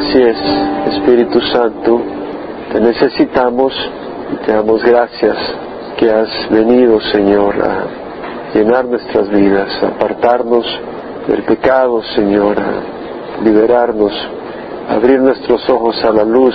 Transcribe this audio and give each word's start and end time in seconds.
Así 0.00 0.18
es, 0.18 0.36
Espíritu 0.94 1.40
Santo, 1.52 2.00
te 2.72 2.80
necesitamos 2.80 3.72
y 4.32 4.46
te 4.46 4.52
damos 4.52 4.82
gracias 4.82 5.36
que 5.98 6.10
has 6.10 6.50
venido, 6.50 6.98
Señor, 7.12 7.54
a 7.62 7.84
llenar 8.54 8.86
nuestras 8.86 9.28
vidas, 9.28 9.68
a 9.82 9.88
apartarnos 9.88 10.64
del 11.28 11.42
pecado, 11.42 12.02
Señor, 12.16 12.58
a 12.58 13.44
liberarnos, 13.44 14.10
a 14.88 14.94
abrir 14.94 15.20
nuestros 15.20 15.68
ojos 15.68 16.02
a 16.02 16.12
la 16.12 16.24
luz 16.24 16.54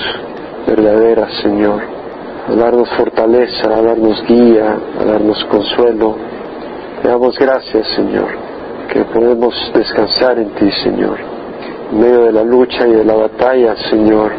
verdadera, 0.65 1.27
Señor, 1.43 1.83
a 2.49 2.55
darnos 2.55 2.89
fortaleza, 2.97 3.67
a 3.67 3.81
darnos 3.81 4.25
guía, 4.25 4.75
a 4.99 5.05
darnos 5.05 5.45
consuelo. 5.45 6.15
Te 7.03 7.09
damos 7.09 7.37
gracias, 7.37 7.87
Señor, 7.95 8.27
que 8.91 9.05
podemos 9.05 9.53
descansar 9.71 10.39
en 10.39 10.49
ti, 10.55 10.71
Señor, 10.83 11.34
en 11.91 11.99
medio 11.99 12.25
de 12.25 12.31
la 12.31 12.43
lucha 12.43 12.87
y 12.87 12.91
de 12.91 13.05
la 13.05 13.15
batalla, 13.15 13.75
Señor, 13.89 14.31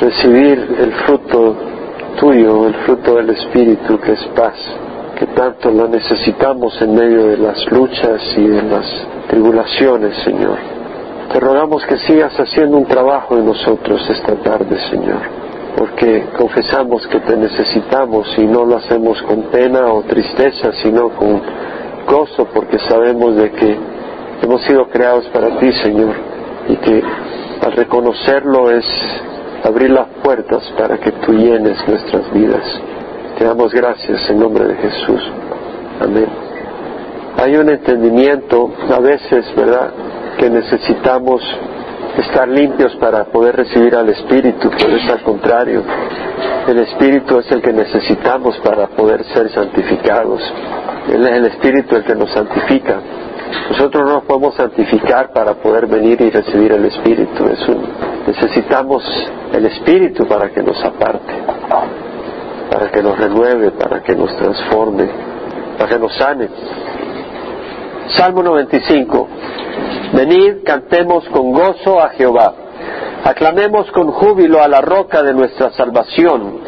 recibir 0.00 0.76
el 0.78 0.92
fruto 1.04 1.56
tuyo, 2.18 2.66
el 2.66 2.74
fruto 2.74 3.16
del 3.16 3.30
Espíritu, 3.30 3.98
que 4.00 4.12
es 4.12 4.24
paz, 4.34 4.54
que 5.18 5.26
tanto 5.28 5.70
lo 5.70 5.88
necesitamos 5.88 6.80
en 6.82 6.94
medio 6.94 7.28
de 7.28 7.38
las 7.38 7.64
luchas 7.70 8.22
y 8.36 8.46
de 8.46 8.62
las 8.62 8.86
tribulaciones, 9.28 10.16
Señor. 10.24 10.58
Te 11.32 11.40
rogamos 11.40 11.84
que 11.86 11.98
sigas 11.98 12.38
haciendo 12.38 12.76
un 12.76 12.86
trabajo 12.86 13.36
en 13.36 13.46
nosotros 13.46 14.08
esta 14.08 14.34
tarde, 14.36 14.78
Señor, 14.90 15.20
porque 15.76 16.24
confesamos 16.36 17.06
que 17.08 17.20
te 17.20 17.36
necesitamos 17.36 18.28
y 18.38 18.46
no 18.46 18.64
lo 18.64 18.76
hacemos 18.76 19.20
con 19.22 19.42
pena 19.44 19.86
o 19.92 20.02
tristeza, 20.02 20.72
sino 20.82 21.10
con 21.10 21.42
gozo, 22.06 22.46
porque 22.54 22.78
sabemos 22.78 23.34
de 23.36 23.50
que 23.50 23.76
hemos 24.42 24.62
sido 24.62 24.88
creados 24.88 25.26
para 25.28 25.58
ti, 25.58 25.72
Señor, 25.82 26.35
y 26.68 26.76
que 26.76 27.02
al 27.62 27.72
reconocerlo 27.72 28.70
es 28.70 28.84
abrir 29.64 29.90
las 29.90 30.08
puertas 30.22 30.62
para 30.78 30.98
que 30.98 31.12
tú 31.12 31.32
llenes 31.32 31.76
nuestras 31.86 32.32
vidas. 32.32 32.62
Te 33.38 33.44
damos 33.44 33.72
gracias 33.72 34.30
en 34.30 34.38
nombre 34.38 34.64
de 34.64 34.76
Jesús. 34.76 35.20
Amén. 36.00 36.26
Hay 37.38 37.56
un 37.56 37.68
entendimiento 37.68 38.72
a 38.90 39.00
veces, 39.00 39.44
¿verdad?, 39.54 39.90
que 40.38 40.48
necesitamos 40.50 41.42
estar 42.18 42.48
limpios 42.48 42.94
para 42.96 43.24
poder 43.24 43.56
recibir 43.56 43.94
al 43.94 44.08
Espíritu, 44.08 44.70
pero 44.78 44.96
es 44.96 45.10
al 45.10 45.22
contrario. 45.22 45.82
El 46.66 46.78
Espíritu 46.78 47.38
es 47.38 47.50
el 47.52 47.62
que 47.62 47.72
necesitamos 47.72 48.58
para 48.58 48.86
poder 48.88 49.24
ser 49.34 49.50
santificados. 49.50 50.42
Él 51.12 51.26
es 51.26 51.32
el 51.32 51.44
Espíritu 51.46 51.96
el 51.96 52.04
que 52.04 52.14
nos 52.14 52.30
santifica. 52.32 53.00
Nosotros 53.70 54.08
no 54.08 54.20
podemos 54.22 54.54
santificar 54.54 55.32
para 55.32 55.54
poder 55.54 55.86
venir 55.86 56.20
y 56.20 56.30
recibir 56.30 56.72
el 56.72 56.84
Espíritu. 56.86 57.44
Necesitamos 58.26 59.02
el 59.52 59.66
Espíritu 59.66 60.26
para 60.26 60.50
que 60.50 60.62
nos 60.62 60.82
aparte, 60.84 61.32
para 62.70 62.90
que 62.90 63.02
nos 63.02 63.18
renueve, 63.18 63.70
para 63.72 64.02
que 64.02 64.14
nos 64.14 64.34
transforme, 64.36 65.08
para 65.78 65.88
que 65.90 65.98
nos 65.98 66.14
sane. 66.16 66.48
Salmo 68.14 68.42
95. 68.42 69.28
Venid, 70.12 70.64
cantemos 70.64 71.28
con 71.28 71.52
gozo 71.52 72.00
a 72.00 72.10
Jehová. 72.10 72.54
Aclamemos 73.24 73.90
con 73.90 74.12
júbilo 74.12 74.62
a 74.62 74.68
la 74.68 74.80
roca 74.80 75.22
de 75.22 75.34
nuestra 75.34 75.72
salvación. 75.72 76.60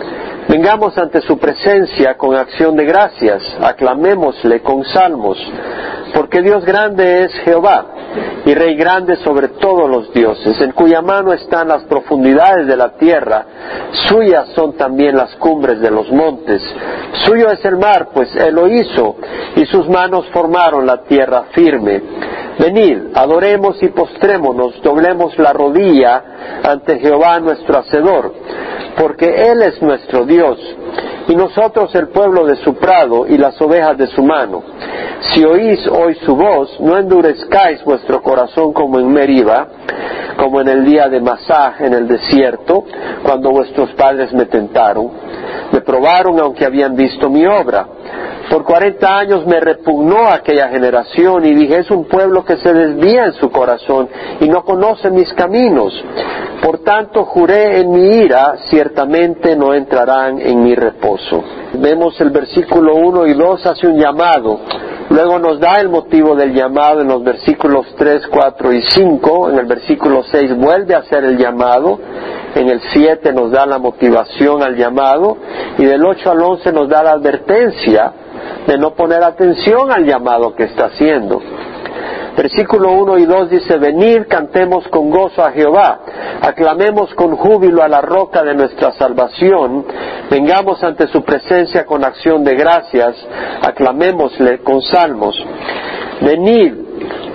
Vengamos 0.48 0.96
ante 0.98 1.20
su 1.20 1.38
presencia 1.38 2.16
con 2.16 2.34
acción 2.34 2.74
de 2.74 2.84
gracias. 2.84 3.42
Aclamémosle 3.60 4.60
con 4.62 4.82
salmos. 4.84 5.38
Porque 6.14 6.42
Dios 6.42 6.64
grande 6.64 7.24
es 7.24 7.32
Jehová 7.44 7.86
y 8.44 8.54
Rey 8.54 8.76
grande 8.76 9.16
sobre 9.16 9.48
todos 9.48 9.90
los 9.90 10.12
dioses, 10.12 10.60
en 10.60 10.72
cuya 10.72 11.02
mano 11.02 11.32
están 11.32 11.68
las 11.68 11.82
profundidades 11.84 12.66
de 12.66 12.76
la 12.76 12.96
tierra, 12.96 13.44
suyas 14.08 14.48
son 14.54 14.74
también 14.74 15.16
las 15.16 15.34
cumbres 15.36 15.80
de 15.80 15.90
los 15.90 16.10
montes, 16.10 16.62
suyo 17.26 17.50
es 17.50 17.64
el 17.64 17.76
mar, 17.76 18.08
pues 18.14 18.34
él 18.36 18.54
lo 18.54 18.68
hizo, 18.68 19.16
y 19.56 19.66
sus 19.66 19.88
manos 19.88 20.26
formaron 20.32 20.86
la 20.86 21.02
tierra 21.02 21.44
firme. 21.52 22.02
Venid, 22.58 23.14
adoremos 23.14 23.80
y 23.82 23.88
postrémonos, 23.88 24.80
doblemos 24.82 25.38
la 25.38 25.52
rodilla 25.52 26.22
ante 26.64 26.98
Jehová 26.98 27.38
nuestro 27.41 27.78
Hacedor, 27.78 28.34
porque 28.97 29.50
Él 29.50 29.62
es 29.62 29.80
nuestro 29.80 30.24
Dios, 30.24 30.58
y 31.28 31.37
nosotros 31.37 31.94
el 31.94 32.09
pueblo 32.09 32.47
de 32.47 32.56
su 32.56 32.75
prado 32.75 33.27
y 33.27 33.37
las 33.37 33.61
ovejas 33.61 33.97
de 33.99 34.06
su 34.09 34.22
mano. 34.22 34.62
Si 35.31 35.44
oís 35.44 35.87
hoy 35.87 36.15
su 36.25 36.34
voz, 36.34 36.81
no 36.81 36.97
endurezcáis 36.97 37.84
vuestro 37.84 38.22
corazón 38.22 38.72
como 38.72 38.99
en 38.99 39.12
Meriba, 39.12 39.66
como 40.39 40.61
en 40.61 40.69
el 40.69 40.84
día 40.84 41.09
de 41.09 41.21
Masá 41.21 41.75
en 41.81 41.93
el 41.93 42.09
desierto, 42.09 42.84
cuando 43.22 43.50
vuestros 43.50 43.91
padres 43.93 44.33
me 44.33 44.47
tentaron. 44.47 45.11
Me 45.72 45.81
probaron 45.83 46.39
aunque 46.41 46.65
habían 46.65 46.97
visto 46.97 47.28
mi 47.28 47.45
obra. 47.45 47.87
Por 48.49 48.65
cuarenta 48.65 49.19
años 49.19 49.47
me 49.47 49.60
repugnó 49.60 50.28
aquella 50.31 50.69
generación 50.69 51.45
y 51.45 51.55
dije, 51.55 51.81
es 51.81 51.91
un 51.91 52.06
pueblo 52.06 52.45
que 52.45 52.56
se 52.56 52.72
desvía 52.72 53.27
en 53.27 53.34
su 53.34 53.50
corazón 53.50 54.09
y 54.41 54.49
no 54.49 54.65
conoce 54.65 55.10
mis 55.10 55.31
caminos. 55.34 55.93
Por 56.62 56.78
tanto 56.78 57.25
juré 57.25 57.81
en 57.81 57.91
mi 57.91 58.16
ira, 58.16 58.55
ciertamente 58.71 59.55
no 59.55 59.75
entrarán 59.75 60.41
en 60.41 60.62
mi 60.62 60.75
reposo. 60.75 61.17
Vemos 61.74 62.20
el 62.20 62.30
versículo 62.30 62.94
1 62.96 63.26
y 63.26 63.34
2 63.34 63.66
hace 63.66 63.86
un 63.86 63.98
llamado. 63.98 64.60
Luego 65.10 65.38
nos 65.38 65.58
da 65.58 65.80
el 65.80 65.88
motivo 65.88 66.34
del 66.34 66.52
llamado 66.52 67.00
en 67.00 67.08
los 67.08 67.22
versículos 67.24 67.86
3, 67.96 68.26
4 68.28 68.72
y 68.72 68.82
5. 68.82 69.50
En 69.50 69.58
el 69.58 69.66
versículo 69.66 70.22
6 70.22 70.56
vuelve 70.56 70.94
a 70.94 70.98
hacer 70.98 71.24
el 71.24 71.38
llamado. 71.38 71.98
En 72.54 72.68
el 72.68 72.80
7 72.92 73.32
nos 73.32 73.50
da 73.50 73.64
la 73.66 73.78
motivación 73.78 74.62
al 74.62 74.76
llamado. 74.76 75.38
Y 75.78 75.84
del 75.84 76.04
8 76.04 76.30
al 76.30 76.42
11 76.42 76.72
nos 76.72 76.88
da 76.88 77.02
la 77.02 77.12
advertencia 77.12 78.12
de 78.66 78.76
no 78.76 78.94
poner 78.94 79.22
atención 79.22 79.90
al 79.90 80.04
llamado 80.04 80.54
que 80.54 80.64
está 80.64 80.86
haciendo. 80.86 81.40
Versículo 82.38 82.93
1 82.93 83.19
y 83.19 83.25
2 83.26 83.50
dice, 83.50 83.78
venid, 83.78 84.28
cantemos 84.28 84.87
con 84.88 85.10
gozo 85.10 85.44
a 85.44 85.50
Jehová, 85.50 85.99
aclamemos 86.41 87.12
con 87.15 87.34
júbilo 87.34 87.82
a 87.82 87.88
la 87.88 88.00
roca 88.00 88.44
de 88.44 88.54
nuestra 88.54 88.93
salvación, 88.93 89.84
vengamos 90.31 90.81
ante 90.84 91.09
su 91.09 91.25
presencia 91.25 91.84
con 91.84 92.04
acción 92.04 92.44
de 92.44 92.54
gracias, 92.54 93.16
aclamémosle 93.60 94.60
con 94.60 94.81
salmos. 94.82 95.34
Venid, 96.21 96.75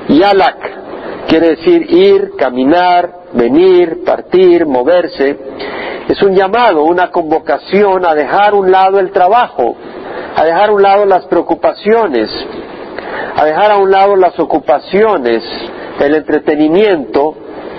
yalak, 0.07 1.27
quiere 1.27 1.57
decir 1.57 1.85
ir, 1.91 2.31
caminar, 2.37 3.23
venir, 3.33 4.05
partir, 4.05 4.65
moverse. 4.65 5.37
Es 6.07 6.21
un 6.23 6.33
llamado, 6.33 6.85
una 6.85 7.11
convocación 7.11 8.05
a 8.05 8.15
dejar 8.15 8.53
un 8.53 8.71
lado 8.71 9.01
el 9.01 9.11
trabajo, 9.11 9.75
a 10.33 10.45
dejar 10.45 10.69
a 10.69 10.73
un 10.73 10.81
lado 10.81 11.05
las 11.05 11.25
preocupaciones, 11.25 12.29
a 13.35 13.45
dejar 13.45 13.71
a 13.71 13.77
un 13.77 13.91
lado 13.91 14.15
las 14.15 14.39
ocupaciones, 14.39 15.43
el 15.99 16.15
entretenimiento 16.15 17.35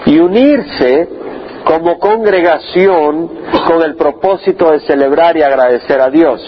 y 0.07 0.19
unirse 0.19 1.09
como 1.65 1.99
congregación 1.99 3.31
con 3.67 3.83
el 3.83 3.97
propósito 3.97 4.71
de 4.71 4.81
celebrar 4.81 5.37
y 5.37 5.43
agradecer 5.43 6.01
a 6.01 6.11
Dios. 6.11 6.41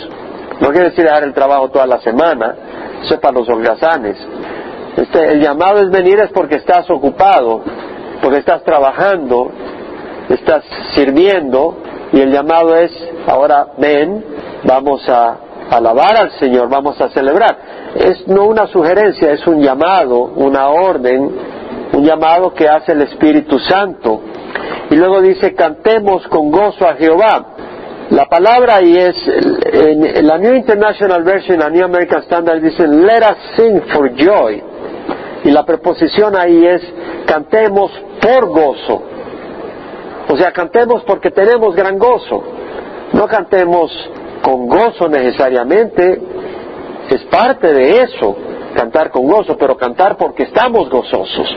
No 0.60 0.68
quiere 0.68 0.90
decir 0.90 1.04
dejar 1.04 1.24
el 1.24 1.32
trabajo 1.32 1.70
toda 1.70 1.86
la 1.86 2.00
semana, 2.00 2.54
eso 3.02 3.14
es 3.14 3.20
para 3.20 3.34
los 3.34 3.48
holgazanes. 3.48 4.16
Este, 4.96 5.32
el 5.32 5.40
llamado 5.40 5.82
es 5.82 5.90
venir 5.90 6.18
es 6.20 6.30
porque 6.30 6.56
estás 6.56 6.88
ocupado, 6.90 7.62
porque 8.22 8.38
estás 8.38 8.62
trabajando, 8.64 9.50
estás 10.28 10.64
sirviendo 10.94 11.76
y 12.12 12.20
el 12.20 12.32
llamado 12.32 12.76
es 12.76 12.90
ahora 13.26 13.68
ven, 13.78 14.24
vamos 14.64 15.06
a 15.08 15.36
alabar 15.70 16.16
al 16.16 16.30
Señor, 16.38 16.68
vamos 16.68 17.00
a 17.00 17.10
celebrar. 17.10 17.56
Es 17.98 18.26
no 18.28 18.46
una 18.46 18.66
sugerencia, 18.66 19.32
es 19.32 19.46
un 19.46 19.62
llamado, 19.62 20.18
una 20.18 20.68
orden, 20.68 21.30
un 21.92 22.04
llamado 22.04 22.52
que 22.52 22.68
hace 22.68 22.92
el 22.92 23.02
Espíritu 23.02 23.58
Santo. 23.58 24.20
Y 24.90 24.96
luego 24.96 25.20
dice, 25.20 25.54
cantemos 25.54 26.26
con 26.28 26.50
gozo 26.50 26.86
a 26.86 26.94
Jehová. 26.94 27.46
La 28.10 28.26
palabra 28.26 28.76
ahí 28.76 28.96
es, 28.96 29.16
en 29.26 30.26
la 30.26 30.38
New 30.38 30.54
International 30.54 31.24
Version, 31.24 31.58
la 31.58 31.70
New 31.70 31.84
American 31.84 32.22
Standard 32.22 32.60
dice, 32.60 32.86
let 32.86 33.22
us 33.22 33.36
sing 33.56 33.80
for 33.92 34.12
joy. 34.14 34.62
Y 35.44 35.50
la 35.50 35.64
preposición 35.64 36.36
ahí 36.36 36.64
es, 36.66 36.82
cantemos 37.26 37.90
por 38.20 38.46
gozo. 38.48 39.02
O 40.28 40.36
sea, 40.36 40.52
cantemos 40.52 41.02
porque 41.04 41.30
tenemos 41.30 41.74
gran 41.74 41.98
gozo. 41.98 42.42
No 43.12 43.26
cantemos 43.26 43.90
con 44.42 44.66
gozo 44.68 45.08
necesariamente, 45.08 46.20
es 47.14 47.24
parte 47.24 47.72
de 47.72 48.02
eso, 48.02 48.36
cantar 48.74 49.10
con 49.10 49.26
gozo, 49.26 49.56
pero 49.56 49.76
cantar 49.76 50.16
porque 50.16 50.44
estamos 50.44 50.90
gozosos, 50.90 51.48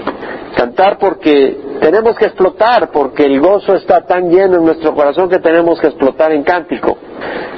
cantar 0.55 0.97
porque 0.97 1.57
tenemos 1.81 2.15
que 2.15 2.25
explotar, 2.25 2.91
porque 2.91 3.25
el 3.25 3.39
gozo 3.39 3.75
está 3.75 4.05
tan 4.05 4.29
lleno 4.29 4.57
en 4.57 4.65
nuestro 4.65 4.93
corazón 4.93 5.29
que 5.29 5.39
tenemos 5.39 5.79
que 5.79 5.87
explotar 5.87 6.31
en 6.31 6.43
cántico. 6.43 6.97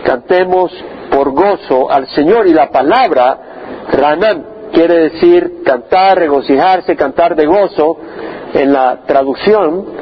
Cantemos 0.04 0.72
por 1.12 1.32
gozo 1.32 1.92
al 1.92 2.08
Señor 2.08 2.48
y 2.48 2.54
la 2.54 2.70
palabra 2.70 3.40
Ranan 3.92 4.46
quiere 4.72 5.10
decir 5.10 5.64
cantar, 5.64 6.18
regocijarse, 6.18 6.96
cantar 6.96 7.36
de 7.36 7.46
gozo 7.46 7.98
en 8.54 8.72
la 8.72 9.02
traducción 9.06 10.02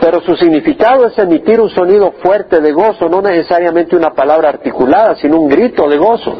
pero 0.00 0.22
su 0.22 0.34
significado 0.34 1.06
es 1.06 1.18
emitir 1.18 1.60
un 1.60 1.68
sonido 1.68 2.12
fuerte 2.22 2.60
de 2.60 2.72
gozo, 2.72 3.08
no 3.08 3.20
necesariamente 3.20 3.94
una 3.94 4.10
palabra 4.10 4.48
articulada, 4.48 5.14
sino 5.16 5.38
un 5.38 5.48
grito 5.48 5.88
de 5.88 5.98
gozo. 5.98 6.34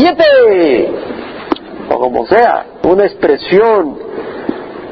¡Yete! 0.00 0.90
O 1.90 1.98
como 1.98 2.26
sea, 2.26 2.64
una 2.84 3.04
expresión. 3.04 3.98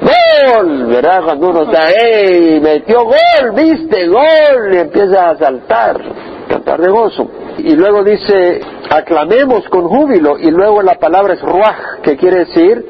¡Gol! 0.01 0.87
¿Verdad? 0.87 1.23
Cuando 1.25 1.49
uno 1.49 1.63
está, 1.63 1.91
¡ey! 1.91 2.61
Metió 2.61 3.05
gol, 3.05 3.53
viste, 3.55 4.07
gol, 4.07 4.75
y 4.75 4.77
empieza 4.79 5.31
a 5.31 5.37
saltar, 5.37 6.01
cantar 6.49 6.81
de 6.81 6.91
gozo. 6.91 7.29
Y 7.59 7.75
luego 7.75 8.05
dice, 8.05 8.61
aclamemos 8.91 9.69
con 9.69 9.89
júbilo, 9.89 10.39
y 10.39 10.51
luego 10.51 10.83
la 10.83 10.95
palabra 10.95 11.35
es 11.35 11.43
ruaj, 11.43 12.01
que 12.03 12.17
quiere 12.17 12.45
decir 12.45 12.85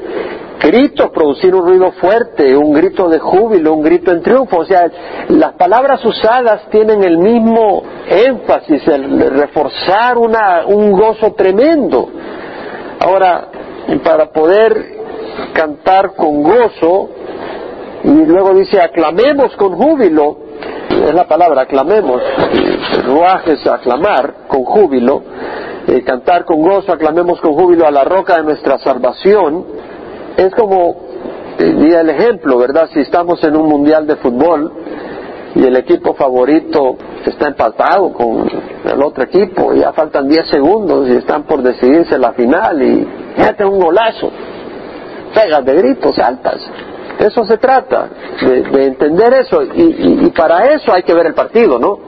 grito, 0.59 1.11
producir 1.11 1.55
un 1.55 1.67
ruido 1.67 1.93
fuerte, 1.93 2.57
un 2.57 2.73
grito 2.73 3.09
de 3.09 3.19
júbilo, 3.19 3.75
un 3.75 3.83
grito 3.83 4.13
en 4.13 4.23
triunfo. 4.23 4.59
O 4.59 4.65
sea, 4.65 4.91
las 5.29 5.53
palabras 5.55 6.05
usadas 6.05 6.69
tienen 6.71 7.03
el 7.03 7.19
mismo 7.19 7.83
énfasis, 8.09 8.87
el 8.89 9.21
reforzar 9.31 10.19
una, 10.19 10.67
un 10.67 10.93
gozo 10.93 11.33
tremendo. 11.33 12.09
Ahora, 13.01 13.49
para 14.03 14.31
poder 14.31 14.99
cantar 15.53 16.15
con 16.15 16.43
gozo, 16.43 17.11
y 18.05 18.27
luego 18.27 18.55
dice 18.55 18.81
aclamemos 18.81 19.55
con 19.57 19.77
júbilo, 19.77 20.39
es 20.91 21.15
la 21.15 21.27
palabra 21.27 21.63
aclamemos, 21.63 22.23
ruaje 23.05 23.53
es 23.53 23.67
aclamar 23.67 24.47
con 24.49 24.65
júbilo, 24.65 25.23
eh, 25.87 26.03
cantar 26.03 26.45
con 26.45 26.61
gozo, 26.61 26.93
aclamemos 26.93 27.41
con 27.41 27.55
júbilo 27.55 27.87
a 27.87 27.91
la 27.91 28.05
roca 28.05 28.37
de 28.37 28.43
nuestra 28.43 28.79
salvación, 28.79 29.65
es 30.39 30.55
como, 30.55 30.97
di 31.59 31.93
el 31.93 32.11
ejemplo, 32.11 32.59
¿verdad? 32.59 32.89
Si 32.95 33.01
estamos 33.01 33.43
en 33.43 33.57
un 33.57 33.69
mundial 33.69 34.07
de 34.07 34.17
fútbol 34.17 34.73
y 35.57 35.65
el 35.65 35.77
equipo 35.77 36.15
favorito 36.15 36.97
está 37.27 37.49
empatado 37.49 38.13
con 38.13 38.49
el 38.85 39.03
otro 39.03 39.25
equipo, 39.25 39.75
y 39.75 39.81
ya 39.81 39.93
faltan 39.93 40.29
10 40.29 40.49
segundos 40.49 41.09
y 41.09 41.17
están 41.17 41.43
por 41.43 41.61
decidirse 41.63 42.17
la 42.19 42.33
final 42.33 42.81
y 42.81 43.07
mete 43.37 43.65
un 43.65 43.81
golazo, 43.81 44.31
pegas 45.35 45.65
de 45.65 45.75
gritos, 45.75 46.15
saltas. 46.15 46.61
Eso 47.19 47.45
se 47.45 47.59
trata, 47.59 48.09
de, 48.41 48.87
entender 48.87 49.35
eso, 49.35 49.61
y, 49.65 50.25
y, 50.25 50.31
para 50.31 50.73
eso 50.73 50.93
hay 50.93 51.03
que 51.03 51.15
ver 51.15 51.27
el 51.27 51.35
partido, 51.35 51.81
¿no? 51.81 51.99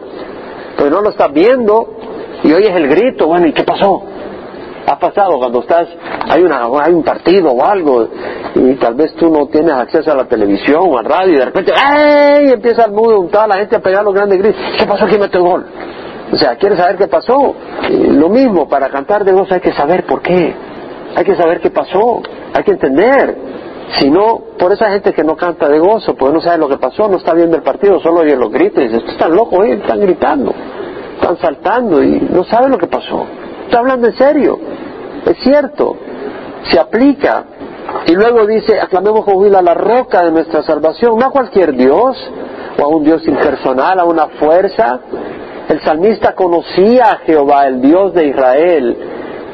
Pues 0.78 0.88
no 0.88 1.00
lo 1.00 1.10
estás 1.10 1.32
viendo 1.32 1.96
y 2.44 2.52
oyes 2.52 2.76
el 2.76 2.86
grito, 2.86 3.26
bueno, 3.26 3.48
¿y 3.48 3.52
qué 3.52 3.64
pasó? 3.64 4.04
Ha 4.86 4.98
pasado 4.98 5.38
cuando 5.38 5.60
estás, 5.60 5.88
hay, 6.28 6.42
una, 6.42 6.62
hay 6.82 6.92
un 6.92 7.02
partido 7.02 7.50
o 7.50 7.64
algo 7.64 8.08
y 8.54 8.74
tal 8.76 8.94
vez 8.94 9.14
tú 9.14 9.30
no 9.30 9.46
tienes 9.46 9.72
acceso 9.72 10.12
a 10.12 10.16
la 10.16 10.24
televisión 10.24 10.82
o 10.82 10.98
al 10.98 11.04
radio 11.04 11.34
y 11.34 11.36
de 11.36 11.44
repente 11.44 11.72
¡ay! 11.74 12.50
empieza 12.52 12.84
el 12.84 12.92
mundo, 12.92 13.28
toda 13.30 13.46
la 13.46 13.56
gente 13.56 13.76
a 13.76 13.80
pegar 13.80 14.04
los 14.04 14.14
grandes 14.14 14.38
gritos. 14.38 14.60
¿Qué 14.78 14.86
pasó 14.86 15.04
aquí 15.04 15.18
mete 15.18 15.36
el 15.36 15.44
gol? 15.44 15.66
O 16.32 16.36
sea, 16.36 16.56
¿quieres 16.56 16.78
saber 16.78 16.96
qué 16.96 17.08
pasó? 17.08 17.54
lo 17.90 18.28
mismo, 18.28 18.68
para 18.68 18.88
cantar 18.88 19.24
de 19.24 19.32
gozo 19.32 19.54
hay 19.54 19.60
que 19.60 19.72
saber 19.72 20.06
por 20.06 20.22
qué. 20.22 20.54
Hay 21.16 21.24
que 21.24 21.34
saber 21.34 21.60
qué 21.60 21.70
pasó. 21.70 22.22
Hay 22.54 22.62
que 22.62 22.72
entender. 22.72 23.36
Si 23.96 24.08
no, 24.08 24.40
por 24.56 24.72
esa 24.72 24.90
gente 24.90 25.12
que 25.12 25.24
no 25.24 25.36
canta 25.36 25.68
de 25.68 25.80
gozo, 25.80 26.14
pues 26.14 26.32
no 26.32 26.40
sabe 26.40 26.58
lo 26.58 26.68
que 26.68 26.76
pasó, 26.76 27.08
no 27.08 27.16
está 27.16 27.34
viendo 27.34 27.56
el 27.56 27.62
partido, 27.62 27.98
solo 27.98 28.20
oye 28.20 28.36
los 28.36 28.52
gritos 28.52 28.84
y 28.84 28.88
dice, 28.88 29.04
están 29.08 29.34
locos, 29.34 29.66
están 29.66 30.00
gritando, 30.00 30.54
están 31.14 31.36
saltando 31.38 32.00
y 32.00 32.28
no 32.30 32.44
sabe 32.44 32.68
lo 32.68 32.78
que 32.78 32.86
pasó. 32.86 33.26
Está 33.70 33.78
hablando 33.78 34.08
en 34.08 34.16
serio. 34.16 34.58
Es 35.24 35.38
cierto. 35.44 35.96
Se 36.68 36.80
aplica. 36.80 37.44
Y 38.08 38.16
luego 38.16 38.44
dice, 38.44 38.80
aclamemos 38.80 39.24
con 39.24 39.54
a 39.54 39.62
la 39.62 39.74
roca 39.74 40.24
de 40.24 40.32
nuestra 40.32 40.64
salvación, 40.64 41.16
no 41.16 41.26
a 41.26 41.30
cualquier 41.30 41.76
Dios, 41.76 42.16
o 42.76 42.82
a 42.82 42.88
un 42.88 43.04
Dios 43.04 43.24
impersonal, 43.28 44.00
a 44.00 44.04
una 44.04 44.26
fuerza. 44.26 44.98
El 45.68 45.80
salmista 45.82 46.34
conocía 46.34 47.12
a 47.12 47.16
Jehová, 47.18 47.68
el 47.68 47.80
Dios 47.80 48.12
de 48.12 48.26
Israel, 48.26 48.96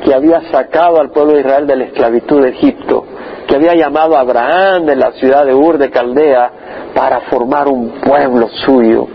que 0.02 0.14
había 0.14 0.50
sacado 0.50 0.98
al 0.98 1.10
pueblo 1.10 1.34
de 1.34 1.40
Israel 1.40 1.66
de 1.66 1.76
la 1.76 1.84
esclavitud 1.84 2.40
de 2.40 2.48
Egipto, 2.48 3.04
que 3.46 3.56
había 3.56 3.74
llamado 3.74 4.16
a 4.16 4.20
Abraham 4.20 4.86
de 4.86 4.96
la 4.96 5.12
ciudad 5.12 5.44
de 5.44 5.52
Ur 5.52 5.76
de 5.76 5.90
Caldea 5.90 6.52
para 6.94 7.20
formar 7.28 7.68
un 7.68 8.00
pueblo 8.00 8.48
suyo 8.64 9.08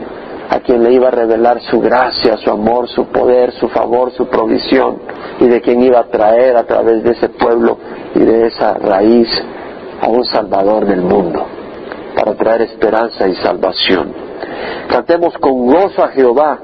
a 0.51 0.59
quien 0.59 0.83
le 0.83 0.91
iba 0.91 1.07
a 1.07 1.11
revelar 1.11 1.61
su 1.61 1.79
gracia, 1.79 2.35
su 2.35 2.49
amor, 2.51 2.89
su 2.89 3.05
poder, 3.05 3.53
su 3.53 3.69
favor, 3.69 4.11
su 4.11 4.27
provisión, 4.27 4.97
y 5.39 5.47
de 5.47 5.61
quien 5.61 5.81
iba 5.81 6.01
a 6.01 6.03
traer 6.03 6.57
a 6.57 6.63
través 6.63 7.01
de 7.03 7.11
ese 7.11 7.29
pueblo 7.29 7.77
y 8.13 8.19
de 8.19 8.47
esa 8.47 8.73
raíz 8.73 9.29
a 10.01 10.09
un 10.09 10.25
Salvador 10.25 10.85
del 10.85 11.03
mundo, 11.03 11.45
para 12.17 12.33
traer 12.33 12.63
esperanza 12.63 13.29
y 13.29 13.35
salvación. 13.35 14.13
Cantemos 14.89 15.33
con 15.37 15.67
gozo 15.67 16.03
a 16.03 16.09
Jehová. 16.09 16.59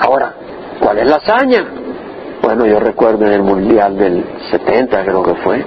Ahora, 0.00 0.34
¿cuál 0.80 0.98
es 0.98 1.06
la 1.06 1.16
hazaña? 1.16 1.64
Bueno, 2.42 2.66
yo 2.66 2.80
recuerdo 2.80 3.24
en 3.24 3.34
el 3.34 3.42
Mundial 3.44 3.96
del 3.96 4.24
70, 4.50 5.04
creo 5.04 5.22
que 5.22 5.34
fue, 5.36 5.64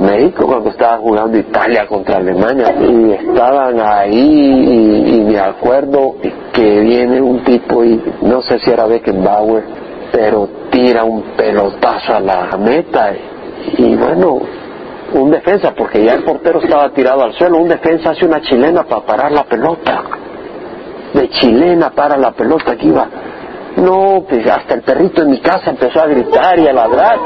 México 0.00 0.46
cuando 0.46 0.70
estaba 0.70 0.98
jugando 0.98 1.38
Italia 1.38 1.86
contra 1.86 2.18
Alemania 2.18 2.74
y 2.80 3.12
estaban 3.12 3.80
ahí 3.80 5.16
y, 5.16 5.20
me 5.22 5.38
acuerdo 5.38 6.16
que 6.56 6.80
viene 6.80 7.20
un 7.20 7.44
tipo 7.44 7.84
y 7.84 8.02
no 8.22 8.40
sé 8.40 8.58
si 8.60 8.70
era 8.70 8.86
Beckenbauer 8.86 9.62
pero 10.10 10.48
tira 10.70 11.04
un 11.04 11.22
pelotazo 11.36 12.14
a 12.14 12.20
la 12.20 12.56
meta. 12.56 13.12
Y 13.76 13.94
bueno 13.94 14.40
un 15.12 15.30
defensa 15.30 15.72
porque 15.76 16.02
ya 16.02 16.14
el 16.14 16.24
portero 16.24 16.60
estaba 16.60 16.90
tirado 16.90 17.22
al 17.22 17.34
suelo 17.34 17.58
un 17.58 17.68
defensa 17.68 18.10
hace 18.10 18.24
una 18.24 18.40
chilena 18.40 18.84
para 18.84 19.04
parar 19.04 19.32
la 19.32 19.44
pelota. 19.44 20.02
De 21.12 21.28
chilena 21.28 21.90
para 21.90 22.16
la 22.16 22.32
pelota 22.32 22.76
que 22.76 22.86
iba 22.86 23.06
no, 23.76 24.24
pues 24.26 24.46
hasta 24.46 24.74
el 24.74 24.82
perrito 24.82 25.22
en 25.22 25.30
mi 25.30 25.40
casa 25.40 25.70
empezó 25.70 26.00
a 26.00 26.06
gritar 26.06 26.58
y 26.58 26.66
a 26.66 26.72
ladrar. 26.72 27.18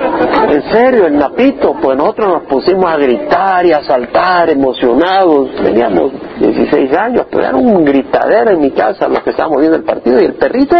En 0.48 0.62
serio, 0.72 1.06
el 1.06 1.16
napito, 1.16 1.76
pues 1.80 1.96
nosotros 1.96 2.28
nos 2.28 2.42
pusimos 2.42 2.86
a 2.86 2.96
gritar 2.96 3.64
y 3.66 3.72
a 3.72 3.84
saltar 3.84 4.50
emocionados. 4.50 5.50
Teníamos 5.62 6.12
16 6.40 6.92
años, 6.96 7.26
pero 7.30 7.44
era 7.44 7.56
un 7.56 7.84
gritadero 7.84 8.50
en 8.50 8.60
mi 8.60 8.72
casa 8.72 9.06
los 9.08 9.20
que 9.20 9.30
estábamos 9.30 9.60
viendo 9.60 9.76
el 9.76 9.84
partido 9.84 10.20
y 10.20 10.24
el 10.24 10.34
perrito 10.34 10.74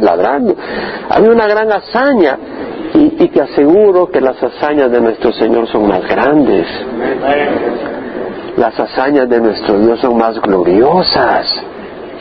ladrando. 0.00 0.56
Había 1.10 1.30
una 1.30 1.46
gran 1.48 1.70
hazaña 1.70 2.38
y, 2.94 3.24
y 3.24 3.28
te 3.28 3.42
aseguro 3.42 4.06
que 4.06 4.22
las 4.22 4.42
hazañas 4.42 4.90
de 4.90 5.00
nuestro 5.02 5.32
Señor 5.32 5.68
son 5.68 5.86
más 5.86 6.00
grandes. 6.08 6.66
Las 8.56 8.78
hazañas 8.80 9.28
de 9.28 9.40
nuestro 9.40 9.78
Dios 9.80 10.00
son 10.00 10.16
más 10.16 10.40
gloriosas 10.40 11.46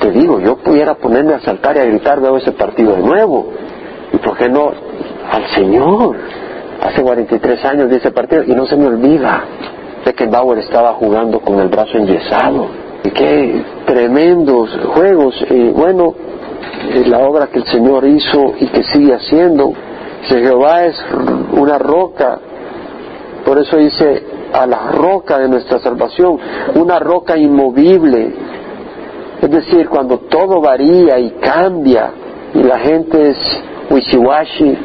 te 0.03 0.11
digo, 0.11 0.37
yo 0.41 0.57
pudiera 0.57 0.95
ponerme 0.95 1.33
a 1.33 1.39
saltar 1.39 1.77
y 1.77 1.79
a 1.79 1.85
gritar, 1.85 2.19
veo 2.19 2.35
ese 2.35 2.51
partido 2.51 2.93
de 2.93 3.01
nuevo. 3.01 3.53
¿Y 4.11 4.17
por 4.17 4.37
qué 4.37 4.49
no 4.49 4.69
al 5.31 5.47
Señor? 5.55 6.17
Hace 6.81 7.01
43 7.01 7.63
años 7.63 7.89
de 7.89 7.97
ese 7.97 8.11
partido 8.11 8.43
y 8.43 8.51
no 8.53 8.65
se 8.65 8.75
me 8.75 8.87
olvida 8.87 9.45
de 10.03 10.13
que 10.13 10.25
Bauer 10.25 10.59
estaba 10.59 10.93
jugando 10.95 11.39
con 11.39 11.57
el 11.57 11.69
brazo 11.69 11.97
enyesado. 11.97 12.67
Y 13.05 13.11
qué 13.11 13.63
tremendos 13.85 14.77
juegos. 14.93 15.35
Y 15.49 15.69
bueno, 15.69 16.13
la 17.05 17.19
obra 17.19 17.47
que 17.47 17.59
el 17.59 17.65
Señor 17.65 18.05
hizo 18.05 18.55
y 18.59 18.67
que 18.67 18.83
sigue 18.83 19.13
haciendo. 19.13 19.71
Si 20.27 20.35
Jehová 20.35 20.83
es 20.83 21.01
una 21.53 21.77
roca, 21.77 22.39
por 23.45 23.57
eso 23.57 23.77
dice 23.77 24.21
a 24.51 24.65
la 24.65 24.91
roca 24.91 25.39
de 25.39 25.47
nuestra 25.47 25.79
salvación, 25.79 26.37
una 26.75 26.99
roca 26.99 27.37
inmovible, 27.37 28.33
es 29.43 29.51
decir, 29.51 29.89
cuando 29.89 30.19
todo 30.19 30.61
varía 30.61 31.19
y 31.19 31.31
cambia 31.31 32.11
y 32.53 32.63
la 32.63 32.79
gente 32.79 33.31
es 33.31 33.37
wishiwashi, 33.89 34.77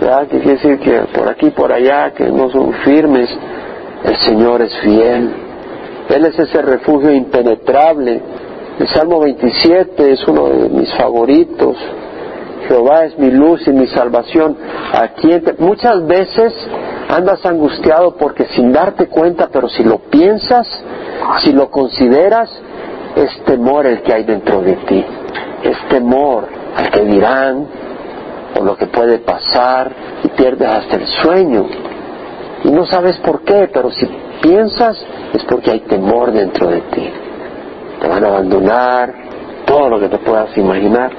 ¿verdad? 0.00 0.26
Que 0.26 0.40
quiere 0.40 0.56
decir 0.56 0.80
que 0.80 1.00
por 1.16 1.28
aquí, 1.28 1.50
por 1.50 1.72
allá, 1.72 2.10
que 2.10 2.24
no 2.24 2.50
son 2.50 2.72
firmes, 2.84 3.30
el 4.02 4.16
Señor 4.16 4.62
es 4.62 4.76
fiel. 4.78 5.30
Él 6.08 6.24
es 6.24 6.36
ese 6.36 6.60
refugio 6.60 7.12
impenetrable. 7.12 8.20
El 8.80 8.88
Salmo 8.88 9.20
27 9.20 10.10
es 10.10 10.26
uno 10.26 10.48
de 10.48 10.68
mis 10.70 10.92
favoritos. 10.94 11.76
Jehová 12.66 13.04
es 13.04 13.16
mi 13.16 13.30
luz 13.30 13.64
y 13.68 13.70
mi 13.70 13.86
salvación. 13.86 14.56
Aquí 14.92 15.30
muchas 15.58 16.04
veces 16.04 16.52
andas 17.08 17.46
angustiado 17.46 18.16
porque 18.16 18.46
sin 18.56 18.72
darte 18.72 19.06
cuenta, 19.06 19.48
pero 19.52 19.68
si 19.68 19.84
lo 19.84 19.98
piensas, 19.98 20.66
si 21.44 21.52
lo 21.52 21.70
consideras, 21.70 22.50
es 23.24 23.44
temor 23.44 23.86
el 23.86 24.02
que 24.02 24.12
hay 24.12 24.24
dentro 24.24 24.60
de 24.62 24.74
ti, 24.74 25.04
es 25.62 25.76
temor 25.88 26.46
al 26.76 26.90
que 26.90 27.04
dirán 27.04 27.66
o 28.58 28.64
lo 28.64 28.76
que 28.76 28.86
puede 28.86 29.18
pasar 29.18 29.90
y 30.22 30.28
pierdes 30.28 30.68
hasta 30.68 30.96
el 30.96 31.06
sueño. 31.06 31.66
Y 32.64 32.70
no 32.70 32.86
sabes 32.86 33.16
por 33.18 33.42
qué, 33.42 33.68
pero 33.72 33.90
si 33.90 34.06
piensas 34.42 34.96
es 35.32 35.44
porque 35.44 35.70
hay 35.70 35.80
temor 35.80 36.32
dentro 36.32 36.68
de 36.68 36.80
ti. 36.82 37.10
Te 38.00 38.08
van 38.08 38.24
a 38.24 38.28
abandonar, 38.28 39.14
todo 39.66 39.88
lo 39.88 40.00
que 40.00 40.08
te 40.08 40.18
puedas 40.18 40.56
imaginar. 40.56 41.10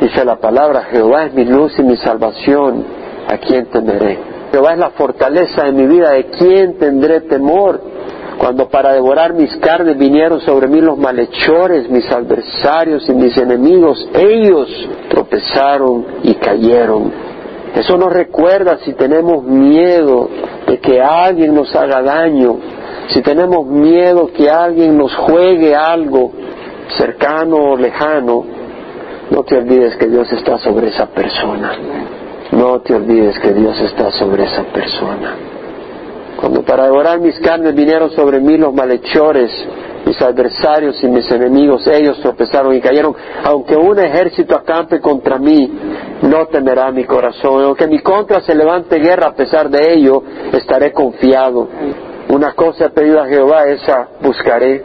Dice 0.00 0.24
la 0.24 0.36
palabra, 0.36 0.84
Jehová 0.90 1.24
es 1.26 1.34
mi 1.34 1.44
luz 1.44 1.78
y 1.78 1.82
mi 1.82 1.96
salvación, 1.96 2.84
¿a 3.28 3.36
quién 3.38 3.66
temeré? 3.66 4.18
Jehová 4.52 4.72
es 4.72 4.78
la 4.78 4.90
fortaleza 4.90 5.64
de 5.64 5.72
mi 5.72 5.86
vida, 5.86 6.10
¿de 6.10 6.26
quién 6.26 6.78
tendré 6.78 7.20
temor? 7.22 7.80
Cuando 8.40 8.70
para 8.70 8.94
devorar 8.94 9.34
mis 9.34 9.54
carnes 9.58 9.98
vinieron 9.98 10.40
sobre 10.40 10.66
mí 10.66 10.80
los 10.80 10.96
malhechores, 10.96 11.90
mis 11.90 12.10
adversarios 12.10 13.06
y 13.06 13.12
mis 13.12 13.36
enemigos, 13.36 14.08
ellos 14.14 14.66
tropezaron 15.10 16.06
y 16.22 16.32
cayeron. 16.36 17.12
Eso 17.74 17.98
nos 17.98 18.10
recuerda 18.10 18.78
si 18.78 18.94
tenemos 18.94 19.44
miedo 19.44 20.30
de 20.66 20.78
que 20.78 21.02
alguien 21.02 21.54
nos 21.54 21.76
haga 21.76 22.00
daño, 22.00 22.56
si 23.08 23.20
tenemos 23.20 23.66
miedo 23.66 24.30
que 24.32 24.48
alguien 24.48 24.96
nos 24.96 25.14
juegue 25.14 25.76
algo 25.76 26.32
cercano 26.96 27.72
o 27.72 27.76
lejano, 27.76 28.42
no 29.30 29.42
te 29.44 29.58
olvides 29.58 29.96
que 29.96 30.06
Dios 30.06 30.32
está 30.32 30.56
sobre 30.56 30.88
esa 30.88 31.08
persona. 31.08 31.76
No 32.52 32.80
te 32.80 32.94
olvides 32.94 33.38
que 33.38 33.52
Dios 33.52 33.78
está 33.82 34.10
sobre 34.12 34.44
esa 34.44 34.62
persona. 34.62 35.49
Cuando 36.40 36.62
para 36.62 36.84
devorar 36.84 37.20
mis 37.20 37.38
carnes 37.40 37.74
vinieron 37.74 38.10
sobre 38.12 38.40
mí 38.40 38.56
los 38.56 38.72
malhechores, 38.72 39.50
mis 40.06 40.20
adversarios 40.22 41.02
y 41.04 41.08
mis 41.08 41.30
enemigos, 41.30 41.86
ellos 41.86 42.18
tropezaron 42.20 42.74
y 42.74 42.80
cayeron. 42.80 43.14
Aunque 43.44 43.76
un 43.76 43.98
ejército 43.98 44.56
acampe 44.56 45.00
contra 45.00 45.38
mí, 45.38 45.70
no 46.22 46.46
temerá 46.46 46.90
mi 46.90 47.04
corazón. 47.04 47.64
Aunque 47.64 47.86
mi 47.86 48.00
contra 48.00 48.40
se 48.40 48.54
levante 48.54 48.98
guerra, 48.98 49.28
a 49.28 49.34
pesar 49.34 49.68
de 49.68 49.92
ello, 49.92 50.22
estaré 50.52 50.92
confiado. 50.92 51.68
Una 52.30 52.52
cosa 52.52 52.86
he 52.86 52.90
pedido 52.90 53.20
a 53.20 53.26
Jehová, 53.26 53.66
esa 53.66 54.08
buscaré, 54.22 54.82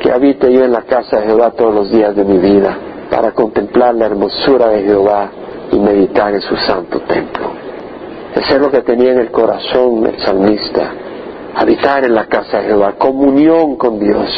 que 0.00 0.12
habite 0.12 0.52
yo 0.52 0.64
en 0.64 0.72
la 0.72 0.82
casa 0.82 1.20
de 1.20 1.26
Jehová 1.26 1.52
todos 1.52 1.74
los 1.74 1.90
días 1.90 2.14
de 2.14 2.24
mi 2.24 2.38
vida, 2.38 2.76
para 3.10 3.32
contemplar 3.32 3.94
la 3.94 4.06
hermosura 4.06 4.68
de 4.68 4.82
Jehová 4.82 5.30
y 5.72 5.78
meditar 5.78 6.34
en 6.34 6.40
su 6.40 6.56
santo 6.56 7.00
templo. 7.00 7.57
Eso 8.34 8.54
es 8.54 8.60
lo 8.60 8.70
que 8.70 8.82
tenía 8.82 9.12
en 9.12 9.20
el 9.20 9.30
corazón 9.30 10.06
el 10.06 10.18
salmista. 10.20 10.92
Habitar 11.54 12.04
en 12.04 12.14
la 12.14 12.26
casa 12.26 12.58
de 12.58 12.68
Jehová, 12.68 12.94
comunión 12.98 13.76
con 13.76 13.98
Dios, 13.98 14.28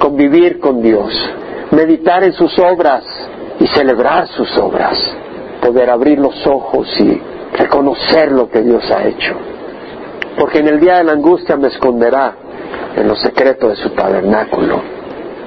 convivir 0.00 0.58
con 0.58 0.80
Dios, 0.80 1.12
meditar 1.70 2.24
en 2.24 2.32
sus 2.32 2.58
obras 2.58 3.04
y 3.60 3.66
celebrar 3.68 4.26
sus 4.28 4.56
obras, 4.56 4.98
poder 5.60 5.90
abrir 5.90 6.18
los 6.18 6.46
ojos 6.46 6.88
y 7.00 7.20
reconocer 7.56 8.32
lo 8.32 8.48
que 8.48 8.62
Dios 8.62 8.82
ha 8.90 9.06
hecho. 9.06 9.34
Porque 10.38 10.58
en 10.58 10.68
el 10.68 10.80
día 10.80 10.98
de 10.98 11.04
la 11.04 11.12
angustia 11.12 11.56
me 11.56 11.68
esconderá 11.68 12.34
en 12.96 13.06
los 13.06 13.20
secretos 13.20 13.70
de 13.70 13.76
su 13.76 13.90
tabernáculo. 13.90 14.80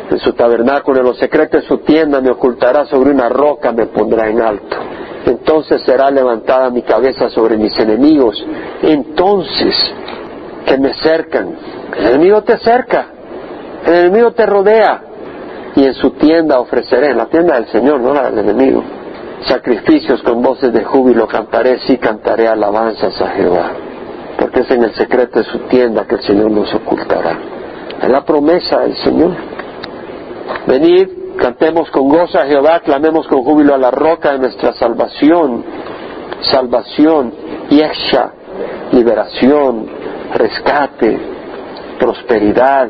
En 0.10 0.20
su 0.20 0.34
tabernáculo, 0.34 1.00
en 1.00 1.06
los 1.06 1.18
secretos 1.18 1.62
de 1.62 1.68
su 1.68 1.80
tienda 1.80 2.22
me 2.22 2.30
ocultará 2.30 2.86
sobre 2.86 3.12
una 3.12 3.28
roca, 3.30 3.72
me 3.72 3.88
pondrá 3.88 4.30
en 4.30 4.42
alto 4.42 4.78
entonces 5.26 5.82
será 5.84 6.10
levantada 6.10 6.70
mi 6.70 6.82
cabeza 6.82 7.30
sobre 7.30 7.58
mis 7.58 7.78
enemigos. 7.80 8.44
Entonces, 8.82 9.76
que 10.66 10.78
me 10.78 10.94
cercan. 10.96 11.56
El 11.98 12.08
enemigo 12.08 12.42
te 12.44 12.58
cerca, 12.60 13.08
el 13.86 13.94
enemigo 13.94 14.32
te 14.32 14.46
rodea. 14.46 15.04
Y 15.76 15.86
en 15.86 15.94
su 15.94 16.12
tienda 16.12 16.60
ofreceré, 16.60 17.12
en 17.12 17.18
la 17.18 17.28
tienda 17.28 17.56
del 17.56 17.68
Señor, 17.68 18.02
no 18.02 18.14
la 18.14 18.30
del 18.30 18.40
enemigo, 18.40 18.84
sacrificios 19.46 20.22
con 20.22 20.42
voces 20.42 20.74
de 20.74 20.84
júbilo 20.84 21.28
cantaré, 21.28 21.80
sí 21.80 21.98
cantaré 21.98 22.48
alabanzas 22.48 23.20
a 23.22 23.28
Jehová. 23.30 23.72
Porque 24.38 24.62
es 24.62 24.72
en 24.72 24.84
el 24.84 24.94
secreto 24.96 25.40
de 25.40 25.46
su 25.46 25.60
tienda 25.60 26.06
que 26.06 26.16
el 26.16 26.22
Señor 26.24 26.52
nos 26.52 26.74
ocultará. 26.74 27.38
Es 28.02 28.10
la 28.10 28.26
promesa 28.26 28.80
del 28.80 28.98
Señor. 28.98 29.32
Venid, 30.68 31.08
Cantemos 31.38 31.90
con 31.92 32.10
gozo 32.10 32.40
a 32.40 32.46
Jehová, 32.46 32.82
clamemos 32.82 33.28
con 33.28 33.44
júbilo 33.44 33.74
a 33.74 33.78
la 33.78 33.92
roca 33.92 34.34
de 34.34 34.40
nuestra 34.40 34.74
salvación. 34.74 35.64
Salvación, 36.42 37.34
yesha, 37.70 38.32
liberación, 38.92 39.88
rescate, 40.34 41.20
prosperidad, 42.00 42.90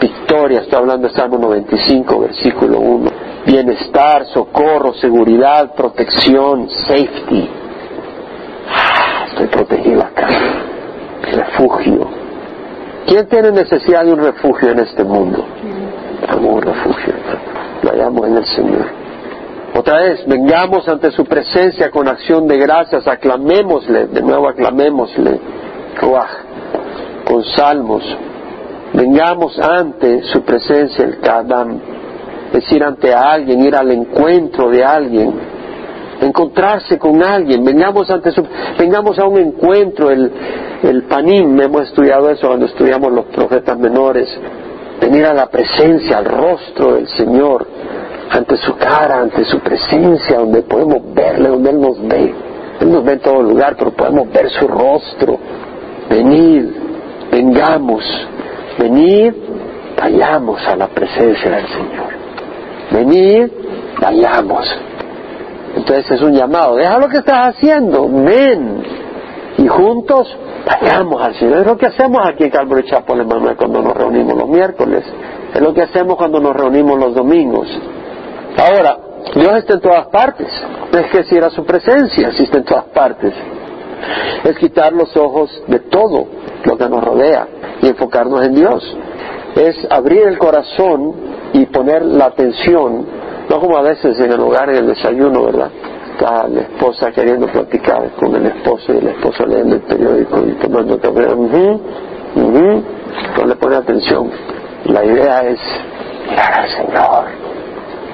victoria. 0.00 0.60
Estoy 0.60 0.78
hablando 0.78 1.08
de 1.08 1.14
Salmo 1.14 1.38
95, 1.38 2.20
versículo 2.20 2.80
1. 2.80 3.10
Bienestar, 3.46 4.26
socorro, 4.26 4.94
seguridad, 4.94 5.74
protección, 5.74 6.68
safety. 6.68 7.50
Ah, 8.68 9.26
estoy 9.28 9.46
protegido 9.48 10.02
acá. 10.02 10.28
Refugio. 11.30 12.08
¿Quién 13.06 13.26
tiene 13.28 13.50
necesidad 13.50 14.04
de 14.04 14.12
un 14.12 14.20
refugio 14.20 14.70
en 14.70 14.80
este 14.80 15.04
mundo? 15.04 15.44
Amor, 16.28 16.64
refugio 16.64 17.12
vayamos 17.82 18.26
en 18.26 18.36
el 18.36 18.46
Señor. 18.46 19.02
Otra 19.74 19.98
vez, 20.02 20.26
vengamos 20.26 20.86
ante 20.86 21.10
su 21.12 21.24
presencia 21.24 21.90
con 21.90 22.06
acción 22.06 22.46
de 22.46 22.58
gracias, 22.58 23.06
aclamémosle, 23.08 24.06
de 24.08 24.20
nuevo 24.20 24.48
aclamémosle, 24.48 25.40
con 27.24 27.44
salmos. 27.44 28.04
Vengamos 28.92 29.58
ante 29.58 30.22
su 30.24 30.42
presencia, 30.42 31.04
el 31.06 31.20
Kadam, 31.20 31.80
decir 32.52 32.84
ante 32.84 33.14
alguien, 33.14 33.64
ir 33.64 33.74
al 33.74 33.90
encuentro 33.90 34.68
de 34.68 34.84
alguien, 34.84 35.32
encontrarse 36.20 36.98
con 36.98 37.22
alguien, 37.22 37.64
vengamos 37.64 38.10
ante 38.10 38.30
su, 38.32 38.46
vengamos 38.78 39.18
a 39.18 39.24
un 39.24 39.38
encuentro, 39.38 40.10
el, 40.10 40.30
el 40.82 41.04
panim, 41.04 41.58
hemos 41.58 41.82
estudiado 41.82 42.28
eso 42.28 42.48
cuando 42.48 42.66
estudiamos 42.66 43.10
los 43.10 43.24
profetas 43.26 43.78
menores, 43.78 44.28
venir 45.02 45.26
a 45.26 45.34
la 45.34 45.46
presencia, 45.46 46.18
al 46.18 46.26
rostro 46.26 46.94
del 46.94 47.08
Señor, 47.08 47.66
ante 48.30 48.56
su 48.56 48.76
cara, 48.76 49.20
ante 49.20 49.44
su 49.44 49.58
presencia, 49.58 50.38
donde 50.38 50.62
podemos 50.62 51.12
verle, 51.12 51.48
donde 51.48 51.70
Él 51.70 51.80
nos 51.80 52.06
ve. 52.06 52.34
Él 52.80 52.92
nos 52.92 53.04
ve 53.04 53.14
en 53.14 53.18
todo 53.18 53.42
lugar, 53.42 53.74
pero 53.76 53.90
podemos 53.90 54.30
ver 54.30 54.48
su 54.50 54.68
rostro. 54.68 55.38
Venid, 56.08 56.66
vengamos, 57.32 58.04
venid, 58.78 59.32
vayamos 60.00 60.64
a 60.68 60.76
la 60.76 60.86
presencia 60.86 61.50
del 61.50 61.66
Señor. 61.66 62.12
Venid, 62.92 63.50
vayamos. 64.00 64.66
Entonces 65.76 66.12
es 66.12 66.22
un 66.22 66.32
llamado, 66.32 66.76
deja 66.76 66.98
lo 66.98 67.08
que 67.08 67.18
estás 67.18 67.56
haciendo, 67.56 68.08
ven. 68.08 68.82
Y 69.58 69.68
juntos 69.68 70.34
vayamos 70.66 71.22
al 71.22 71.34
Señor. 71.34 71.58
Es 71.58 71.66
lo 71.66 71.76
que 71.76 71.86
hacemos 71.86 72.20
aquí 72.26 72.44
en 72.44 72.50
Calvary 72.50 72.84
Chapel, 72.88 73.20
hermano, 73.20 73.56
cuando 73.56 73.82
nos 73.82 73.94
reunimos 73.94 74.36
los 74.36 74.48
miércoles. 74.48 75.04
Es 75.54 75.60
lo 75.60 75.74
que 75.74 75.82
hacemos 75.82 76.16
cuando 76.16 76.40
nos 76.40 76.54
reunimos 76.56 76.98
los 76.98 77.14
domingos. 77.14 77.68
Ahora, 78.56 78.98
Dios 79.34 79.58
está 79.58 79.74
en 79.74 79.80
todas 79.80 80.06
partes. 80.06 80.48
Es 80.92 81.06
que 81.10 81.24
si 81.24 81.36
era 81.36 81.50
su 81.50 81.64
presencia, 81.64 82.32
si 82.32 82.44
está 82.44 82.58
en 82.58 82.64
todas 82.64 82.84
partes. 82.86 83.34
Es 84.44 84.58
quitar 84.58 84.92
los 84.92 85.16
ojos 85.16 85.62
de 85.68 85.78
todo 85.80 86.26
lo 86.64 86.76
que 86.76 86.88
nos 86.88 87.04
rodea 87.04 87.46
y 87.80 87.88
enfocarnos 87.88 88.44
en 88.44 88.54
Dios. 88.54 88.96
Es 89.54 89.86
abrir 89.90 90.26
el 90.26 90.38
corazón 90.38 91.14
y 91.52 91.66
poner 91.66 92.02
la 92.02 92.26
atención, 92.26 93.06
no 93.48 93.60
como 93.60 93.76
a 93.76 93.82
veces 93.82 94.18
en 94.18 94.32
el 94.32 94.40
hogar 94.40 94.70
en 94.70 94.76
el 94.76 94.86
desayuno, 94.86 95.44
¿verdad? 95.44 95.70
Está 96.12 96.48
la 96.48 96.60
esposa 96.62 97.10
queriendo 97.10 97.46
platicar 97.46 98.10
con 98.18 98.34
el 98.34 98.46
esposo 98.46 98.92
y 98.92 98.98
el 98.98 99.08
esposo 99.08 99.46
leyendo 99.46 99.76
el 99.76 99.82
periódico 99.82 100.44
y 100.46 100.52
tomando 100.54 100.98
café, 100.98 101.26
no 102.34 103.46
le 103.46 103.56
pone 103.56 103.76
atención. 103.76 104.30
La 104.84 105.04
idea 105.04 105.42
es 105.42 105.58
mirar 106.28 106.52
al 106.54 106.68
Señor, 106.68 107.24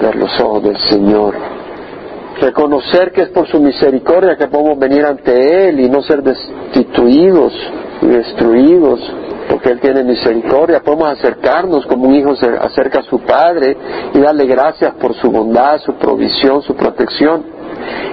ver 0.01 0.17
los 0.17 0.41
ojos 0.41 0.63
del 0.63 0.79
Señor, 0.89 1.35
reconocer 2.41 3.13
que 3.13 3.23
es 3.23 3.29
por 3.31 3.47
su 3.49 3.61
misericordia 3.61 4.37
que 4.37 4.49
podemos 4.49 4.79
venir 4.79 5.05
ante 5.05 5.69
Él 5.69 5.81
y 5.81 5.89
no 5.89 6.03
ser 6.03 6.23
destituidos 6.23 7.53
y 8.03 8.07
destruidos, 8.07 9.01
porque 9.49 9.71
Él 9.71 9.81
tiene 9.81 10.05
misericordia. 10.05 10.81
Podemos 10.81 11.11
acercarnos 11.11 11.87
como 11.87 12.07
un 12.09 12.15
hijo 12.15 12.37
se 12.37 12.47
acerca 12.47 13.01
a 13.01 13.03
su 13.03 13.21
Padre 13.21 13.77
y 14.15 14.19
darle 14.19 14.47
gracias 14.47 14.95
por 14.95 15.15
su 15.15 15.31
bondad, 15.31 15.81
su 15.81 15.95
provisión, 15.95 16.63
su 16.63 16.75
protección. 16.75 17.58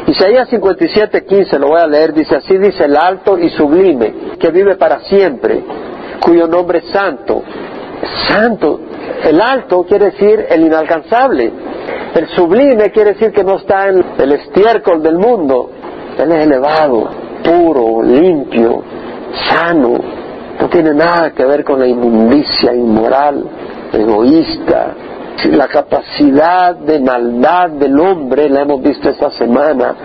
Isaías 0.08 0.50
57, 0.50 1.26
15, 1.26 1.60
lo 1.60 1.70
voy 1.70 1.82
a 1.82 1.88
leer, 1.88 2.14
dice 2.14 2.36
así 2.36 2.58
dice 2.58 2.86
el 2.86 2.96
alto 2.96 3.38
y 3.38 3.50
sublime, 3.50 4.14
que 4.40 4.52
vive 4.52 4.76
para 4.76 5.00
siempre, 5.02 5.64
cuyo 6.20 6.48
nombre 6.48 6.80
es 6.80 6.86
santo. 6.92 7.42
Santo, 8.28 8.80
el 9.24 9.42
alto 9.42 9.84
quiere 9.84 10.12
decir 10.12 10.46
el 10.50 10.62
inalcanzable, 10.62 11.52
el 12.14 12.28
sublime 12.30 12.92
quiere 12.92 13.14
decir 13.14 13.32
que 13.32 13.44
no 13.44 13.56
está 13.58 13.90
en 13.90 14.06
el 14.18 14.32
estiércol 14.34 15.02
del 15.02 15.18
mundo, 15.18 15.72
él 16.18 16.32
es 16.32 16.44
elevado, 16.46 17.10
puro, 17.44 18.02
limpio, 18.04 18.84
sano, 19.50 19.98
no 20.60 20.70
tiene 20.70 20.94
nada 20.94 21.32
que 21.32 21.46
ver 21.46 21.64
con 21.64 21.80
la 21.80 21.88
inmundicia 21.88 22.74
inmoral, 22.74 23.44
egoísta, 23.92 24.94
la 25.44 25.68
capacidad 25.68 26.76
de 26.76 27.00
maldad 27.00 27.70
del 27.72 28.00
hombre, 28.00 28.50
la 28.50 28.62
hemos 28.62 28.82
visto 28.82 29.10
esta 29.10 29.32
semana, 29.32 29.96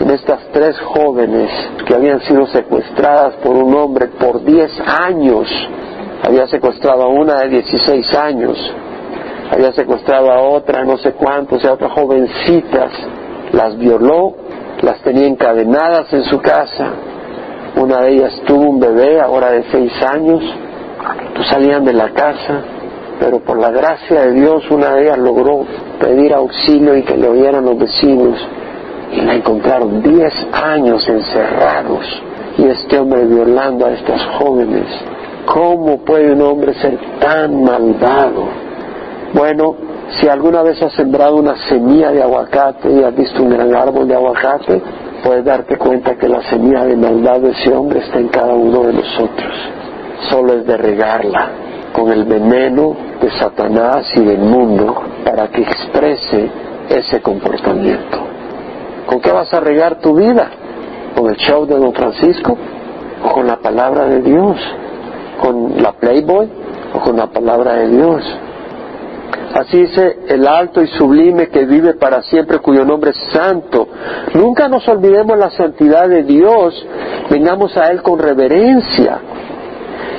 en 0.00 0.10
estas 0.10 0.40
tres 0.52 0.78
jóvenes 0.80 1.50
que 1.86 1.94
habían 1.94 2.20
sido 2.22 2.46
secuestradas 2.46 3.34
por 3.36 3.54
un 3.54 3.74
hombre 3.74 4.08
por 4.08 4.42
10 4.42 4.70
años. 4.80 5.46
Había 6.22 6.46
secuestrado 6.48 7.02
a 7.02 7.08
una 7.08 7.40
de 7.40 7.48
16 7.48 8.14
años, 8.14 8.56
había 9.50 9.72
secuestrado 9.72 10.30
a 10.30 10.40
otra, 10.40 10.84
no 10.84 10.96
sé 10.98 11.12
cuántos, 11.12 11.64
otras 11.64 11.92
jovencitas, 11.92 12.92
las 13.52 13.76
violó, 13.76 14.34
las 14.82 15.00
tenía 15.02 15.26
encadenadas 15.26 16.12
en 16.12 16.24
su 16.24 16.40
casa. 16.40 16.88
Una 17.76 18.00
de 18.02 18.12
ellas 18.12 18.40
tuvo 18.46 18.68
un 18.68 18.80
bebé 18.80 19.20
ahora 19.20 19.50
de 19.50 19.64
6 19.70 19.92
años, 20.02 20.42
pues 21.34 21.48
salían 21.48 21.84
de 21.84 21.92
la 21.92 22.10
casa, 22.10 22.62
pero 23.20 23.38
por 23.40 23.58
la 23.58 23.70
gracia 23.70 24.22
de 24.22 24.32
Dios 24.32 24.68
una 24.70 24.94
de 24.94 25.02
ellas 25.02 25.18
logró 25.18 25.66
pedir 26.00 26.32
auxilio 26.32 26.96
y 26.96 27.02
que 27.02 27.16
le 27.16 27.28
oyeran 27.28 27.66
los 27.66 27.78
vecinos 27.78 28.38
y 29.12 29.20
la 29.20 29.34
encontraron 29.34 30.02
diez 30.02 30.32
años 30.52 31.06
encerrados 31.06 32.06
y 32.56 32.64
este 32.64 32.98
hombre 32.98 33.26
violando 33.26 33.86
a 33.86 33.92
estas 33.92 34.24
jóvenes. 34.38 34.86
¿Cómo 35.44 35.98
puede 35.98 36.32
un 36.32 36.42
hombre 36.42 36.74
ser 36.74 36.98
tan 37.20 37.62
malvado? 37.62 38.48
Bueno, 39.34 39.74
si 40.18 40.28
alguna 40.28 40.62
vez 40.62 40.82
has 40.82 40.92
sembrado 40.94 41.36
una 41.36 41.56
semilla 41.68 42.10
de 42.10 42.22
aguacate 42.22 42.90
y 42.90 43.02
has 43.02 43.14
visto 43.14 43.42
un 43.42 43.50
gran 43.50 43.74
árbol 43.74 44.08
de 44.08 44.14
aguacate, 44.14 44.80
puedes 45.22 45.44
darte 45.44 45.76
cuenta 45.76 46.16
que 46.16 46.28
la 46.28 46.42
semilla 46.48 46.84
de 46.84 46.96
maldad 46.96 47.40
de 47.40 47.50
ese 47.50 47.72
hombre 47.74 48.00
está 48.00 48.18
en 48.18 48.28
cada 48.28 48.54
uno 48.54 48.82
de 48.84 48.94
nosotros. 48.94 49.54
Solo 50.30 50.54
es 50.54 50.66
de 50.66 50.76
regarla 50.76 51.50
con 51.92 52.12
el 52.12 52.24
veneno 52.24 53.09
de 53.20 53.30
Satanás 53.38 54.06
y 54.16 54.20
del 54.20 54.38
mundo 54.38 55.02
para 55.24 55.48
que 55.48 55.62
exprese 55.62 56.50
ese 56.88 57.20
comportamiento. 57.20 58.18
¿Con 59.06 59.20
qué 59.20 59.30
vas 59.30 59.52
a 59.52 59.60
regar 59.60 60.00
tu 60.00 60.14
vida? 60.14 60.48
¿Con 61.16 61.28
el 61.30 61.36
show 61.36 61.66
de 61.66 61.76
Don 61.76 61.92
Francisco? 61.92 62.56
¿O 63.24 63.28
con 63.28 63.46
la 63.46 63.56
palabra 63.56 64.06
de 64.06 64.22
Dios? 64.22 64.56
¿Con 65.40 65.82
la 65.82 65.92
Playboy? 65.92 66.48
¿O 66.94 67.00
con 67.00 67.16
la 67.16 67.26
palabra 67.26 67.74
de 67.74 67.88
Dios? 67.88 68.22
Así 69.54 69.78
dice 69.78 70.20
el 70.28 70.46
alto 70.46 70.80
y 70.80 70.86
sublime 70.86 71.48
que 71.48 71.64
vive 71.64 71.94
para 71.94 72.22
siempre, 72.22 72.60
cuyo 72.60 72.84
nombre 72.84 73.10
es 73.10 73.32
santo. 73.32 73.88
Nunca 74.34 74.68
nos 74.68 74.86
olvidemos 74.86 75.36
la 75.36 75.50
santidad 75.50 76.08
de 76.08 76.22
Dios, 76.22 76.86
vengamos 77.28 77.76
a 77.76 77.90
Él 77.90 78.00
con 78.00 78.18
reverencia. 78.18 79.18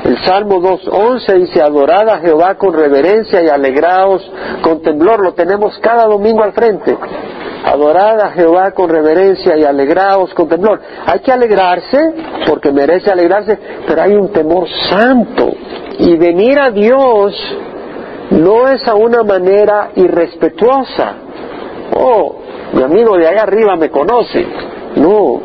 El 0.03 0.17
Salmo 0.25 0.59
2.11 0.61 1.39
dice, 1.41 1.61
adorad 1.61 2.09
a 2.09 2.19
Jehová 2.19 2.55
con 2.55 2.73
reverencia 2.73 3.41
y 3.43 3.49
alegraos 3.49 4.29
con 4.63 4.81
temblor. 4.81 5.23
Lo 5.23 5.33
tenemos 5.33 5.77
cada 5.79 6.05
domingo 6.05 6.43
al 6.43 6.53
frente. 6.53 6.97
Adorad 7.65 8.19
a 8.19 8.31
Jehová 8.31 8.71
con 8.71 8.89
reverencia 8.89 9.55
y 9.57 9.63
alegraos 9.63 10.33
con 10.33 10.49
temblor. 10.49 10.81
Hay 11.05 11.19
que 11.19 11.31
alegrarse 11.31 12.13
porque 12.47 12.71
merece 12.71 13.11
alegrarse, 13.11 13.57
pero 13.87 14.01
hay 14.01 14.13
un 14.13 14.29
temor 14.29 14.67
santo. 14.89 15.51
Y 15.99 16.17
venir 16.17 16.59
a 16.59 16.71
Dios 16.71 17.35
no 18.31 18.69
es 18.69 18.87
a 18.87 18.95
una 18.95 19.21
manera 19.21 19.91
irrespetuosa. 19.95 21.13
Oh, 21.95 22.37
mi 22.73 22.81
amigo 22.81 23.17
de 23.17 23.27
allá 23.27 23.43
arriba 23.43 23.75
me 23.75 23.91
conoce. 23.91 24.47
No, 24.95 25.41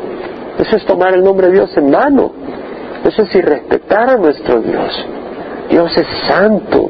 eso 0.57 0.77
es 0.77 0.85
tomar 0.85 1.13
el 1.13 1.23
nombre 1.23 1.47
de 1.47 1.53
Dios 1.53 1.77
en 1.77 1.91
vano. 1.91 2.31
Eso 3.05 3.23
es 3.23 3.35
irrespetar 3.35 4.09
a 4.09 4.17
nuestro 4.17 4.61
Dios. 4.61 5.05
Dios 5.69 5.97
es 5.97 6.07
santo 6.27 6.89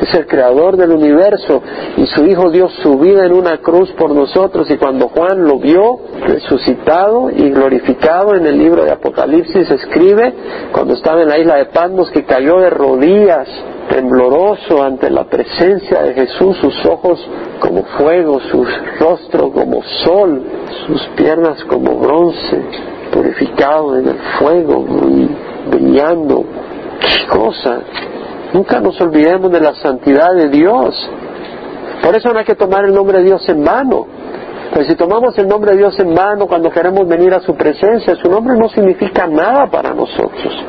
es 0.00 0.14
el 0.14 0.26
creador 0.26 0.76
del 0.76 0.92
universo 0.92 1.62
y 1.96 2.06
su 2.06 2.24
Hijo 2.24 2.50
dio 2.50 2.68
su 2.82 2.98
vida 2.98 3.26
en 3.26 3.32
una 3.32 3.58
cruz 3.58 3.90
por 3.92 4.10
nosotros 4.10 4.70
y 4.70 4.76
cuando 4.76 5.08
Juan 5.08 5.44
lo 5.44 5.58
vio 5.58 5.98
resucitado 6.22 7.30
y 7.30 7.50
glorificado 7.50 8.34
en 8.34 8.46
el 8.46 8.58
libro 8.58 8.84
de 8.84 8.92
Apocalipsis 8.92 9.70
escribe 9.70 10.32
cuando 10.72 10.94
estaba 10.94 11.22
en 11.22 11.28
la 11.28 11.38
isla 11.38 11.56
de 11.56 11.66
Patmos 11.66 12.10
que 12.10 12.24
cayó 12.24 12.60
de 12.60 12.70
rodillas 12.70 13.48
tembloroso 13.90 14.82
ante 14.82 15.10
la 15.10 15.24
presencia 15.24 16.02
de 16.02 16.14
Jesús, 16.14 16.56
sus 16.58 16.86
ojos 16.86 17.18
como 17.58 17.82
fuego, 17.98 18.40
su 18.40 18.64
rostro 19.00 19.50
como 19.50 19.82
sol, 20.04 20.42
sus 20.86 21.08
piernas 21.16 21.62
como 21.64 21.96
bronce, 21.96 22.62
purificado 23.10 23.98
en 23.98 24.08
el 24.08 24.18
fuego 24.38 24.86
y 25.08 25.28
brillando. 25.70 26.44
¿Qué 27.00 27.26
cosa? 27.28 27.80
Nunca 28.52 28.80
nos 28.80 29.00
olvidemos 29.00 29.50
de 29.52 29.60
la 29.60 29.74
santidad 29.74 30.34
de 30.34 30.48
Dios. 30.48 30.94
Por 32.02 32.16
eso 32.16 32.32
no 32.32 32.38
hay 32.38 32.44
que 32.44 32.54
tomar 32.54 32.84
el 32.84 32.94
nombre 32.94 33.18
de 33.18 33.24
Dios 33.24 33.48
en 33.48 33.64
vano. 33.64 34.06
Pues 34.72 34.86
si 34.86 34.94
tomamos 34.94 35.36
el 35.38 35.48
nombre 35.48 35.72
de 35.72 35.78
Dios 35.78 35.98
en 35.98 36.14
vano 36.14 36.46
cuando 36.46 36.70
queremos 36.70 37.06
venir 37.06 37.34
a 37.34 37.40
su 37.40 37.54
presencia, 37.54 38.14
su 38.16 38.30
nombre 38.30 38.56
no 38.56 38.68
significa 38.68 39.26
nada 39.26 39.66
para 39.66 39.92
nosotros. 39.92 40.64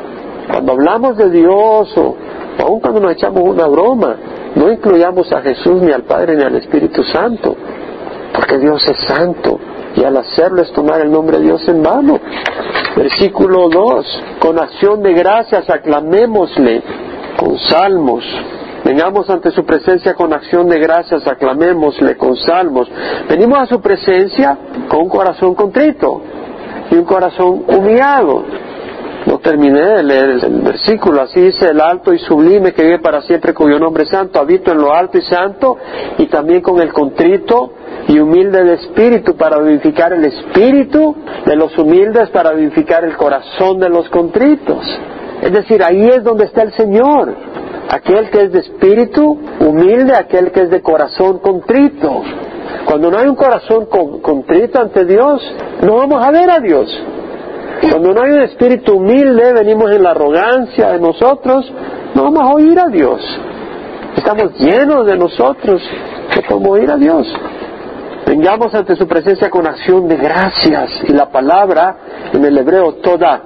Cuando 0.50 0.72
hablamos 0.72 1.16
de 1.16 1.30
Dios 1.30 1.96
o 1.96 2.16
aun 2.58 2.80
cuando 2.80 3.00
nos 3.00 3.12
echamos 3.12 3.42
una 3.42 3.66
broma, 3.66 4.16
no 4.54 4.70
incluyamos 4.70 5.32
a 5.32 5.40
Jesús 5.40 5.80
ni 5.82 5.92
al 5.92 6.02
Padre 6.02 6.36
ni 6.36 6.42
al 6.42 6.56
Espíritu 6.56 7.02
Santo, 7.04 7.56
porque 8.34 8.58
Dios 8.58 8.86
es 8.86 8.98
santo 9.06 9.58
y 9.96 10.04
al 10.04 10.16
hacerlo 10.16 10.62
es 10.62 10.72
tomar 10.72 11.00
el 11.00 11.10
nombre 11.10 11.38
de 11.38 11.44
Dios 11.44 11.66
en 11.68 11.82
vano. 11.82 12.18
Versículo 12.96 13.68
2, 13.68 14.22
con 14.38 14.58
acción 14.58 15.02
de 15.02 15.12
gracias 15.12 15.68
aclamémosle 15.68 16.82
con 17.36 17.58
salmos. 17.58 18.24
Vengamos 18.84 19.30
ante 19.30 19.50
su 19.52 19.64
presencia 19.64 20.14
con 20.14 20.32
acción 20.32 20.68
de 20.68 20.78
gracias, 20.78 21.26
aclamémosle 21.26 22.16
con 22.16 22.36
salmos. 22.36 22.90
Venimos 23.28 23.58
a 23.60 23.66
su 23.66 23.80
presencia 23.80 24.58
con 24.88 25.02
un 25.02 25.08
corazón 25.08 25.54
contrito 25.54 26.20
y 26.90 26.96
un 26.96 27.04
corazón 27.04 27.64
humillado. 27.68 28.44
No 29.26 29.38
terminé 29.38 29.80
de 29.80 30.02
leer 30.02 30.30
el 30.30 30.62
versículo, 30.62 31.22
así 31.22 31.40
dice 31.40 31.66
el 31.66 31.80
alto 31.80 32.12
y 32.12 32.18
sublime 32.18 32.72
que 32.72 32.82
vive 32.82 32.98
para 32.98 33.22
siempre 33.22 33.54
cuyo 33.54 33.78
nombre 33.78 34.02
es 34.02 34.08
santo, 34.08 34.40
habito 34.40 34.72
en 34.72 34.78
lo 34.78 34.92
alto 34.92 35.16
y 35.16 35.22
santo 35.22 35.78
y 36.18 36.26
también 36.26 36.60
con 36.60 36.80
el 36.80 36.92
contrito 36.92 37.74
y 38.08 38.18
humilde 38.18 38.64
de 38.64 38.74
espíritu 38.74 39.36
para 39.36 39.58
vivificar 39.58 40.12
el 40.12 40.24
espíritu 40.24 41.16
de 41.46 41.56
los 41.56 41.76
humildes, 41.78 42.30
para 42.30 42.52
vivificar 42.52 43.04
el 43.04 43.16
corazón 43.16 43.78
de 43.78 43.88
los 43.88 44.08
contritos. 44.08 44.84
Es 45.42 45.52
decir, 45.52 45.82
ahí 45.82 46.06
es 46.08 46.22
donde 46.22 46.44
está 46.44 46.62
el 46.62 46.72
Señor. 46.72 47.34
Aquel 47.88 48.30
que 48.30 48.44
es 48.44 48.52
de 48.52 48.60
espíritu 48.60 49.38
humilde, 49.60 50.14
aquel 50.14 50.50
que 50.52 50.62
es 50.62 50.70
de 50.70 50.80
corazón 50.80 51.38
contrito. 51.38 52.22
Cuando 52.86 53.10
no 53.10 53.18
hay 53.18 53.26
un 53.26 53.36
corazón 53.36 53.86
contrito 53.86 54.80
ante 54.80 55.04
Dios, 55.04 55.42
no 55.82 55.96
vamos 55.96 56.24
a 56.24 56.30
ver 56.30 56.50
a 56.50 56.60
Dios. 56.60 56.88
Cuando 57.90 58.12
no 58.12 58.22
hay 58.22 58.32
un 58.32 58.42
espíritu 58.42 58.94
humilde, 58.96 59.52
venimos 59.52 59.90
en 59.90 60.02
la 60.02 60.10
arrogancia 60.12 60.92
de 60.92 61.00
nosotros, 61.00 61.70
no 62.14 62.24
vamos 62.24 62.42
a 62.42 62.54
oír 62.54 62.78
a 62.78 62.86
Dios. 62.86 63.20
Estamos 64.16 64.52
llenos 64.58 65.06
de 65.06 65.16
nosotros, 65.16 65.82
no 66.36 66.42
podemos 66.48 66.78
oír 66.78 66.90
a 66.90 66.96
Dios. 66.96 67.26
Vengamos 68.26 68.74
ante 68.74 68.96
su 68.96 69.06
presencia 69.06 69.50
con 69.50 69.66
acción 69.66 70.08
de 70.08 70.16
gracias. 70.16 70.90
Y 71.08 71.12
la 71.12 71.30
palabra 71.30 71.96
en 72.32 72.44
el 72.44 72.56
hebreo 72.56 72.94
toda 72.94 73.42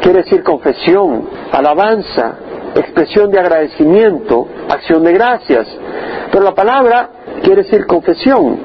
quiere 0.00 0.22
decir 0.22 0.42
confesión, 0.42 1.28
alabanza, 1.52 2.34
expresión 2.74 3.30
de 3.30 3.38
agradecimiento, 3.38 4.46
acción 4.68 5.02
de 5.04 5.12
gracias. 5.12 5.66
Pero 6.30 6.44
la 6.44 6.54
palabra 6.54 7.10
quiere 7.42 7.62
decir 7.62 7.86
confesión, 7.86 8.58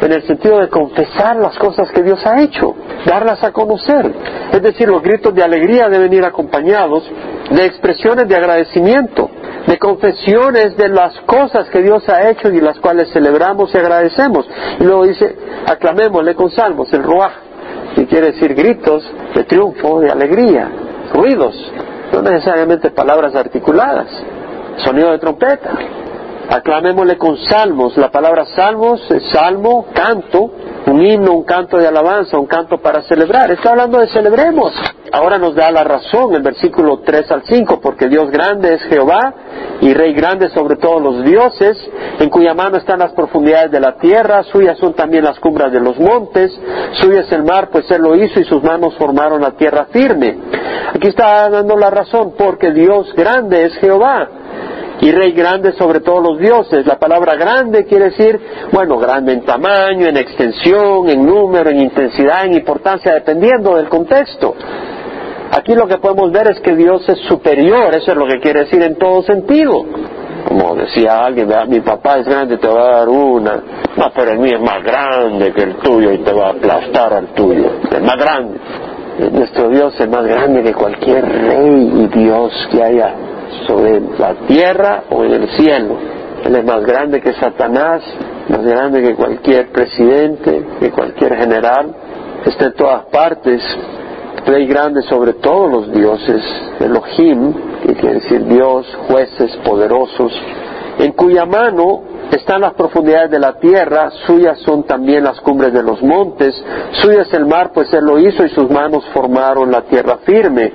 en 0.00 0.12
el 0.12 0.22
sentido 0.26 0.60
de 0.60 0.68
confesar 0.68 1.36
las 1.36 1.56
cosas 1.58 1.90
que 1.92 2.02
Dios 2.02 2.24
ha 2.24 2.40
hecho, 2.42 2.74
darlas 3.04 3.42
a 3.44 3.52
conocer. 3.52 4.12
Es 4.52 4.62
decir, 4.62 4.88
los 4.88 5.02
gritos 5.02 5.34
de 5.34 5.42
alegría 5.42 5.88
deben 5.88 6.12
ir 6.12 6.24
acompañados 6.24 7.04
de 7.50 7.66
expresiones 7.66 8.28
de 8.28 8.36
agradecimiento, 8.36 9.30
de 9.66 9.78
confesiones 9.78 10.76
de 10.76 10.88
las 10.88 11.20
cosas 11.20 11.68
que 11.68 11.82
Dios 11.82 12.08
ha 12.08 12.30
hecho 12.30 12.48
y 12.48 12.60
las 12.60 12.78
cuales 12.78 13.10
celebramos 13.12 13.74
y 13.74 13.78
agradecemos. 13.78 14.48
Y 14.78 14.84
luego 14.84 15.04
dice, 15.04 15.36
aclamémosle 15.66 16.34
con 16.34 16.50
salmos, 16.50 16.92
el 16.92 17.02
roaj, 17.02 17.32
y 17.96 18.06
quiere 18.06 18.32
decir 18.32 18.54
gritos 18.54 19.04
de 19.34 19.44
triunfo, 19.44 20.00
de 20.00 20.10
alegría, 20.10 20.70
ruidos, 21.12 21.54
no 22.12 22.22
necesariamente 22.22 22.90
palabras 22.90 23.34
articuladas, 23.34 24.08
sonido 24.78 25.10
de 25.10 25.18
trompeta. 25.18 25.72
Aclamémosle 26.48 27.16
con 27.16 27.36
salmos. 27.36 27.96
La 27.96 28.10
palabra 28.10 28.44
salmos 28.44 29.08
es 29.10 29.22
salmo, 29.30 29.86
canto, 29.94 30.50
un 30.86 31.04
himno, 31.04 31.32
un 31.32 31.44
canto 31.44 31.76
de 31.76 31.86
alabanza, 31.86 32.38
un 32.38 32.46
canto 32.46 32.78
para 32.78 33.02
celebrar. 33.02 33.50
Está 33.50 33.70
hablando 33.70 33.98
de 33.98 34.08
celebremos. 34.08 34.72
Ahora 35.12 35.38
nos 35.38 35.54
da 35.54 35.70
la 35.70 35.84
razón 35.84 36.34
el 36.34 36.42
versículo 36.42 37.00
3 37.00 37.30
al 37.30 37.42
5, 37.44 37.80
porque 37.80 38.08
Dios 38.08 38.30
grande 38.30 38.74
es 38.74 38.82
Jehová 38.82 39.34
y 39.80 39.92
Rey 39.92 40.14
grande 40.14 40.48
sobre 40.50 40.76
todos 40.76 41.02
los 41.02 41.24
dioses, 41.24 41.76
en 42.18 42.28
cuya 42.30 42.54
mano 42.54 42.76
están 42.76 43.00
las 43.00 43.12
profundidades 43.12 43.70
de 43.70 43.80
la 43.80 43.96
tierra, 43.96 44.42
suyas 44.44 44.78
son 44.78 44.94
también 44.94 45.24
las 45.24 45.38
cumbres 45.40 45.72
de 45.72 45.80
los 45.80 45.98
montes, 45.98 46.52
suyo 47.00 47.20
es 47.20 47.32
el 47.32 47.42
mar, 47.42 47.70
pues 47.72 47.90
Él 47.90 48.02
lo 48.02 48.14
hizo 48.14 48.38
y 48.38 48.44
sus 48.44 48.62
manos 48.62 48.94
formaron 48.96 49.40
la 49.40 49.52
tierra 49.52 49.86
firme. 49.90 50.38
Aquí 50.94 51.08
está 51.08 51.48
dando 51.50 51.76
la 51.76 51.90
razón, 51.90 52.34
porque 52.38 52.70
Dios 52.72 53.12
grande 53.14 53.64
es 53.64 53.74
Jehová 53.78 54.28
y 55.00 55.10
rey 55.12 55.32
grande 55.32 55.72
sobre 55.72 56.00
todos 56.00 56.22
los 56.22 56.38
dioses. 56.38 56.86
La 56.86 56.98
palabra 56.98 57.34
grande 57.34 57.86
quiere 57.86 58.06
decir, 58.06 58.38
bueno, 58.72 58.98
grande 58.98 59.32
en 59.32 59.42
tamaño, 59.42 60.06
en 60.06 60.16
extensión, 60.16 61.08
en 61.08 61.24
número, 61.24 61.70
en 61.70 61.80
intensidad, 61.80 62.44
en 62.44 62.54
importancia, 62.54 63.14
dependiendo 63.14 63.76
del 63.76 63.88
contexto. 63.88 64.54
Aquí 65.52 65.74
lo 65.74 65.88
que 65.88 65.98
podemos 65.98 66.30
ver 66.30 66.50
es 66.52 66.60
que 66.60 66.76
Dios 66.76 67.08
es 67.08 67.18
superior, 67.20 67.94
eso 67.94 68.12
es 68.12 68.16
lo 68.16 68.26
que 68.26 68.40
quiere 68.40 68.60
decir 68.60 68.82
en 68.82 68.96
todo 68.96 69.22
sentido. 69.22 69.84
Como 70.46 70.74
decía 70.74 71.18
alguien, 71.18 71.48
mi 71.68 71.80
papá 71.80 72.18
es 72.18 72.26
grande, 72.26 72.56
te 72.56 72.68
va 72.68 72.82
a 72.82 72.96
dar 72.98 73.08
una. 73.08 73.62
No, 73.96 74.06
pero 74.14 74.32
el 74.32 74.38
mío 74.38 74.56
es 74.56 74.62
más 74.62 74.82
grande 74.82 75.52
que 75.52 75.62
el 75.62 75.76
tuyo 75.76 76.12
y 76.12 76.18
te 76.18 76.32
va 76.32 76.48
a 76.48 76.50
aplastar 76.50 77.12
al 77.12 77.28
tuyo. 77.34 77.70
Es 77.90 78.02
más 78.02 78.16
grande. 78.16 78.58
Nuestro 79.32 79.68
Dios 79.68 79.94
es 79.98 80.08
más 80.08 80.24
grande 80.24 80.62
que 80.62 80.72
cualquier 80.72 81.24
rey 81.24 81.92
y 81.94 82.06
Dios 82.18 82.68
que 82.70 82.82
haya 82.82 83.14
sobre 83.66 84.00
la 84.18 84.34
tierra 84.46 85.04
o 85.10 85.24
en 85.24 85.32
el 85.32 85.48
cielo. 85.50 85.96
Él 86.44 86.56
es 86.56 86.64
más 86.64 86.84
grande 86.84 87.20
que 87.20 87.34
Satanás, 87.34 88.02
más 88.48 88.64
grande 88.64 89.02
que 89.02 89.14
cualquier 89.14 89.70
presidente, 89.70 90.66
que 90.80 90.90
cualquier 90.90 91.36
general. 91.36 91.94
Está 92.44 92.66
en 92.66 92.74
todas 92.74 93.04
partes, 93.06 93.62
rey 94.46 94.66
grande 94.66 95.02
sobre 95.02 95.34
todos 95.34 95.70
los 95.70 95.92
dioses, 95.92 96.42
Elohim, 96.80 97.52
que 97.82 97.94
quiere 97.94 98.14
decir 98.16 98.44
Dios, 98.46 98.86
jueces 99.08 99.54
poderosos, 99.58 100.32
en 100.98 101.12
cuya 101.12 101.44
mano 101.44 102.02
están 102.30 102.60
las 102.60 102.74
profundidades 102.74 103.30
de 103.30 103.38
la 103.38 103.58
tierra, 103.58 104.10
suyas 104.26 104.58
son 104.60 104.84
también 104.84 105.24
las 105.24 105.40
cumbres 105.40 105.72
de 105.72 105.82
los 105.82 106.02
montes, 106.02 106.54
suya 106.92 107.22
es 107.22 107.34
el 107.34 107.46
mar, 107.46 107.72
pues 107.74 107.92
él 107.92 108.04
lo 108.04 108.18
hizo 108.18 108.44
y 108.44 108.48
sus 108.50 108.70
manos 108.70 109.04
formaron 109.12 109.70
la 109.70 109.82
tierra 109.82 110.18
firme. 110.24 110.72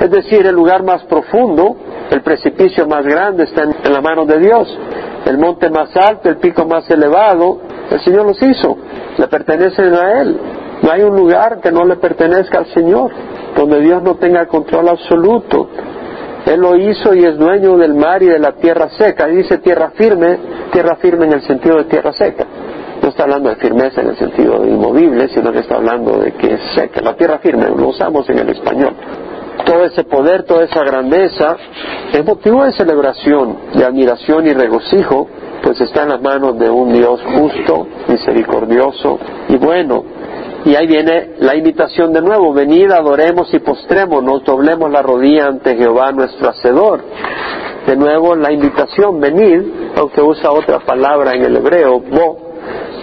Es 0.00 0.10
decir, 0.10 0.46
el 0.46 0.54
lugar 0.54 0.82
más 0.82 1.04
profundo, 1.04 1.76
el 2.10 2.20
precipicio 2.22 2.86
más 2.86 3.04
grande 3.04 3.44
está 3.44 3.62
en, 3.62 3.92
la 3.92 4.00
mano 4.00 4.26
de 4.26 4.38
Dios. 4.38 4.78
El 5.24 5.38
monte 5.38 5.70
más 5.70 5.96
alto, 5.96 6.28
el 6.28 6.36
pico 6.36 6.66
más 6.66 6.88
elevado, 6.90 7.60
el 7.90 8.00
Señor 8.00 8.26
los 8.26 8.42
hizo, 8.42 8.76
le 9.16 9.26
pertenecen 9.28 9.94
a 9.94 10.20
Él. 10.20 10.38
No 10.82 10.90
hay 10.90 11.02
un 11.02 11.16
lugar 11.16 11.60
que 11.60 11.72
no 11.72 11.84
le 11.84 11.96
pertenezca 11.96 12.58
al 12.58 12.66
Señor, 12.66 13.10
donde 13.56 13.80
Dios 13.80 14.02
no 14.02 14.16
tenga 14.16 14.46
control 14.46 14.88
absoluto. 14.88 15.68
Él 16.44 16.60
lo 16.60 16.76
hizo 16.76 17.14
y 17.14 17.24
es 17.24 17.38
dueño 17.38 17.78
del 17.78 17.94
mar 17.94 18.22
y 18.22 18.26
de 18.26 18.38
la 18.38 18.52
tierra 18.52 18.90
seca. 18.90 19.30
Y 19.30 19.36
dice 19.36 19.58
tierra 19.58 19.92
firme, 19.96 20.38
tierra 20.72 20.96
firme 20.96 21.24
en 21.26 21.32
el 21.34 21.42
sentido 21.42 21.76
de 21.76 21.84
tierra 21.84 22.12
seca. 22.12 22.44
No 23.02 23.08
está 23.08 23.22
hablando 23.22 23.48
de 23.48 23.56
firmeza 23.56 24.02
en 24.02 24.08
el 24.08 24.16
sentido 24.16 24.58
de 24.60 24.70
inmovible, 24.70 25.28
sino 25.28 25.52
que 25.52 25.60
está 25.60 25.76
hablando 25.76 26.18
de 26.18 26.32
que 26.32 26.54
es 26.54 26.60
seca. 26.74 27.00
La 27.00 27.14
tierra 27.14 27.38
firme 27.38 27.66
lo 27.74 27.88
usamos 27.88 28.28
en 28.28 28.38
el 28.38 28.50
español. 28.50 28.94
Todo 29.64 29.84
ese 29.84 30.04
poder, 30.04 30.44
toda 30.44 30.64
esa 30.64 30.84
grandeza 30.84 31.56
es 32.12 32.24
motivo 32.24 32.64
de 32.64 32.72
celebración, 32.72 33.56
de 33.74 33.84
admiración 33.84 34.46
y 34.46 34.52
regocijo, 34.52 35.28
pues 35.62 35.80
está 35.80 36.02
en 36.02 36.10
las 36.10 36.20
manos 36.20 36.58
de 36.58 36.68
un 36.68 36.92
Dios 36.92 37.20
justo, 37.34 37.86
misericordioso 38.08 39.18
y 39.48 39.56
bueno. 39.56 40.04
Y 40.64 40.74
ahí 40.76 40.86
viene 40.86 41.32
la 41.40 41.56
invitación 41.56 42.12
de 42.12 42.22
nuevo, 42.22 42.52
venid, 42.52 42.90
adoremos 42.90 43.52
y 43.52 43.58
postrémonos, 43.58 44.44
doblemos 44.44 44.90
la 44.90 45.02
rodilla 45.02 45.46
ante 45.46 45.76
Jehová 45.76 46.12
nuestro 46.12 46.50
Hacedor. 46.50 47.02
De 47.86 47.96
nuevo 47.96 48.34
la 48.34 48.50
invitación, 48.50 49.20
venid, 49.20 49.60
aunque 49.96 50.22
usa 50.22 50.52
otra 50.52 50.80
palabra 50.80 51.32
en 51.32 51.44
el 51.44 51.56
hebreo, 51.56 52.00
bo, 52.00 52.38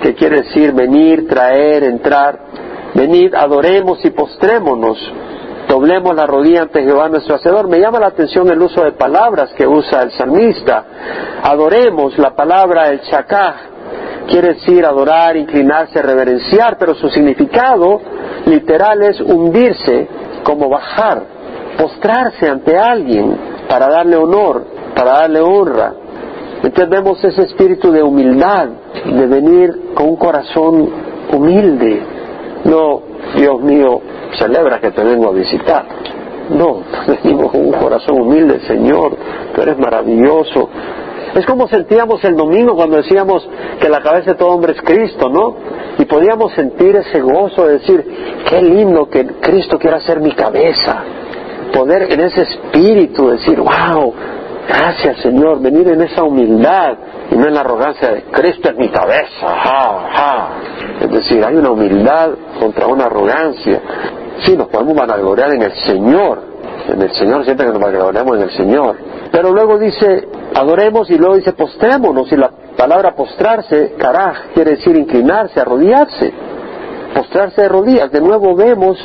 que 0.02 0.15
quiere 0.15 0.41
decir 0.41 0.74
venir, 0.74 1.28
traer, 1.28 1.84
entrar. 1.84 2.39
Venid, 2.95 3.36
adoremos 3.36 4.04
y 4.04 4.10
postrémonos, 4.10 4.97
doblemos 5.72 6.14
la 6.14 6.28
rodilla 6.28 6.64
ante 6.64 6.84
Jehová 6.84 7.08
nuestro 7.08 7.36
Hacedor. 7.36 7.70
Me 7.70 7.80
llama 7.80 7.98
la 7.98 8.08
atención 8.08 8.50
el 8.50 8.62
uso 8.62 8.84
de 8.84 8.92
palabras 8.92 9.54
que 9.54 9.66
usa 9.66 10.02
el 10.02 10.12
salmista. 10.12 10.84
Adoremos 11.44 12.18
la 12.18 12.36
palabra 12.36 12.90
el 12.90 13.00
chacá, 13.04 13.56
quiere 14.28 14.56
decir 14.56 14.86
adorar, 14.86 15.38
inclinarse, 15.38 16.02
reverenciar, 16.02 16.78
pero 16.78 16.94
su 16.96 17.08
significado 17.10 18.02
literal 18.48 19.02
es 19.04 19.22
hundirse 19.22 20.10
como 20.44 20.68
bajar, 20.68 21.24
postrarse 21.78 22.50
ante 22.50 22.78
alguien 22.78 23.38
para 23.70 23.88
darle 23.88 24.18
honor, 24.18 24.66
para 24.94 25.20
darle 25.20 25.40
honra. 25.40 25.94
Entonces 26.64 26.90
vemos 26.90 27.24
ese 27.24 27.44
espíritu 27.44 27.94
de 27.94 28.04
humildad, 28.04 28.68
de 29.06 29.26
venir 29.26 29.94
con 29.94 30.10
un 30.10 30.16
corazón 30.18 30.90
humilde. 31.32 32.04
No, 32.66 33.02
Dios 33.38 33.62
mío, 33.62 34.02
celebra 34.38 34.80
que 34.80 34.91
te 34.91 35.04
vengo 35.04 35.30
a 35.30 35.32
visitar. 35.32 35.86
No, 36.50 36.82
venimos 37.24 37.52
con 37.52 37.65
un 37.65 37.74
corazón 37.74 38.22
humilde, 38.22 38.60
Señor, 38.67 39.15
tú 39.54 39.62
eres 39.62 39.78
maravilloso, 39.78 40.70
es 41.34 41.46
como 41.46 41.67
sentíamos 41.67 42.24
el 42.26 42.36
domingo 42.36 42.76
cuando 42.76 42.98
decíamos 42.98 43.48
que 43.80 43.88
la 43.88 44.02
cabeza 44.02 44.32
de 44.32 44.38
todo 44.38 44.50
hombre 44.50 44.74
es 44.74 44.82
Cristo, 44.82 45.30
¿no? 45.30 45.56
Y 45.98 46.06
podíamos 46.06 46.52
sentir 46.54 46.96
ese 46.96 47.22
gozo 47.22 47.67
de 47.67 47.74
decir, 47.80 48.06
qué 48.50 48.62
lindo 48.62 49.08
que 49.10 49.26
Cristo 49.39 49.80
quiera 49.80 50.02
ser 50.02 50.20
mi 50.20 50.32
cabeza. 50.34 51.04
Poder 51.74 52.12
en 52.12 52.20
ese 52.20 52.41
espíritu 52.41 53.30
decir, 53.30 53.60
wow, 53.60 54.13
gracias 54.67 55.21
Señor, 55.21 55.62
venir 55.62 55.88
en 55.88 56.02
esa 56.02 56.24
humildad 56.24 56.97
y 57.32 57.36
no 57.36 57.47
en 57.47 57.54
la 57.54 57.62
arrogancia 57.62 58.10
de 58.12 58.24
Cristo 58.24 58.69
es 58.69 58.78
mi 58.78 58.89
cabeza, 58.89 59.47
ja, 59.47 60.10
ja. 60.13 60.50
Es 61.00 61.10
decir, 61.10 61.43
hay 61.43 61.56
una 61.56 61.71
humildad 61.71 62.32
contra 62.60 62.88
una 62.88 63.06
arrogancia. 63.06 63.82
Sí, 64.45 64.58
nos 64.58 64.67
podemos 64.67 64.95
vanagloriar 64.95 65.54
en 65.54 65.62
el 65.62 65.74
Señor, 65.86 66.41
en 66.88 67.02
el 67.02 67.12
Señor, 67.13 67.45
siempre 67.45 67.65
que 67.65 67.71
nos 67.71 67.82
vanagloriamos 67.82 68.38
en 68.38 68.43
el 68.43 68.52
Señor. 68.52 68.97
Pero 69.32 69.52
luego 69.54 69.78
dice, 69.80 70.28
adoremos 70.54 71.10
y 71.10 71.17
luego 71.17 71.36
dice 71.36 71.54
postrémonos 71.54 72.32
y 72.32 72.36
la 72.36 72.50
palabra 72.76 73.15
postrarse, 73.15 73.93
caraj, 73.97 74.52
quiere 74.54 74.71
decir 74.71 74.95
inclinarse, 74.95 75.60
arrodillarse, 75.60 76.34
postrarse 77.15 77.62
de 77.62 77.69
rodillas. 77.69 78.12
De 78.12 78.19
nuevo 78.19 78.56
vemos 78.56 78.97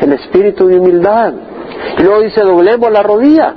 el 0.00 0.12
espíritu 0.14 0.68
de 0.68 0.78
humildad. 0.78 1.34
Y 1.98 2.02
luego 2.02 2.22
dice 2.22 2.40
doblemos 2.40 2.90
la 2.90 3.02
rodilla 3.02 3.54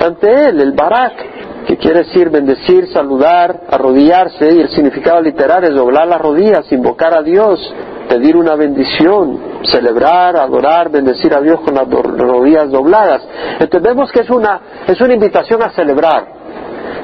ante 0.00 0.48
él, 0.48 0.60
el 0.60 0.72
barak, 0.72 1.66
que 1.66 1.76
quiere 1.76 2.00
decir 2.00 2.28
bendecir, 2.30 2.88
saludar, 2.92 3.62
arrodillarse, 3.70 4.52
y 4.54 4.60
el 4.60 4.68
significado 4.70 5.20
literal 5.20 5.64
es 5.64 5.74
doblar 5.74 6.08
las 6.08 6.20
rodillas, 6.20 6.70
invocar 6.72 7.16
a 7.16 7.22
Dios, 7.22 7.60
pedir 8.08 8.36
una 8.36 8.56
bendición, 8.56 9.38
celebrar, 9.64 10.36
adorar, 10.36 10.90
bendecir 10.90 11.34
a 11.34 11.40
Dios 11.40 11.60
con 11.60 11.74
las 11.74 11.88
rodillas 11.88 12.70
dobladas. 12.70 13.22
Entonces 13.60 13.82
vemos 13.82 14.10
que 14.12 14.20
es 14.20 14.30
una, 14.30 14.60
es 14.86 15.00
una 15.00 15.14
invitación 15.14 15.62
a 15.62 15.70
celebrar, 15.70 16.26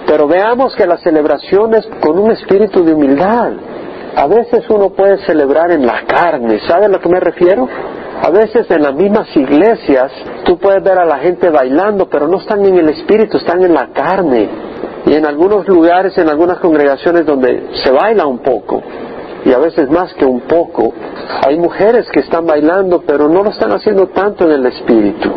pero 0.07 0.27
veamos 0.27 0.74
que 0.74 0.87
la 0.87 0.98
celebración 0.98 1.74
es 1.74 1.88
con 2.01 2.18
un 2.18 2.33
espíritu 2.33 2.85
de 2.85 2.94
humildad. 2.94 3.53
A 4.16 4.27
veces 4.27 4.64
uno 4.68 4.90
puede 4.90 5.24
celebrar 5.24 5.70
en 5.70 5.87
la 5.87 6.03
carne, 6.05 6.61
¿sabe 6.66 6.87
a 6.87 6.88
lo 6.88 6.98
que 6.98 7.09
me 7.09 7.20
refiero? 7.20 7.68
A 8.22 8.31
veces 8.31 8.70
en 8.70 8.83
las 8.83 8.94
mismas 8.94 9.35
iglesias 9.37 10.12
tú 10.44 10.59
puedes 10.59 10.83
ver 10.83 10.98
a 10.98 11.04
la 11.04 11.18
gente 11.18 11.50
bailando, 11.50 12.09
pero 12.09 12.26
no 12.28 12.38
están 12.38 12.64
en 12.64 12.76
el 12.76 12.88
espíritu, 12.88 13.38
están 13.38 13.62
en 13.62 13.74
la 13.74 13.88
carne. 13.92 14.48
Y 15.07 15.14
en 15.14 15.24
algunos 15.24 15.66
lugares, 15.68 16.16
en 16.18 16.28
algunas 16.28 16.59
congregaciones 16.59 17.24
donde 17.24 17.68
se 17.83 17.90
baila 17.90 18.26
un 18.26 18.40
poco, 18.40 18.83
y 19.44 19.52
a 19.52 19.59
veces 19.59 19.88
más 19.90 20.12
que 20.14 20.24
un 20.24 20.40
poco, 20.40 20.92
hay 21.46 21.57
mujeres 21.59 22.07
que 22.12 22.20
están 22.20 22.44
bailando, 22.46 23.02
pero 23.07 23.28
no 23.28 23.42
lo 23.42 23.50
están 23.50 23.72
haciendo 23.72 24.09
tanto 24.09 24.44
en 24.44 24.52
el 24.52 24.66
espíritu 24.66 25.31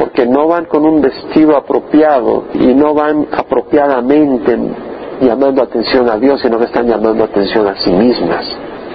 porque 0.00 0.24
no 0.24 0.48
van 0.48 0.64
con 0.64 0.86
un 0.86 1.02
vestido 1.02 1.54
apropiado 1.56 2.44
y 2.54 2.74
no 2.74 2.94
van 2.94 3.26
apropiadamente 3.32 4.56
llamando 5.20 5.62
atención 5.62 6.08
a 6.08 6.16
Dios, 6.16 6.40
sino 6.40 6.58
que 6.58 6.64
están 6.64 6.86
llamando 6.86 7.24
atención 7.24 7.66
a 7.66 7.76
sí 7.76 7.92
mismas. 7.92 8.46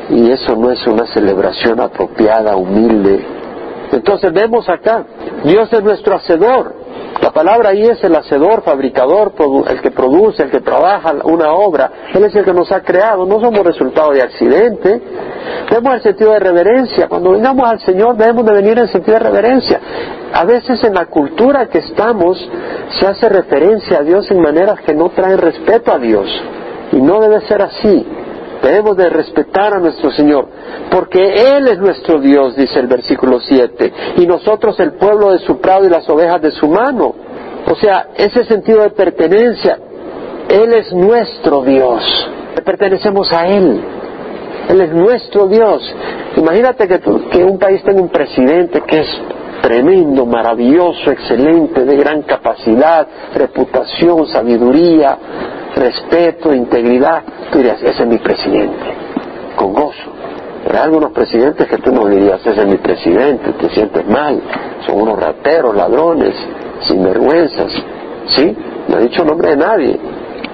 Y 0.09 0.31
eso 0.31 0.55
no 0.55 0.71
es 0.71 0.85
una 0.87 1.05
celebración 1.07 1.79
apropiada, 1.79 2.55
humilde. 2.55 3.25
Entonces 3.91 4.31
vemos 4.33 4.67
acá, 4.69 5.05
Dios 5.43 5.71
es 5.71 5.83
nuestro 5.83 6.15
hacedor, 6.15 6.73
la 7.21 7.31
palabra 7.31 7.69
ahí 7.69 7.83
es 7.83 8.03
el 8.03 8.15
hacedor, 8.15 8.61
fabricador, 8.63 9.31
el 9.69 9.81
que 9.81 9.91
produce, 9.91 10.43
el 10.43 10.51
que 10.51 10.59
trabaja 10.59 11.13
una 11.23 11.53
obra. 11.53 11.89
Él 12.13 12.23
es 12.25 12.35
el 12.35 12.43
que 12.43 12.53
nos 12.53 12.71
ha 12.71 12.81
creado, 12.81 13.25
no 13.25 13.39
somos 13.39 13.63
resultado 13.63 14.11
de 14.11 14.21
accidente. 14.21 15.01
Vemos 15.71 15.95
el 15.95 16.01
sentido 16.01 16.33
de 16.33 16.39
reverencia. 16.39 17.07
Cuando 17.07 17.31
vengamos 17.31 17.69
al 17.69 17.79
Señor 17.79 18.17
debemos 18.17 18.45
de 18.45 18.53
venir 18.53 18.77
en 18.77 18.89
sentido 18.89 19.17
de 19.17 19.23
reverencia. 19.23 19.79
A 20.33 20.43
veces 20.43 20.83
en 20.83 20.93
la 20.93 21.05
cultura 21.05 21.67
que 21.67 21.79
estamos 21.79 22.37
se 22.99 23.07
hace 23.07 23.29
referencia 23.29 23.99
a 23.99 24.03
Dios 24.03 24.29
en 24.29 24.41
maneras 24.41 24.81
que 24.81 24.93
no 24.93 25.09
traen 25.09 25.37
respeto 25.37 25.93
a 25.93 25.97
Dios. 25.97 26.29
Y 26.91 26.97
no 26.97 27.21
debe 27.21 27.41
ser 27.41 27.61
así. 27.61 28.05
Debemos 28.65 28.97
de 28.97 29.09
respetar 29.11 29.75
a 29.75 29.79
nuestro 29.79 30.09
Señor, 30.09 30.47
porque 30.89 31.19
Él 31.55 31.67
es 31.67 31.77
nuestro 31.77 32.19
Dios, 32.19 32.55
dice 32.55 32.79
el 32.79 32.87
versículo 32.87 33.39
7, 33.39 33.93
y 34.17 34.25
nosotros 34.25 34.79
el 34.79 34.93
pueblo 34.93 35.33
de 35.33 35.37
su 35.37 35.61
prado 35.61 35.85
y 35.85 35.89
las 35.89 36.09
ovejas 36.09 36.41
de 36.41 36.49
su 36.49 36.67
mano. 36.67 37.13
O 37.71 37.75
sea, 37.75 38.07
ese 38.17 38.43
sentido 38.45 38.81
de 38.81 38.89
pertenencia, 38.89 39.77
Él 40.49 40.73
es 40.73 40.91
nuestro 40.93 41.61
Dios, 41.61 42.01
le 42.55 42.61
pertenecemos 42.63 43.31
a 43.31 43.45
Él. 43.45 43.83
Él 44.69 44.81
es 44.81 44.91
nuestro 44.93 45.47
Dios. 45.47 45.95
Imagínate 46.35 46.87
que, 46.87 46.99
que 46.99 47.43
un 47.43 47.59
país 47.59 47.83
tenga 47.83 48.01
un 48.01 48.09
presidente 48.09 48.81
que 48.81 49.01
es 49.01 49.21
tremendo, 49.61 50.25
maravilloso, 50.25 51.11
excelente, 51.11 51.85
de 51.85 51.95
gran 51.97 52.23
capacidad, 52.23 53.07
reputación, 53.35 54.25
sabiduría, 54.25 55.19
respeto, 55.75 56.53
integridad, 56.53 57.23
tú 57.51 57.59
dirías, 57.59 57.81
ese 57.81 58.03
es 58.03 58.07
mi 58.07 58.17
presidente, 58.17 58.85
con 59.55 59.73
gozo. 59.73 60.11
Pero 60.63 60.77
hay 60.77 60.83
algunos 60.83 61.11
presidentes 61.11 61.67
que 61.67 61.77
tú 61.77 61.91
no 61.91 62.07
dirías, 62.07 62.39
ese 62.45 62.61
es 62.61 62.67
mi 62.67 62.77
presidente, 62.77 63.51
te 63.53 63.69
sientes 63.69 64.07
mal, 64.07 64.41
son 64.85 65.01
unos 65.01 65.19
rateros, 65.19 65.75
ladrones, 65.75 66.33
sinvergüenzas. 66.81 67.71
¿Sí? 68.27 68.57
No 68.87 68.97
he 68.97 69.03
dicho 69.03 69.23
nombre 69.23 69.49
de 69.49 69.57
nadie, 69.57 69.99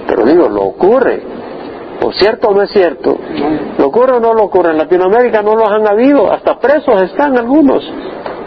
pero 0.08 0.26
digo, 0.26 0.50
lo 0.50 0.64
ocurre. 0.64 1.22
¿O 2.04 2.12
cierto 2.12 2.50
o 2.50 2.54
no 2.54 2.64
es 2.64 2.72
cierto? 2.72 3.16
¿Lo 3.78 3.88
ocurre 3.88 4.18
o 4.18 4.20
no 4.20 4.34
lo 4.34 4.46
ocurre? 4.46 4.72
En 4.72 4.80
Latinoamérica 4.80 5.44
no 5.44 5.56
los 5.56 5.70
han 5.70 5.88
habido, 5.88 6.32
hasta 6.32 6.60
presos 6.60 7.02
están 7.04 7.38
algunos. 7.38 7.84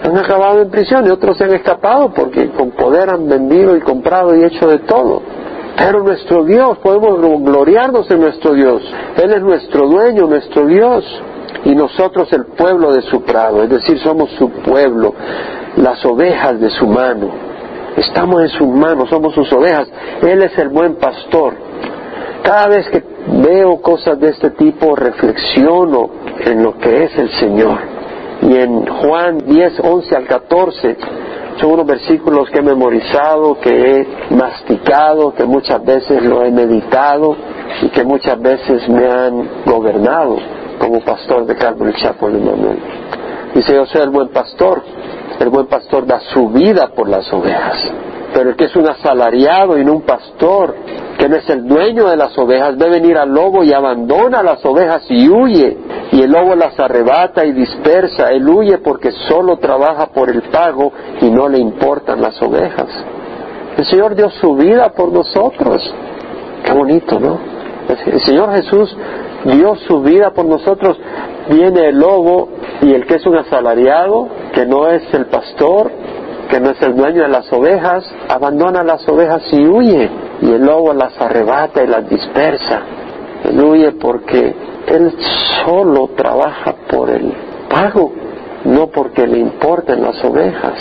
Han 0.03 0.19
acabado 0.19 0.61
en 0.61 0.71
prisión 0.71 1.07
y 1.07 1.11
otros 1.11 1.39
se 1.39 1.45
han 1.45 1.55
escapado 1.55 2.13
porque 2.13 2.51
con 2.51 2.73
poder 2.73 3.09
han 3.09 3.27
vendido 3.29 3.77
y 3.77 3.81
comprado 3.81 4.37
y 4.37 4.45
hecho 4.45 4.67
de 4.67 4.81
todo. 4.81 5.23
Pero 5.77 6.03
nuestro 6.03 6.45
Dios, 6.45 6.79
podemos 6.79 7.21
gloriarnos 7.43 8.11
en 8.11 8.21
nuestro 8.21 8.55
Dios. 8.55 8.83
Él 9.17 9.33
es 9.33 9.43
nuestro 9.43 9.89
dueño, 9.89 10.27
nuestro 10.27 10.67
Dios. 10.67 11.05
Y 11.65 11.75
nosotros 11.75 12.33
el 12.33 12.47
pueblo 12.47 12.93
de 12.93 13.03
su 13.03 13.23
prado, 13.23 13.63
es 13.63 13.71
decir, 13.71 13.99
somos 14.01 14.31
su 14.33 14.51
pueblo, 14.51 15.15
las 15.77 16.05
ovejas 16.05 16.61
de 16.61 16.71
su 16.71 16.87
mano. 16.87 17.31
Estamos 17.97 18.43
en 18.43 18.49
sus 18.51 18.69
manos, 18.69 19.09
somos 19.09 19.35
sus 19.35 19.51
ovejas. 19.53 19.89
Él 20.23 20.43
es 20.43 20.57
el 20.59 20.69
buen 20.69 20.97
pastor. 20.97 21.55
Cada 22.43 22.69
vez 22.69 22.89
que 22.91 23.03
veo 23.27 23.81
cosas 23.81 24.21
de 24.21 24.29
este 24.29 24.51
tipo, 24.51 24.95
reflexiono 24.95 26.11
en 26.41 26.63
lo 26.63 26.77
que 26.77 27.05
es 27.05 27.19
el 27.19 27.31
Señor. 27.41 27.79
Y 28.43 28.57
en 28.57 28.87
Juan 28.87 29.39
10, 29.39 29.81
11 29.81 30.17
al 30.17 30.27
14, 30.27 30.97
son 31.61 31.73
unos 31.73 31.87
versículos 31.87 32.51
que 32.51 32.59
he 32.59 32.63
memorizado, 32.63 33.59
que 33.61 33.71
he 33.71 34.35
masticado, 34.35 35.35
que 35.35 35.45
muchas 35.45 35.85
veces 35.85 36.23
lo 36.23 36.43
he 36.45 36.51
meditado 36.51 37.37
y 37.83 37.89
que 37.89 38.05
muchas 38.05 38.41
veces 38.41 38.89
me 38.89 39.07
han 39.07 39.65
gobernado 39.65 40.37
como 40.79 41.01
pastor 41.01 41.47
de 41.47 41.55
Calvary 41.57 41.95
Chapel 41.95 42.33
de 42.33 42.41
Manuel. 42.41 42.79
Dice, 43.55 43.75
yo 43.75 43.87
soy 43.87 44.03
el 44.03 44.11
buen 44.11 44.29
pastor. 44.29 44.83
El 45.39 45.49
buen 45.49 45.67
pastor 45.67 46.07
da 46.07 46.21
su 46.33 46.49
vida 46.49 46.89
por 46.95 47.09
las 47.09 47.33
ovejas. 47.33 47.91
Pero 48.33 48.51
el 48.51 48.57
que 48.57 48.65
es 48.65 48.77
un 48.77 48.89
asalariado 48.89 49.79
y 49.79 49.85
no 49.85 49.93
un 49.95 50.03
pastor, 50.03 50.75
que 51.19 51.29
no 51.29 51.37
es 51.37 51.49
el 51.49 51.67
dueño 51.67 52.09
de 52.09 52.17
las 52.17 52.37
ovejas, 52.37 52.77
ve 52.77 52.89
venir 52.89 53.17
al 53.17 53.31
lobo 53.31 53.63
y 53.63 53.73
abandona 53.73 54.43
las 54.43 54.65
ovejas 54.65 55.05
y 55.09 55.29
huye. 55.29 55.77
Y 56.15 56.23
el 56.23 56.31
lobo 56.31 56.55
las 56.55 56.79
arrebata 56.79 57.45
y 57.45 57.51
dispersa. 57.51 58.31
Él 58.31 58.49
huye 58.49 58.79
porque 58.79 59.11
solo 59.27 59.57
trabaja 59.57 60.07
por 60.07 60.31
el 60.31 60.43
pago 60.43 60.93
y 61.21 61.29
no 61.29 61.49
le 61.49 61.59
importan 61.59 62.23
las 62.23 62.41
ovejas. 62.41 62.87
El 63.77 63.85
Señor 63.85 64.15
dio 64.15 64.31
su 64.31 64.55
vida 64.55 64.91
por 64.91 65.13
nosotros. 65.13 65.83
Qué 66.65 66.73
bonito, 66.73 67.19
¿no? 67.19 67.41
El 68.07 68.21
Señor 68.21 68.53
Jesús 68.55 68.97
dio 69.45 69.75
su 69.89 70.03
vida 70.03 70.31
por 70.31 70.45
nosotros. 70.45 70.97
Viene 71.51 71.89
el 71.89 71.99
lobo 71.99 72.49
y 72.81 72.95
el 72.95 73.07
que 73.07 73.17
es 73.17 73.27
un 73.27 73.37
asalariado, 73.37 74.29
que 74.53 74.65
no 74.67 74.87
es 74.87 75.03
el 75.15 75.27
pastor, 75.27 75.91
que 76.49 76.61
no 76.61 76.71
es 76.71 76.81
el 76.81 76.95
dueño 76.95 77.23
de 77.23 77.29
las 77.29 77.53
ovejas, 77.53 78.09
abandona 78.29 78.85
las 78.85 79.07
ovejas 79.09 79.43
y 79.53 79.67
huye. 79.67 80.09
Y 80.43 80.53
el 80.53 80.65
lobo 80.65 80.95
las 80.95 81.21
arrebata 81.21 81.83
y 81.83 81.89
las 81.89 82.09
dispersa. 82.09 82.83
Él 83.47 83.61
huye 83.61 83.91
porque 84.01 84.55
él 84.87 85.13
solo 85.65 86.11
trabaja 86.17 86.75
por 86.91 87.11
el 87.11 87.33
pago, 87.69 88.13
no 88.65 88.89
porque 88.89 89.27
le 89.27 89.39
importen 89.39 90.03
las 90.03 90.23
ovejas. 90.25 90.75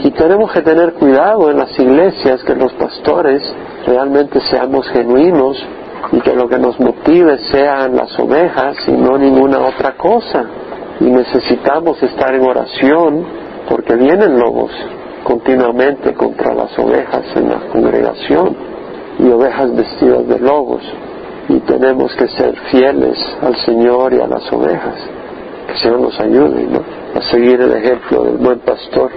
Y 0.00 0.10
tenemos 0.12 0.52
que 0.52 0.62
tener 0.62 0.94
cuidado 0.94 1.50
en 1.50 1.58
las 1.58 1.78
iglesias 1.78 2.42
que 2.44 2.54
los 2.54 2.72
pastores 2.74 3.42
realmente 3.86 4.40
seamos 4.42 4.88
genuinos 4.88 5.56
y 6.12 6.20
que 6.20 6.34
lo 6.34 6.48
que 6.48 6.58
nos 6.58 6.78
motive 6.78 7.38
sean 7.50 7.96
las 7.96 8.16
ovejas 8.18 8.76
y 8.86 8.92
no 8.92 9.18
ninguna 9.18 9.58
otra 9.60 9.96
cosa. 9.96 10.44
Y 11.00 11.04
necesitamos 11.04 12.00
estar 12.02 12.34
en 12.34 12.42
oración 12.42 13.24
porque 13.68 13.94
vienen 13.96 14.38
lobos 14.38 14.70
continuamente 15.24 16.14
contra 16.14 16.54
las 16.54 16.78
ovejas 16.78 17.24
en 17.36 17.50
la 17.50 17.60
congregación 17.72 18.56
y 19.18 19.28
ovejas 19.28 19.74
vestidas 19.74 20.26
de 20.28 20.38
lobos 20.38 20.82
y 21.48 21.60
tenemos 21.60 22.14
que 22.14 22.28
ser 22.28 22.54
fieles 22.70 23.18
al 23.40 23.56
Señor 23.64 24.12
y 24.12 24.20
a 24.20 24.26
las 24.26 24.52
ovejas. 24.52 24.96
Que 25.66 25.72
el 25.72 25.78
Señor 25.78 26.00
nos 26.00 26.20
ayude 26.20 26.68
a 27.14 27.22
seguir 27.30 27.60
el 27.60 27.72
ejemplo 27.72 28.24
del 28.24 28.36
buen 28.36 28.58
pastor. 28.60 29.10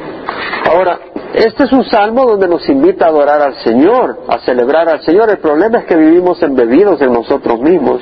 Ahora, 0.70 1.00
este 1.34 1.63
es 1.63 1.72
un 1.72 1.84
salmo 1.86 2.26
donde 2.26 2.48
nos 2.48 2.67
invita 2.70 3.06
a 3.06 3.10
adorar 3.10 3.41
al 3.41 3.56
Señor, 3.56 4.20
a 4.28 4.39
celebrar 4.39 4.88
al 4.89 5.02
Señor. 5.02 5.30
El 5.30 5.39
problema 5.39 5.80
es 5.80 5.86
que 5.86 5.96
vivimos 5.96 6.41
embebidos 6.41 7.02
en 7.02 7.12
nosotros 7.12 7.60
mismos. 7.60 8.02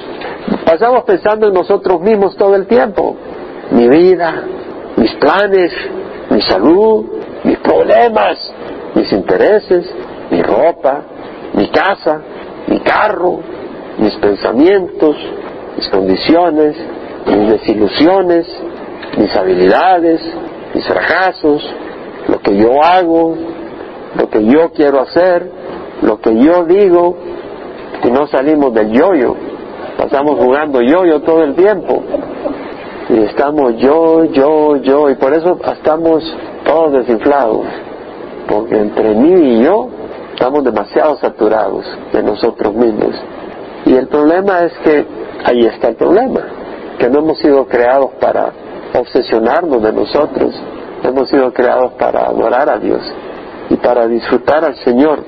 Pasamos 0.66 1.04
pensando 1.04 1.48
en 1.48 1.54
nosotros 1.54 2.02
mismos 2.02 2.36
todo 2.38 2.56
el 2.56 2.68
tiempo. 2.68 3.16
Mi 3.72 3.88
vida, 3.88 4.44
mis 4.96 5.14
planes, 5.16 5.72
mi 6.30 6.42
salud, 6.42 7.06
mis 7.44 7.58
problemas, 7.60 8.54
mis 8.96 9.12
intereses, 9.12 9.92
mi 10.30 10.42
ropa, 10.42 11.02
mi 11.54 11.68
casa, 11.70 12.22
mi 12.68 12.80
carro, 12.80 13.40
mis 14.00 14.16
pensamientos, 14.16 15.16
mis 15.78 15.90
condiciones, 15.90 16.76
mis 17.28 17.50
desilusiones, 17.50 18.48
mis 19.18 19.36
habilidades, 19.36 20.22
mis 20.74 20.86
fracasos, 20.88 21.62
lo 22.28 22.40
que 22.40 22.56
yo 22.58 22.84
hago, 22.84 23.36
lo 24.16 24.30
que 24.30 24.46
yo 24.46 24.72
quiero 24.72 25.02
hacer, 25.02 25.52
lo 26.02 26.20
que 26.20 26.36
yo 26.38 26.66
digo, 26.66 27.18
y 28.04 28.12
no 28.12 28.28
salimos 28.28 28.74
del 28.74 28.92
yoyo. 28.92 29.36
Pasamos 29.98 30.40
jugando 30.40 30.82
yoyo 30.82 31.22
todo 31.22 31.44
el 31.44 31.56
tiempo. 31.56 32.02
Y 33.10 33.24
estamos 33.24 33.76
yo, 33.78 34.26
yo, 34.26 34.78
yo, 34.78 35.10
y 35.10 35.16
por 35.16 35.34
eso 35.34 35.60
estamos 35.74 36.24
todos 36.64 36.94
desinflados. 36.94 37.66
Porque 38.48 38.78
entre 38.80 39.16
mí 39.16 39.58
y 39.58 39.64
yo 39.64 39.90
estamos 40.34 40.64
demasiado 40.64 41.18
saturados 41.18 41.86
de 42.14 42.24
nosotros 42.24 42.74
mismos. 42.74 43.16
Y 43.86 43.96
el 43.96 44.08
problema 44.08 44.60
es 44.62 44.74
que 44.84 45.06
ahí 45.46 45.66
está 45.66 45.90
el 45.90 45.96
problema, 45.96 46.42
que 46.98 47.10
no 47.10 47.20
hemos 47.20 47.40
sido 47.40 47.66
creados 47.66 48.12
para 48.20 48.52
obsesionarnos 48.94 49.82
de 49.82 49.94
nosotros, 49.94 50.54
hemos 51.04 51.30
sido 51.30 51.54
creados 51.54 51.94
para 51.94 52.26
adorar 52.26 52.70
a 52.70 52.78
Dios 52.78 53.02
y 53.70 53.76
para 53.76 54.08
disfrutar 54.08 54.66
al 54.66 54.76
Señor. 54.78 55.24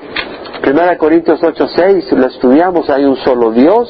Primera 0.62 0.96
Corintios 0.98 1.42
8:6 1.42 2.12
lo 2.12 2.28
estudiamos, 2.28 2.88
hay 2.90 3.04
un 3.06 3.16
solo 3.18 3.52
Dios, 3.52 3.90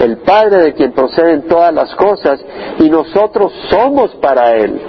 el 0.00 0.18
Padre 0.18 0.62
de 0.62 0.72
quien 0.74 0.92
proceden 0.92 1.48
todas 1.48 1.74
las 1.74 1.92
cosas 1.96 2.40
y 2.78 2.88
nosotros 2.88 3.52
somos 3.68 4.14
para 4.16 4.54
Él. 4.54 4.80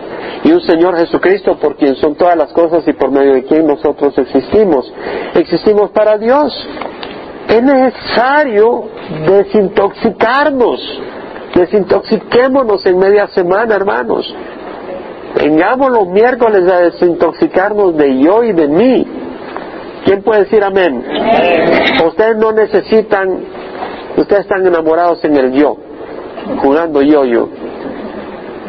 Y 0.44 0.52
un 0.52 0.62
Señor 0.62 0.96
Jesucristo 0.98 1.58
por 1.58 1.78
quien 1.78 1.96
son 1.96 2.16
todas 2.16 2.38
las 2.38 2.54
cosas 2.54 2.88
y 2.88 2.94
por 2.94 3.10
medio 3.10 3.34
de 3.34 3.44
quien 3.44 3.66
nosotros 3.66 4.16
existimos. 4.18 4.92
Existimos 5.34 5.90
para 5.90 6.20
Dios. 6.20 6.54
Es 7.48 7.62
necesario 7.62 8.86
desintoxicarnos. 9.28 11.02
Desintoxiquémonos 11.54 12.86
en 12.86 12.98
media 12.98 13.28
semana, 13.28 13.76
hermanos. 13.76 14.34
Vengamos 15.36 15.92
los 15.92 16.08
miércoles 16.08 16.68
a 16.72 16.80
desintoxicarnos 16.80 17.96
de 17.98 18.20
yo 18.20 18.44
y 18.44 18.54
de 18.54 18.68
mí. 18.68 19.08
¿Quién 20.06 20.22
puede 20.22 20.42
decir 20.42 20.64
amén? 20.64 21.04
Ustedes 22.06 22.38
no 22.38 22.52
necesitan, 22.52 23.40
ustedes 24.18 24.42
están 24.44 24.66
enamorados 24.66 25.24
en 25.24 25.36
el 25.36 25.52
yo, 25.52 25.78
jugando 26.62 27.02
yo-yo. 27.02 27.50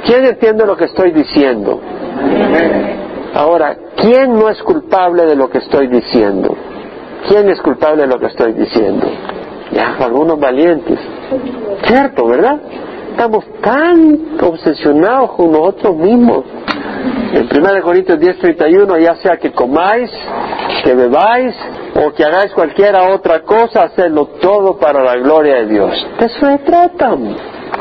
¿Quién 0.06 0.24
entiende 0.24 0.66
lo 0.66 0.76
que 0.76 0.84
estoy 0.84 1.10
diciendo? 1.10 1.80
Ahora, 3.34 3.76
¿quién 3.96 4.32
no 4.32 4.48
es 4.48 4.62
culpable 4.62 5.26
de 5.26 5.36
lo 5.36 5.50
que 5.50 5.58
estoy 5.58 5.88
diciendo? 5.88 6.56
¿Quién 7.28 7.48
es 7.48 7.60
culpable 7.60 8.02
de 8.02 8.08
lo 8.08 8.18
que 8.18 8.26
estoy 8.26 8.52
diciendo? 8.52 9.06
Ya, 9.72 9.96
algunos 10.00 10.38
valientes. 10.38 10.98
Cierto, 11.84 12.26
¿verdad? 12.26 12.60
Estamos 13.10 13.44
tan 13.60 14.38
obsesionados 14.40 15.32
con 15.32 15.50
nosotros 15.50 15.96
mismos. 15.96 16.44
En 17.32 17.48
1 17.48 17.82
Corintios 17.82 18.18
10:31, 18.18 18.98
ya 18.98 19.16
sea 19.16 19.36
que 19.38 19.52
comáis, 19.52 20.10
que 20.84 20.94
bebáis 20.94 21.54
o 21.94 22.12
que 22.12 22.24
hagáis 22.24 22.52
cualquiera 22.52 23.12
otra 23.14 23.40
cosa, 23.40 23.84
hacedlo 23.84 24.26
todo 24.40 24.78
para 24.78 25.02
la 25.02 25.16
gloria 25.16 25.56
de 25.56 25.66
Dios. 25.66 26.06
De 26.18 26.26
eso 26.26 26.46
se 26.46 26.58
trata. 26.58 27.16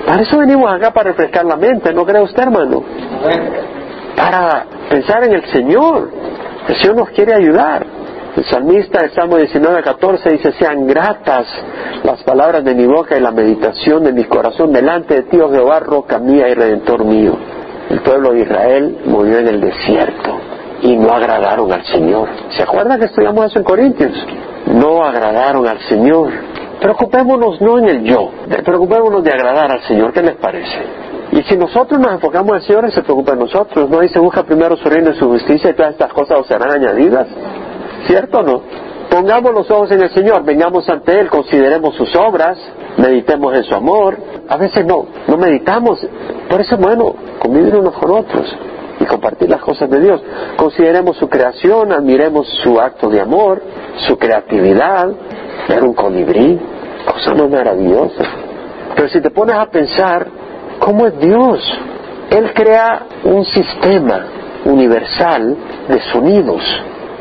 Para 0.05 0.21
eso 0.21 0.37
venimos 0.37 0.71
acá, 0.71 0.91
para 0.91 1.09
refrescar 1.11 1.45
la 1.45 1.55
mente, 1.55 1.93
¿no 1.93 2.05
cree 2.05 2.21
usted, 2.21 2.43
hermano? 2.43 2.83
Para 4.15 4.65
pensar 4.89 5.23
en 5.25 5.33
el 5.33 5.45
Señor. 5.51 6.09
El 6.67 6.75
Señor 6.77 6.95
nos 6.95 7.09
quiere 7.09 7.33
ayudar. 7.33 7.94
El 8.35 8.43
salmista 8.43 9.01
del 9.01 9.11
Salmo 9.11 9.37
19, 9.37 9.81
14 9.81 10.29
dice, 10.31 10.51
sean 10.53 10.85
gratas 10.85 11.47
las 12.03 12.21
palabras 12.23 12.65
de 12.65 12.75
mi 12.75 12.85
boca 12.85 13.17
y 13.17 13.21
la 13.21 13.31
meditación 13.31 14.03
de 14.03 14.11
mi 14.11 14.25
corazón 14.25 14.73
delante 14.73 15.15
de 15.15 15.21
ti, 15.23 15.39
oh 15.39 15.49
Jehová, 15.49 15.79
roca 15.79 16.19
mía 16.19 16.49
y 16.49 16.53
redentor 16.53 17.05
mío. 17.05 17.33
El 17.89 18.01
pueblo 18.01 18.33
de 18.33 18.41
Israel 18.41 18.97
murió 19.05 19.39
en 19.39 19.47
el 19.47 19.61
desierto 19.61 20.37
y 20.81 20.97
no 20.97 21.13
agradaron 21.13 21.71
al 21.71 21.85
Señor. 21.85 22.27
¿Se 22.57 22.63
acuerdan 22.63 22.99
que 22.99 23.05
estudiamos 23.05 23.45
eso 23.45 23.59
en 23.59 23.63
Corintios? 23.63 24.11
No 24.67 25.05
agradaron 25.05 25.65
al 25.65 25.79
Señor. 25.87 26.31
Preocupémonos 26.81 27.61
no 27.61 27.79
en 27.79 27.87
el 27.87 28.03
yo, 28.03 28.31
preocupémonos 28.65 29.23
de 29.23 29.31
agradar 29.31 29.71
al 29.71 29.81
Señor. 29.83 30.11
¿Qué 30.11 30.21
les 30.21 30.35
parece? 30.35 31.05
Y 31.31 31.41
si 31.43 31.55
nosotros 31.55 32.01
nos 32.01 32.11
enfocamos 32.11 32.49
en 32.49 32.55
el 32.55 32.61
Señor, 32.63 32.91
se 32.91 33.01
preocupa 33.01 33.31
de 33.31 33.37
nosotros. 33.37 33.89
No 33.89 34.01
dice, 34.01 34.19
busca 34.19 34.43
primero 34.43 34.75
su 34.75 34.89
reino 34.89 35.11
y 35.11 35.15
su 35.15 35.25
justicia 35.29 35.69
y 35.69 35.73
todas 35.73 35.93
estas 35.93 36.11
cosas 36.11 36.39
os 36.41 36.47
serán 36.47 36.71
añadidas. 36.71 37.27
¿Cierto 38.07 38.39
o 38.39 38.43
no? 38.43 38.61
Pongamos 39.09 39.53
los 39.53 39.69
ojos 39.71 39.91
en 39.91 40.01
el 40.01 40.09
Señor, 40.13 40.43
vengamos 40.43 40.89
ante 40.89 41.19
Él, 41.19 41.29
consideremos 41.29 41.95
sus 41.95 42.13
obras, 42.15 42.57
meditemos 42.97 43.55
en 43.55 43.63
su 43.63 43.73
amor. 43.73 44.17
A 44.49 44.57
veces 44.57 44.85
no, 44.85 45.05
no 45.27 45.37
meditamos. 45.37 46.05
Por 46.49 46.61
eso 46.61 46.75
es 46.75 46.81
bueno 46.81 47.15
convivir 47.39 47.75
unos 47.75 47.93
con 47.93 48.11
otros. 48.11 48.55
Y 48.99 49.05
compartir 49.05 49.49
las 49.49 49.61
cosas 49.61 49.89
de 49.89 49.99
Dios. 49.99 50.21
Consideremos 50.55 51.17
su 51.17 51.27
creación, 51.27 51.91
admiremos 51.91 52.47
su 52.63 52.79
acto 52.79 53.09
de 53.09 53.19
amor, 53.19 53.61
su 54.07 54.17
creatividad, 54.17 55.09
ver 55.67 55.83
un 55.83 55.93
colibrí, 55.93 56.59
cosa 57.05 57.33
más 57.35 57.49
maravillosa. 57.49 58.23
Pero 58.95 59.09
si 59.09 59.21
te 59.21 59.29
pones 59.31 59.55
a 59.55 59.65
pensar, 59.65 60.27
¿cómo 60.79 61.07
es 61.07 61.19
Dios? 61.19 61.59
Él 62.29 62.53
crea 62.53 63.03
un 63.23 63.45
sistema 63.45 64.25
universal 64.65 65.55
de 65.87 66.01
sonidos, 66.11 66.63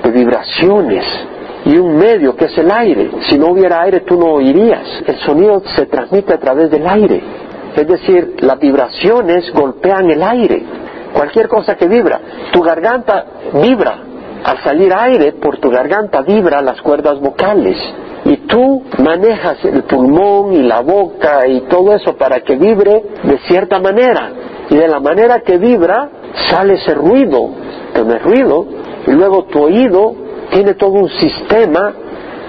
de 0.05 0.11
vibraciones 0.11 1.05
y 1.64 1.79
un 1.79 1.97
medio 1.97 2.37
que 2.37 2.45
es 2.47 2.59
el 2.59 2.71
aire. 2.71 3.11
Si 3.29 3.38
no 3.38 3.49
hubiera 3.49 3.83
aire 3.83 4.01
tú 4.01 4.19
no 4.19 4.35
oirías. 4.35 5.03
El 5.07 5.19
sonido 5.21 5.62
se 5.75 5.87
transmite 5.87 6.35
a 6.35 6.38
través 6.38 6.71
del 6.71 6.87
aire. 6.87 7.23
Es 7.75 7.88
decir, 7.88 8.37
las 8.40 8.59
vibraciones 8.59 9.51
golpean 9.53 10.11
el 10.11 10.23
aire. 10.23 10.62
Cualquier 11.12 11.49
cosa 11.49 11.75
que 11.77 11.88
vibra. 11.88 12.21
Tu 12.53 12.61
garganta 12.61 13.25
vibra. 13.55 13.99
Al 14.45 14.62
salir 14.62 14.93
aire 14.93 15.33
por 15.33 15.57
tu 15.59 15.71
garganta 15.71 16.21
vibra 16.21 16.61
las 16.61 16.81
cuerdas 16.83 17.19
vocales. 17.19 17.77
Y 18.27 18.37
tú 18.47 18.83
manejas 18.99 19.64
el 19.64 19.83
pulmón 19.85 20.53
y 20.53 20.62
la 20.62 20.81
boca 20.81 21.47
y 21.47 21.62
todo 21.62 21.95
eso 21.95 22.17
para 22.17 22.40
que 22.40 22.57
vibre 22.57 23.05
de 23.23 23.38
cierta 23.47 23.81
manera. 23.81 24.31
Y 24.71 24.77
de 24.77 24.88
la 24.88 25.01
manera 25.01 25.40
que 25.40 25.59
vibra 25.59 26.09
sale 26.51 26.75
ese 26.75 26.95
ruido, 26.95 27.51
que 27.95 28.03
no 28.03 28.14
es 28.14 28.23
ruido, 28.23 28.67
y 29.07 29.11
luego 29.11 29.45
tu 29.45 29.62
oído 29.62 30.14
tiene 30.51 30.75
todo 30.75 30.93
un 30.93 31.09
sistema 31.09 31.95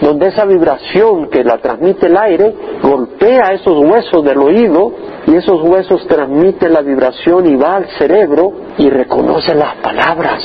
donde 0.02 0.28
esa 0.28 0.46
vibración 0.46 1.30
que 1.30 1.44
la 1.44 1.58
transmite 1.58 2.08
el 2.08 2.18
aire 2.18 2.54
golpea 2.82 3.54
esos 3.54 3.78
huesos 3.84 4.24
del 4.24 4.38
oído 4.40 4.92
y 5.28 5.36
esos 5.36 5.62
huesos 5.62 6.06
transmiten 6.08 6.74
la 6.74 6.82
vibración 6.82 7.46
y 7.48 7.56
va 7.56 7.78
al 7.78 7.88
cerebro 7.98 8.52
y 8.78 8.90
reconoce 8.90 9.56
las 9.56 9.76
palabras 9.76 10.44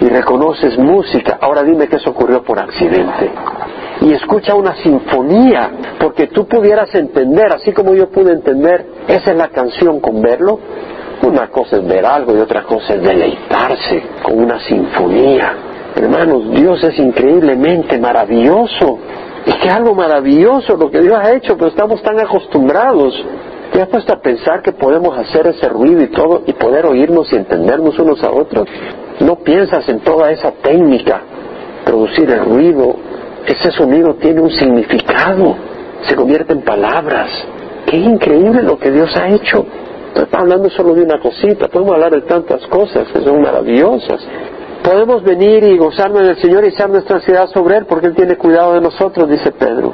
y 0.00 0.08
reconoces 0.08 0.78
música. 0.78 1.38
Ahora 1.40 1.62
dime 1.62 1.88
que 1.88 1.96
eso 1.96 2.10
ocurrió 2.10 2.42
por 2.42 2.58
accidente. 2.58 3.30
Y 4.02 4.12
escucha 4.12 4.54
una 4.54 4.74
sinfonía, 4.76 5.70
porque 5.98 6.26
tú 6.26 6.46
pudieras 6.46 6.94
entender, 6.94 7.52
así 7.52 7.72
como 7.72 7.94
yo 7.94 8.10
pude 8.10 8.32
entender, 8.32 8.84
esa 9.08 9.30
es 9.30 9.36
la 9.36 9.48
canción 9.48 10.00
con 10.00 10.20
verlo. 10.20 10.58
Una 11.26 11.48
cosa 11.48 11.78
es 11.78 11.84
ver 11.84 12.06
algo 12.06 12.36
y 12.36 12.40
otra 12.40 12.62
cosa 12.62 12.94
es 12.94 13.02
deleitarse 13.02 14.00
con 14.22 14.38
una 14.38 14.60
sinfonía. 14.60 15.54
Hermanos, 15.96 16.52
Dios 16.52 16.84
es 16.84 16.96
increíblemente 17.00 17.98
maravilloso. 17.98 19.00
Es 19.44 19.56
que 19.56 19.68
algo 19.68 19.92
maravilloso 19.92 20.76
lo 20.76 20.88
que 20.88 21.00
Dios 21.00 21.18
ha 21.20 21.32
hecho, 21.32 21.56
pero 21.56 21.70
estamos 21.70 22.00
tan 22.00 22.20
acostumbrados. 22.20 23.12
¿Te 23.72 23.82
has 23.82 23.88
puesto 23.88 24.12
a 24.12 24.20
pensar 24.20 24.62
que 24.62 24.70
podemos 24.70 25.18
hacer 25.18 25.48
ese 25.48 25.68
ruido 25.68 26.00
y 26.00 26.06
todo 26.12 26.42
y 26.46 26.52
poder 26.52 26.86
oírnos 26.86 27.32
y 27.32 27.36
entendernos 27.36 27.98
unos 27.98 28.22
a 28.22 28.30
otros? 28.30 28.68
No 29.18 29.34
piensas 29.40 29.88
en 29.88 29.98
toda 30.00 30.30
esa 30.30 30.52
técnica, 30.52 31.22
producir 31.84 32.30
el 32.30 32.44
ruido. 32.44 32.94
Ese 33.44 33.72
sonido 33.72 34.14
tiene 34.14 34.42
un 34.42 34.50
significado, 34.50 35.56
se 36.02 36.14
convierte 36.14 36.52
en 36.52 36.62
palabras. 36.62 37.30
Qué 37.84 37.96
increíble 37.96 38.62
lo 38.62 38.78
que 38.78 38.92
Dios 38.92 39.10
ha 39.16 39.26
hecho. 39.28 39.66
Está 40.22 40.38
hablando 40.38 40.70
solo 40.70 40.94
de 40.94 41.02
una 41.02 41.20
cosita, 41.20 41.68
podemos 41.68 41.94
hablar 41.94 42.12
de 42.12 42.22
tantas 42.22 42.66
cosas 42.66 43.06
que 43.12 43.20
son 43.20 43.42
maravillosas. 43.42 44.20
Podemos 44.82 45.22
venir 45.22 45.64
y 45.64 45.76
gozarnos 45.76 46.22
del 46.22 46.36
Señor 46.40 46.64
y 46.64 46.68
echar 46.68 46.88
nuestra 46.88 47.16
ansiedad 47.16 47.48
sobre 47.52 47.78
Él 47.78 47.86
porque 47.86 48.06
Él 48.06 48.14
tiene 48.14 48.36
cuidado 48.36 48.74
de 48.74 48.80
nosotros, 48.80 49.28
dice 49.28 49.52
Pedro. 49.52 49.92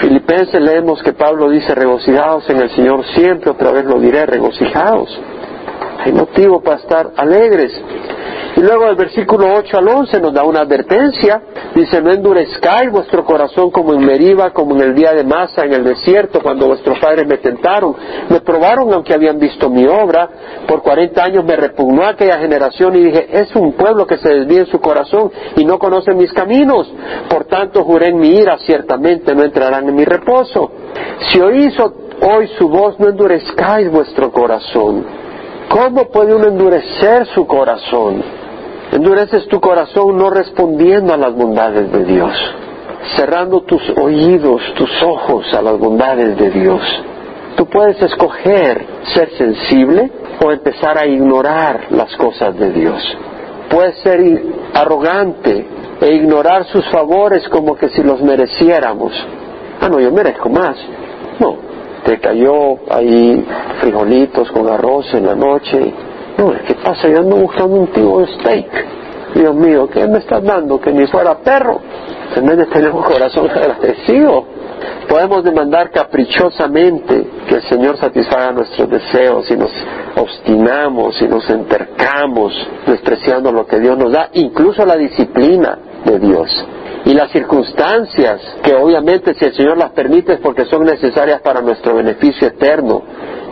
Filipenses 0.00 0.60
leemos 0.60 1.02
que 1.02 1.12
Pablo 1.12 1.50
dice, 1.50 1.74
regocijados 1.74 2.48
en 2.48 2.56
el 2.58 2.70
Señor 2.70 3.04
siempre, 3.14 3.50
otra 3.50 3.70
vez 3.70 3.84
lo 3.84 4.00
diré, 4.00 4.24
regocijados. 4.24 5.20
Hay 6.04 6.12
motivo 6.12 6.62
para 6.62 6.78
estar 6.78 7.10
alegres. 7.16 7.72
Y 8.56 8.60
luego 8.60 8.86
el 8.86 8.96
versículo 8.96 9.54
8 9.54 9.78
al 9.78 9.88
11 9.88 10.20
nos 10.20 10.32
da 10.32 10.42
una 10.44 10.60
advertencia. 10.60 11.40
Dice, 11.74 12.02
no 12.02 12.12
endurezcáis 12.12 12.90
vuestro 12.90 13.24
corazón 13.24 13.70
como 13.70 13.94
en 13.94 14.04
Meriba, 14.04 14.50
como 14.50 14.74
en 14.74 14.82
el 14.82 14.94
día 14.94 15.12
de 15.12 15.24
Masa, 15.24 15.64
en 15.64 15.72
el 15.72 15.84
desierto, 15.84 16.40
cuando 16.42 16.66
vuestros 16.66 16.98
padres 16.98 17.26
me 17.26 17.38
tentaron. 17.38 17.94
Me 18.28 18.40
probaron 18.40 18.92
aunque 18.92 19.14
habían 19.14 19.38
visto 19.38 19.70
mi 19.70 19.86
obra. 19.86 20.28
Por 20.66 20.82
cuarenta 20.82 21.24
años 21.24 21.44
me 21.44 21.56
repugnó 21.56 22.06
aquella 22.06 22.38
generación 22.38 22.96
y 22.96 23.04
dije, 23.04 23.28
es 23.30 23.54
un 23.54 23.72
pueblo 23.72 24.06
que 24.06 24.18
se 24.18 24.28
desvía 24.28 24.60
en 24.60 24.66
su 24.66 24.80
corazón 24.80 25.30
y 25.56 25.64
no 25.64 25.78
conoce 25.78 26.12
mis 26.14 26.32
caminos. 26.32 26.92
Por 27.28 27.44
tanto 27.44 27.84
juré 27.84 28.08
en 28.08 28.18
mi 28.18 28.36
ira, 28.36 28.58
ciertamente 28.58 29.34
no 29.34 29.44
entrarán 29.44 29.88
en 29.88 29.94
mi 29.94 30.04
reposo. 30.04 30.70
Si 31.28 31.40
oís 31.40 31.74
hoy 32.20 32.48
su 32.58 32.68
voz, 32.68 32.98
no 32.98 33.08
endurezcáis 33.08 33.90
vuestro 33.90 34.30
corazón. 34.32 35.04
¿Cómo 35.68 36.10
puede 36.10 36.34
uno 36.34 36.48
endurecer 36.48 37.26
su 37.26 37.46
corazón? 37.46 38.39
Endureces 38.92 39.46
tu 39.46 39.60
corazón 39.60 40.16
no 40.16 40.30
respondiendo 40.30 41.14
a 41.14 41.16
las 41.16 41.32
bondades 41.32 41.92
de 41.92 42.04
Dios, 42.04 42.32
cerrando 43.16 43.60
tus 43.62 43.82
oídos, 43.96 44.60
tus 44.74 44.90
ojos 45.02 45.46
a 45.54 45.62
las 45.62 45.78
bondades 45.78 46.36
de 46.36 46.50
Dios. 46.50 46.82
Tú 47.56 47.66
puedes 47.66 48.02
escoger 48.02 48.84
ser 49.14 49.30
sensible 49.36 50.10
o 50.44 50.50
empezar 50.50 50.98
a 50.98 51.06
ignorar 51.06 51.86
las 51.90 52.16
cosas 52.16 52.58
de 52.58 52.72
Dios. 52.72 53.00
Puedes 53.70 53.96
ser 54.00 54.42
arrogante 54.74 55.66
e 56.00 56.14
ignorar 56.14 56.64
sus 56.64 56.84
favores 56.90 57.48
como 57.48 57.76
que 57.76 57.90
si 57.90 58.02
los 58.02 58.20
mereciéramos. 58.22 59.12
Ah, 59.80 59.88
no, 59.88 60.00
yo 60.00 60.10
merezco 60.10 60.48
más. 60.48 60.76
No, 61.38 61.56
te 62.04 62.18
cayó 62.18 62.78
ahí 62.90 63.46
frijolitos 63.80 64.50
con 64.50 64.68
arroz 64.68 65.14
en 65.14 65.26
la 65.26 65.36
noche 65.36 65.94
no, 66.40 66.54
¿qué 66.66 66.74
pasa? 66.74 67.08
Yo 67.08 67.18
ando 67.18 67.36
buscando 67.36 67.76
un 67.76 67.86
tipo 67.88 68.20
de 68.20 68.26
steak. 68.34 68.86
Dios 69.34 69.54
mío, 69.54 69.88
¿qué 69.92 70.06
me 70.08 70.18
estás 70.18 70.42
dando? 70.42 70.80
Que 70.80 70.92
ni 70.92 71.06
fuera 71.06 71.38
perro. 71.38 71.80
En 72.34 72.46
vez 72.46 72.56
de 72.56 72.66
tener 72.66 72.90
un 72.90 73.02
corazón 73.02 73.50
agradecido, 73.54 74.44
podemos 75.08 75.44
demandar 75.44 75.90
caprichosamente 75.90 77.26
que 77.46 77.56
el 77.56 77.62
Señor 77.68 77.96
satisfaga 77.98 78.52
nuestros 78.52 78.88
deseos 78.88 79.50
y 79.50 79.56
nos 79.56 79.70
obstinamos 80.16 81.20
y 81.20 81.28
nos 81.28 81.48
entercamos 81.50 82.52
despreciando 82.86 83.52
lo 83.52 83.66
que 83.66 83.78
Dios 83.78 83.98
nos 83.98 84.12
da, 84.12 84.30
incluso 84.32 84.84
la 84.86 84.96
disciplina 84.96 85.78
de 86.04 86.18
Dios. 86.18 86.48
Y 87.04 87.14
las 87.14 87.30
circunstancias, 87.32 88.40
que 88.62 88.74
obviamente 88.74 89.34
si 89.34 89.44
el 89.44 89.54
Señor 89.54 89.78
las 89.78 89.90
permite 89.90 90.34
es 90.34 90.40
porque 90.40 90.66
son 90.66 90.84
necesarias 90.84 91.40
para 91.40 91.60
nuestro 91.60 91.94
beneficio 91.94 92.48
eterno, 92.48 93.02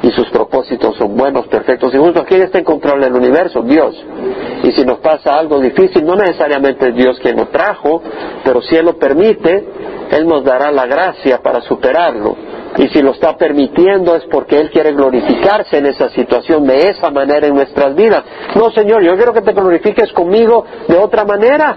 y 0.02 0.10
sus 0.10 0.28
propósitos 0.30 0.96
son 0.96 1.16
buenos, 1.16 1.46
perfectos 1.48 1.92
y 1.94 1.98
justos. 1.98 2.24
¿Quién 2.24 2.42
está 2.42 2.58
en 2.58 2.64
control 2.64 3.00
del 3.00 3.14
universo? 3.14 3.62
Dios. 3.62 3.94
Y 4.62 4.72
si 4.72 4.84
nos 4.84 4.98
pasa 4.98 5.38
algo 5.38 5.60
difícil, 5.60 6.04
no 6.04 6.14
necesariamente 6.14 6.88
es 6.88 6.94
Dios 6.94 7.18
quien 7.20 7.36
nos 7.36 7.50
trajo, 7.50 8.02
pero 8.44 8.62
si 8.62 8.76
Él 8.76 8.86
lo 8.86 8.96
permite, 8.98 9.68
Él 10.10 10.26
nos 10.26 10.44
dará 10.44 10.70
la 10.70 10.86
gracia 10.86 11.40
para 11.42 11.60
superarlo. 11.62 12.36
Y 12.76 12.88
si 12.88 13.02
lo 13.02 13.12
está 13.12 13.36
permitiendo 13.36 14.14
es 14.14 14.24
porque 14.30 14.60
Él 14.60 14.70
quiere 14.70 14.92
glorificarse 14.92 15.78
en 15.78 15.86
esa 15.86 16.10
situación 16.10 16.66
de 16.66 16.90
esa 16.90 17.10
manera 17.10 17.46
en 17.46 17.54
nuestras 17.54 17.94
vidas. 17.94 18.22
No, 18.54 18.70
Señor, 18.70 19.02
yo 19.02 19.16
quiero 19.16 19.32
que 19.32 19.42
te 19.42 19.52
glorifiques 19.52 20.12
conmigo 20.12 20.64
de 20.86 20.98
otra 20.98 21.24
manera. 21.24 21.76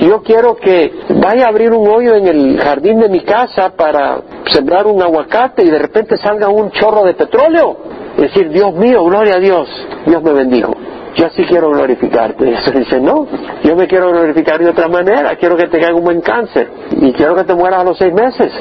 Yo 0.00 0.22
quiero 0.22 0.56
que 0.56 0.92
vaya 1.20 1.46
a 1.46 1.48
abrir 1.48 1.72
un 1.72 1.88
hoyo 1.88 2.16
en 2.16 2.26
el 2.26 2.60
jardín 2.60 3.00
de 3.00 3.08
mi 3.08 3.20
casa 3.20 3.70
para 3.76 4.18
sembrar 4.46 4.86
un 4.86 5.00
aguacate 5.00 5.62
y 5.62 5.70
de 5.70 5.78
repente 5.78 6.16
salga 6.16 6.48
un 6.48 6.70
chorro 6.72 7.04
de 7.04 7.14
petróleo. 7.14 7.76
Es 8.16 8.22
decir, 8.22 8.50
Dios 8.50 8.74
mío, 8.74 9.04
gloria 9.04 9.36
a 9.36 9.40
Dios, 9.40 9.68
Dios 10.06 10.22
me 10.22 10.32
bendijo. 10.32 10.74
Yo 11.14 11.28
sí 11.30 11.44
quiero 11.44 11.70
glorificarte. 11.70 12.44
Y 12.50 12.54
eso 12.54 12.72
dice, 12.72 13.00
no, 13.00 13.26
yo 13.62 13.76
me 13.76 13.86
quiero 13.86 14.10
glorificar 14.10 14.58
de 14.58 14.70
otra 14.70 14.88
manera. 14.88 15.36
Quiero 15.36 15.56
que 15.56 15.68
te 15.68 15.78
caiga 15.78 15.94
un 15.94 16.04
buen 16.04 16.20
cáncer 16.20 16.68
y 17.00 17.12
quiero 17.12 17.36
que 17.36 17.44
te 17.44 17.54
mueras 17.54 17.80
a 17.80 17.84
los 17.84 17.96
seis 17.96 18.12
meses. 18.12 18.52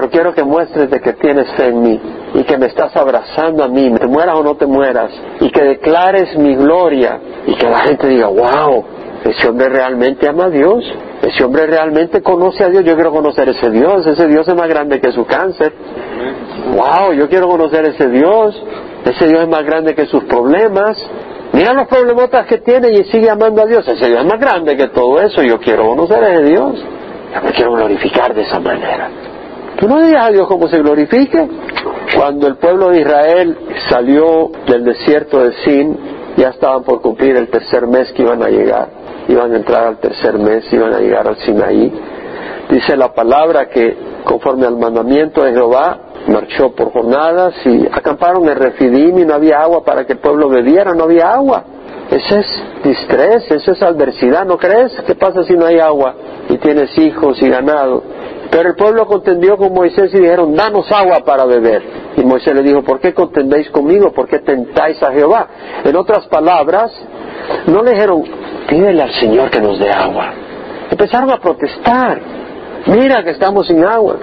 Pero 0.00 0.10
quiero 0.10 0.32
que 0.32 0.42
muestres 0.42 0.88
de 0.88 0.98
que 0.98 1.12
tienes 1.12 1.46
fe 1.58 1.66
en 1.66 1.82
mí 1.82 2.00
y 2.32 2.42
que 2.44 2.56
me 2.56 2.68
estás 2.68 2.96
abrazando 2.96 3.62
a 3.62 3.68
mí, 3.68 3.92
te 4.00 4.06
mueras 4.06 4.34
o 4.38 4.42
no 4.42 4.54
te 4.54 4.64
mueras, 4.64 5.10
y 5.40 5.50
que 5.50 5.62
declares 5.62 6.38
mi 6.38 6.54
gloria 6.54 7.20
y 7.46 7.54
que 7.54 7.68
la 7.68 7.80
gente 7.80 8.08
diga, 8.08 8.28
wow, 8.28 8.82
ese 9.22 9.46
hombre 9.46 9.68
realmente 9.68 10.26
ama 10.26 10.46
a 10.46 10.48
Dios, 10.48 10.90
ese 11.20 11.44
hombre 11.44 11.66
realmente 11.66 12.22
conoce 12.22 12.64
a 12.64 12.68
Dios, 12.68 12.82
yo 12.82 12.94
quiero 12.94 13.12
conocer 13.12 13.50
ese 13.50 13.70
Dios, 13.70 14.06
ese 14.06 14.26
Dios 14.26 14.48
es 14.48 14.54
más 14.54 14.68
grande 14.68 15.02
que 15.02 15.12
su 15.12 15.26
cáncer. 15.26 15.70
Wow, 16.74 17.12
yo 17.12 17.28
quiero 17.28 17.46
conocer 17.46 17.84
ese 17.84 18.08
Dios, 18.08 18.58
ese 19.04 19.28
Dios 19.28 19.42
es 19.42 19.48
más 19.50 19.64
grande 19.64 19.94
que 19.94 20.06
sus 20.06 20.24
problemas. 20.24 20.96
Mira 21.52 21.74
los 21.74 21.86
problemotas 21.88 22.46
que 22.46 22.56
tiene 22.56 22.88
y 22.90 23.04
sigue 23.04 23.28
amando 23.28 23.60
a 23.60 23.66
Dios, 23.66 23.86
ese 23.86 24.06
Dios 24.06 24.20
es 24.20 24.26
más 24.26 24.40
grande 24.40 24.78
que 24.78 24.88
todo 24.88 25.20
eso, 25.20 25.42
yo 25.42 25.58
quiero 25.58 25.88
conocer 25.88 26.24
a 26.24 26.32
ese 26.32 26.44
Dios, 26.44 26.82
yo 27.34 27.42
me 27.42 27.52
quiero 27.52 27.72
glorificar 27.72 28.32
de 28.32 28.40
esa 28.40 28.58
manera. 28.60 29.10
No 29.88 30.02
digas 30.02 30.28
a 30.28 30.30
Dios 30.30 30.46
cómo 30.46 30.68
se 30.68 30.78
glorifique. 30.78 31.48
Cuando 32.16 32.46
el 32.46 32.56
pueblo 32.56 32.90
de 32.90 33.00
Israel 33.00 33.58
salió 33.88 34.50
del 34.66 34.84
desierto 34.84 35.40
de 35.40 35.52
Sin, 35.64 35.98
ya 36.36 36.48
estaban 36.48 36.82
por 36.82 37.00
cumplir 37.00 37.36
el 37.36 37.48
tercer 37.48 37.86
mes 37.86 38.12
que 38.12 38.22
iban 38.22 38.42
a 38.42 38.48
llegar 38.48 39.00
iban 39.30 39.52
a 39.52 39.56
entrar 39.56 39.86
al 39.86 39.98
tercer 39.98 40.38
mes, 40.38 40.64
iban 40.72 40.92
a 40.92 40.98
llegar 40.98 41.26
al 41.28 41.36
Sinaí. 41.36 41.92
Dice 42.68 42.96
la 42.96 43.12
palabra 43.12 43.68
que 43.68 43.96
conforme 44.24 44.66
al 44.66 44.76
mandamiento 44.76 45.42
de 45.42 45.52
Jehová, 45.52 45.98
marchó 46.28 46.72
por 46.72 46.92
jornadas 46.92 47.54
y 47.64 47.86
acamparon 47.86 48.48
en 48.48 48.56
Refidim 48.56 49.18
y 49.18 49.24
no 49.24 49.34
había 49.34 49.60
agua 49.60 49.84
para 49.84 50.04
que 50.04 50.14
el 50.14 50.18
pueblo 50.18 50.48
bebiera, 50.48 50.94
no 50.94 51.04
había 51.04 51.32
agua. 51.32 51.64
Ese 52.10 52.40
es 52.40 52.62
distrés, 52.82 53.50
eso 53.50 53.72
es 53.72 53.82
adversidad, 53.82 54.44
¿no 54.44 54.58
crees? 54.58 54.92
¿Qué 55.06 55.14
pasa 55.14 55.44
si 55.44 55.54
no 55.54 55.66
hay 55.66 55.78
agua 55.78 56.14
y 56.48 56.58
tienes 56.58 56.96
hijos 56.98 57.40
y 57.40 57.48
ganado? 57.48 58.02
Pero 58.50 58.70
el 58.70 58.74
pueblo 58.74 59.06
contendió 59.06 59.56
con 59.56 59.72
Moisés 59.72 60.12
y 60.12 60.18
dijeron, 60.18 60.54
danos 60.54 60.90
agua 60.90 61.20
para 61.24 61.44
beber. 61.44 61.82
Y 62.16 62.24
Moisés 62.24 62.54
le 62.54 62.62
dijo, 62.62 62.82
¿por 62.82 62.98
qué 62.98 63.14
contendéis 63.14 63.70
conmigo? 63.70 64.12
¿Por 64.12 64.26
qué 64.26 64.40
tentáis 64.40 65.00
a 65.02 65.12
Jehová? 65.12 65.46
En 65.84 65.94
otras 65.94 66.26
palabras, 66.26 66.92
no 67.66 67.82
le 67.82 67.92
dijeron, 67.92 68.24
pídele 68.68 69.02
al 69.02 69.14
Señor 69.20 69.50
que 69.50 69.60
nos 69.60 69.78
dé 69.78 69.90
agua. 69.90 70.32
Empezaron 70.90 71.30
a 71.30 71.38
protestar. 71.38 72.20
Mira 72.86 73.22
que 73.22 73.30
estamos 73.30 73.68
sin 73.68 73.84
agua. 73.84 74.16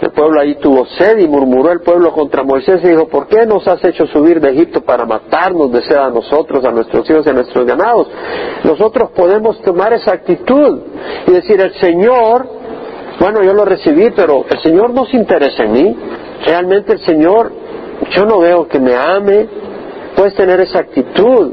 El 0.00 0.10
pueblo 0.10 0.40
ahí 0.40 0.56
tuvo 0.56 0.84
sed 0.86 1.18
y 1.18 1.26
murmuró 1.26 1.72
el 1.72 1.80
pueblo 1.80 2.12
contra 2.12 2.42
Moisés 2.42 2.80
y 2.84 2.88
dijo, 2.88 3.08
¿por 3.08 3.26
qué 3.28 3.46
nos 3.46 3.66
has 3.66 3.82
hecho 3.82 4.06
subir 4.06 4.40
de 4.40 4.50
Egipto 4.50 4.82
para 4.82 5.06
matarnos 5.06 5.72
de 5.72 5.82
sed 5.82 5.96
a 5.96 6.10
nosotros, 6.10 6.64
a 6.64 6.70
nuestros 6.70 7.08
hijos 7.08 7.26
y 7.26 7.30
a 7.30 7.32
nuestros 7.32 7.64
ganados? 7.64 8.08
Nosotros 8.62 9.10
podemos 9.16 9.60
tomar 9.62 9.94
esa 9.94 10.12
actitud 10.12 10.80
y 11.26 11.32
decir, 11.32 11.60
el 11.60 11.72
Señor, 11.74 12.46
bueno, 13.18 13.42
yo 13.42 13.54
lo 13.54 13.64
recibí, 13.64 14.10
pero 14.10 14.44
el 14.48 14.60
Señor 14.60 14.90
no 14.90 15.06
se 15.06 15.16
interesa 15.16 15.64
en 15.64 15.72
mí. 15.72 15.96
Realmente 16.44 16.92
el 16.92 17.00
Señor, 17.00 17.52
yo 18.10 18.24
no 18.26 18.40
veo 18.40 18.68
que 18.68 18.78
me 18.78 18.94
ame. 18.94 19.48
Puedes 20.14 20.34
tener 20.34 20.60
esa 20.60 20.80
actitud. 20.80 21.52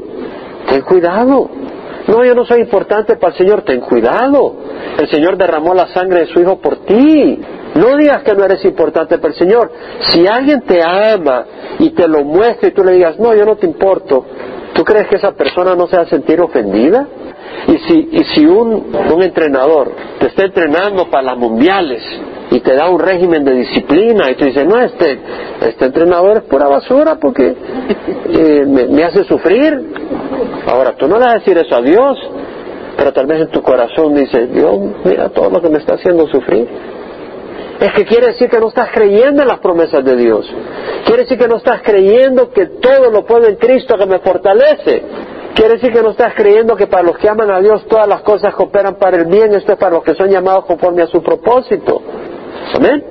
Ten 0.68 0.82
cuidado. 0.82 1.48
No, 2.06 2.22
yo 2.22 2.34
no 2.34 2.44
soy 2.44 2.60
importante 2.60 3.16
para 3.16 3.32
el 3.32 3.38
Señor, 3.38 3.62
ten 3.62 3.80
cuidado. 3.80 4.56
El 4.98 5.08
Señor 5.08 5.38
derramó 5.38 5.74
la 5.74 5.88
sangre 5.88 6.20
de 6.20 6.26
su 6.26 6.40
Hijo 6.40 6.58
por 6.58 6.84
ti. 6.84 7.40
No 7.74 7.96
digas 7.96 8.22
que 8.22 8.34
no 8.34 8.44
eres 8.44 8.64
importante 8.64 9.18
para 9.18 9.32
el 9.32 9.38
Señor. 9.38 9.72
Si 10.08 10.26
alguien 10.26 10.62
te 10.62 10.82
ama 10.82 11.44
y 11.78 11.90
te 11.90 12.06
lo 12.06 12.24
muestra 12.24 12.68
y 12.68 12.72
tú 12.72 12.84
le 12.84 12.92
digas, 12.92 13.18
no, 13.18 13.34
yo 13.34 13.44
no 13.44 13.56
te 13.56 13.66
importo, 13.66 14.24
¿tú 14.74 14.84
crees 14.84 15.08
que 15.08 15.16
esa 15.16 15.32
persona 15.32 15.74
no 15.74 15.86
se 15.86 15.96
va 15.96 16.02
a 16.02 16.06
sentir 16.06 16.40
ofendida? 16.40 17.06
Y 17.68 17.78
si, 17.78 18.08
y 18.12 18.24
si 18.24 18.46
un, 18.46 18.94
un 19.12 19.22
entrenador 19.22 19.92
te 20.18 20.26
está 20.26 20.44
entrenando 20.44 21.08
para 21.08 21.22
las 21.22 21.38
mundiales 21.38 22.02
y 22.50 22.60
te 22.60 22.74
da 22.74 22.88
un 22.88 22.98
régimen 22.98 23.44
de 23.44 23.54
disciplina 23.54 24.30
y 24.30 24.34
tú 24.34 24.44
dices, 24.44 24.66
no, 24.66 24.80
este, 24.80 25.18
este 25.60 25.86
entrenador 25.86 26.38
es 26.38 26.42
pura 26.44 26.66
basura 26.66 27.16
porque 27.20 27.54
eh, 28.28 28.64
me, 28.66 29.04
hace 29.04 29.24
sufrir. 29.24 29.92
Ahora, 30.66 30.92
tú 30.96 31.08
no 31.08 31.18
le 31.18 31.24
vas 31.24 31.34
a 31.34 31.38
decir 31.38 31.56
eso 31.56 31.74
a 31.74 31.80
Dios, 31.80 32.18
pero 32.96 33.12
tal 33.12 33.26
vez 33.26 33.42
en 33.42 33.48
tu 33.48 33.62
corazón 33.62 34.14
dices, 34.14 34.52
Dios, 34.52 34.78
mira 35.04 35.30
todo 35.30 35.50
lo 35.50 35.62
que 35.62 35.68
me 35.68 35.78
está 35.78 35.94
haciendo 35.94 36.26
sufrir 36.28 36.68
es 37.84 37.92
que 37.92 38.06
quiere 38.06 38.28
decir 38.28 38.48
que 38.48 38.58
no 38.58 38.68
estás 38.68 38.88
creyendo 38.92 39.42
en 39.42 39.48
las 39.48 39.58
promesas 39.58 40.02
de 40.02 40.16
Dios. 40.16 40.50
Quiere 41.04 41.24
decir 41.24 41.36
que 41.36 41.48
no 41.48 41.56
estás 41.56 41.82
creyendo 41.82 42.50
que 42.50 42.66
todo 42.66 43.10
lo 43.10 43.26
puedo 43.26 43.46
en 43.46 43.56
Cristo 43.56 43.98
que 43.98 44.06
me 44.06 44.20
fortalece. 44.20 45.02
Quiere 45.54 45.74
decir 45.74 45.92
que 45.92 46.02
no 46.02 46.12
estás 46.12 46.32
creyendo 46.34 46.76
que 46.76 46.86
para 46.86 47.02
los 47.02 47.18
que 47.18 47.28
aman 47.28 47.50
a 47.50 47.60
Dios 47.60 47.86
todas 47.86 48.08
las 48.08 48.22
cosas 48.22 48.54
cooperan 48.54 48.94
para 48.94 49.18
el 49.18 49.26
bien. 49.26 49.52
Esto 49.52 49.72
es 49.72 49.78
para 49.78 49.96
los 49.96 50.02
que 50.02 50.14
son 50.14 50.30
llamados 50.30 50.64
conforme 50.64 51.02
a 51.02 51.06
su 51.08 51.22
propósito. 51.22 52.00
Amén. 52.74 53.04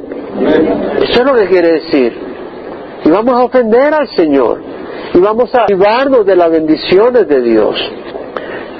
Eso 1.04 1.22
es 1.22 1.24
lo 1.24 1.36
que 1.36 1.48
quiere 1.48 1.74
decir. 1.74 2.18
Y 3.06 3.12
vamos 3.12 3.36
a 3.36 3.44
ofender 3.44 3.94
al 3.94 4.08
Señor. 4.08 4.60
Y 5.14 5.20
vamos 5.20 5.54
a 5.54 5.68
privarnos 5.68 6.26
de 6.26 6.36
las 6.36 6.50
bendiciones 6.50 7.28
de 7.28 7.42
Dios. 7.42 7.76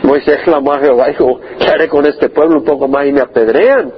Moisés 0.02 0.40
clamó 0.44 0.74
a 0.74 0.80
Jehová 0.80 1.10
y 1.10 1.12
dijo, 1.12 1.40
¿qué 1.60 1.68
haré 1.70 1.88
con 1.88 2.06
este 2.08 2.30
pueblo 2.30 2.58
un 2.58 2.66
poco 2.66 2.88
más 2.88 3.06
y 3.06 3.12
me 3.12 3.22
apedrean? 3.22 3.92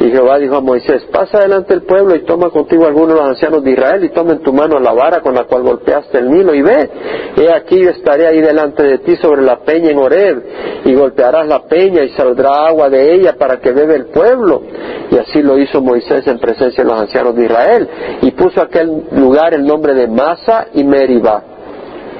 Y 0.00 0.10
Jehová 0.12 0.38
dijo 0.38 0.54
a 0.54 0.60
Moisés, 0.60 1.04
pasa 1.10 1.40
delante 1.40 1.74
del 1.74 1.82
pueblo 1.82 2.14
y 2.14 2.24
toma 2.24 2.50
contigo 2.50 2.86
algunos 2.86 3.14
de 3.14 3.20
los 3.20 3.30
ancianos 3.30 3.64
de 3.64 3.72
Israel 3.72 4.04
y 4.04 4.10
toma 4.10 4.32
en 4.32 4.42
tu 4.42 4.52
mano 4.52 4.78
la 4.78 4.92
vara 4.92 5.20
con 5.20 5.34
la 5.34 5.44
cual 5.44 5.62
golpeaste 5.62 6.18
el 6.18 6.30
Nilo 6.30 6.54
y 6.54 6.62
ve, 6.62 6.90
he 7.36 7.52
aquí 7.52 7.82
yo 7.82 7.90
estaré 7.90 8.28
ahí 8.28 8.40
delante 8.40 8.84
de 8.84 8.98
ti 8.98 9.16
sobre 9.16 9.42
la 9.42 9.58
peña 9.58 9.90
en 9.90 9.98
Horeb 9.98 10.42
y 10.84 10.94
golpearás 10.94 11.48
la 11.48 11.64
peña 11.64 12.04
y 12.04 12.10
saldrá 12.10 12.68
agua 12.68 12.88
de 12.88 13.12
ella 13.12 13.34
para 13.36 13.58
que 13.58 13.72
bebe 13.72 13.96
el 13.96 14.06
pueblo. 14.06 14.62
Y 15.10 15.18
así 15.18 15.42
lo 15.42 15.58
hizo 15.58 15.80
Moisés 15.80 16.24
en 16.28 16.38
presencia 16.38 16.84
de 16.84 16.90
los 16.90 17.00
ancianos 17.00 17.34
de 17.34 17.46
Israel 17.46 17.88
y 18.22 18.30
puso 18.30 18.60
aquel 18.60 19.02
lugar 19.10 19.52
el 19.52 19.66
nombre 19.66 19.94
de 19.94 20.06
Masa 20.06 20.68
y 20.74 20.84
Meriba. 20.84 21.42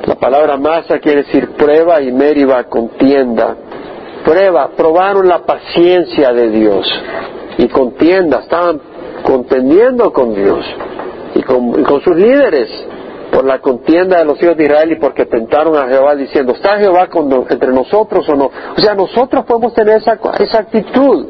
La 0.05 0.17
palabra 0.17 0.57
Masa 0.57 0.99
quiere 0.99 1.23
decir 1.23 1.51
prueba 1.51 2.01
y 2.03 2.11
Meriba 2.11 2.65
contienda. 2.65 3.55
Prueba, 4.25 4.71
probaron 4.77 5.29
la 5.29 5.45
paciencia 5.45 6.33
de 6.33 6.51
Dios 6.51 6.87
contienda, 7.69 8.41
estaban 8.41 8.81
contendiendo 9.23 10.13
con 10.13 10.35
Dios 10.35 10.65
y 11.35 11.43
con, 11.43 12.03
sus 12.03 12.17
líderes 12.17 12.69
por 13.33 13.45
la 13.45 13.61
contienda 13.61 14.19
de 14.19 14.25
los 14.25 14.43
hijos 14.43 14.57
de 14.57 14.65
Israel 14.65 14.93
y 14.93 14.97
porque 14.97 15.27
tentaron 15.27 15.77
a 15.77 15.87
Jehová 15.87 16.15
diciendo, 16.15 16.53
¿está 16.53 16.79
Jehová 16.79 17.09
entre 17.51 17.73
nosotros 17.73 18.29
o 18.29 18.35
no? 18.35 18.47
O 18.77 18.81
sea, 18.81 18.95
nosotros 18.95 19.45
podemos 19.45 19.75
tener 19.75 19.99
esa, 19.99 20.19
esa 20.39 20.59
actitud. 20.59 21.27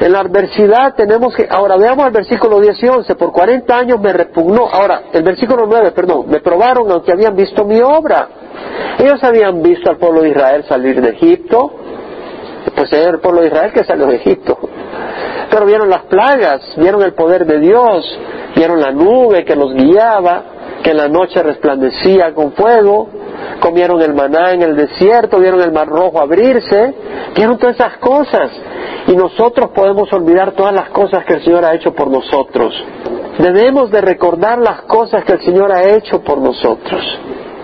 En 0.00 0.12
la 0.12 0.20
adversidad 0.20 0.94
tenemos 0.94 1.34
que, 1.34 1.46
ahora 1.50 1.76
veamos 1.76 2.06
el 2.06 2.12
versículo 2.12 2.60
10 2.60 2.82
y 2.82 2.88
11, 2.88 3.14
por 3.16 3.32
40 3.32 3.76
años 3.76 4.00
me 4.00 4.12
repugnó, 4.12 4.68
ahora 4.70 5.02
el 5.12 5.24
versículo 5.24 5.66
9, 5.66 5.90
perdón, 5.90 6.26
me 6.28 6.40
probaron 6.40 6.90
aunque 6.90 7.12
habían 7.12 7.34
visto 7.34 7.64
mi 7.64 7.80
obra. 7.80 8.28
Ellos 8.98 9.22
habían 9.22 9.60
visto 9.60 9.90
al 9.90 9.96
pueblo 9.96 10.22
de 10.22 10.30
Israel 10.30 10.64
salir 10.68 11.00
de 11.00 11.10
Egipto, 11.10 11.72
pues 12.76 12.92
era 12.92 13.10
el 13.10 13.20
pueblo 13.20 13.40
de 13.40 13.48
Israel 13.48 13.72
que 13.72 13.84
salió 13.84 14.06
de 14.06 14.16
Egipto. 14.16 14.58
Pero 15.50 15.66
vieron 15.66 15.88
las 15.88 16.02
plagas, 16.02 16.60
vieron 16.76 17.02
el 17.02 17.14
poder 17.14 17.46
de 17.46 17.58
Dios, 17.58 18.18
vieron 18.54 18.80
la 18.80 18.90
nube 18.90 19.44
que 19.44 19.56
los 19.56 19.72
guiaba, 19.72 20.42
que 20.82 20.90
en 20.90 20.96
la 20.96 21.08
noche 21.08 21.42
resplandecía 21.42 22.34
con 22.34 22.52
fuego, 22.52 23.08
comieron 23.60 24.00
el 24.02 24.14
maná 24.14 24.52
en 24.52 24.62
el 24.62 24.76
desierto, 24.76 25.38
vieron 25.38 25.60
el 25.62 25.72
mar 25.72 25.88
rojo 25.88 26.20
abrirse, 26.20 26.94
vieron 27.34 27.58
todas 27.58 27.76
esas 27.76 27.96
cosas. 27.98 28.50
Y 29.06 29.16
nosotros 29.16 29.70
podemos 29.74 30.12
olvidar 30.12 30.52
todas 30.52 30.74
las 30.74 30.90
cosas 30.90 31.24
que 31.24 31.34
el 31.34 31.44
Señor 31.44 31.64
ha 31.64 31.74
hecho 31.74 31.94
por 31.94 32.08
nosotros. 32.08 32.74
Debemos 33.38 33.90
de 33.90 34.00
recordar 34.00 34.58
las 34.58 34.82
cosas 34.82 35.24
que 35.24 35.34
el 35.34 35.40
Señor 35.40 35.72
ha 35.72 35.82
hecho 35.94 36.20
por 36.22 36.38
nosotros. 36.38 37.02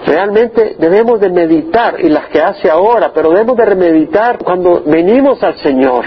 Realmente 0.06 0.76
debemos 0.78 1.20
de 1.20 1.30
meditar, 1.30 1.98
y 2.00 2.08
las 2.08 2.28
que 2.28 2.40
hace 2.40 2.70
ahora, 2.70 3.10
pero 3.14 3.30
debemos 3.30 3.56
de 3.56 3.64
remeditar 3.64 4.38
cuando 4.38 4.82
venimos 4.84 5.42
al 5.42 5.56
Señor. 5.58 6.04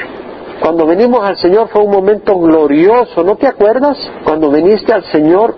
Cuando 0.61 0.87
venimos 0.87 1.23
al 1.23 1.37
Señor 1.37 1.67
fue 1.69 1.83
un 1.83 1.91
momento 1.91 2.37
glorioso, 2.39 3.23
¿no 3.23 3.35
te 3.35 3.47
acuerdas? 3.47 3.97
Cuando 4.23 4.49
viniste 4.49 4.91
al 4.91 5.03
Señor, 5.05 5.55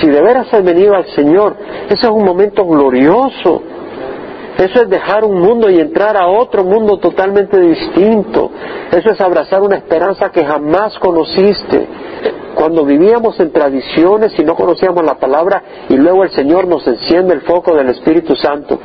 si 0.00 0.08
de 0.08 0.22
veras 0.22 0.52
has 0.52 0.64
venido 0.64 0.94
al 0.94 1.06
Señor, 1.14 1.56
ese 1.86 2.06
es 2.06 2.12
un 2.12 2.24
momento 2.24 2.64
glorioso. 2.64 3.62
Eso 4.56 4.82
es 4.82 4.88
dejar 4.88 5.24
un 5.24 5.40
mundo 5.40 5.70
y 5.70 5.78
entrar 5.78 6.16
a 6.16 6.26
otro 6.26 6.64
mundo 6.64 6.96
totalmente 6.96 7.60
distinto. 7.60 8.50
Eso 8.90 9.10
es 9.10 9.20
abrazar 9.20 9.62
una 9.62 9.76
esperanza 9.76 10.30
que 10.30 10.44
jamás 10.44 10.98
conociste. 10.98 11.86
Cuando 12.56 12.84
vivíamos 12.84 13.38
en 13.38 13.52
tradiciones 13.52 14.36
y 14.36 14.42
no 14.42 14.56
conocíamos 14.56 15.04
la 15.04 15.14
palabra 15.14 15.62
y 15.88 15.96
luego 15.96 16.24
el 16.24 16.30
Señor 16.30 16.66
nos 16.66 16.84
enciende 16.88 17.34
el 17.34 17.42
foco 17.42 17.76
del 17.76 17.90
Espíritu 17.90 18.34
Santo, 18.34 18.80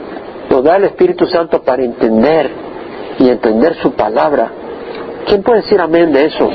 nos 0.47 0.63
da 0.63 0.75
el 0.75 0.83
Espíritu 0.83 1.25
Santo 1.25 1.63
para 1.63 1.81
entender 1.81 2.51
y 3.17 3.29
entender 3.29 3.75
su 3.81 3.93
palabra 3.93 4.62
¿Quién 5.25 5.43
puede 5.43 5.61
decir 5.61 5.79
amén 5.79 6.11
de 6.11 6.25
eso? 6.25 6.49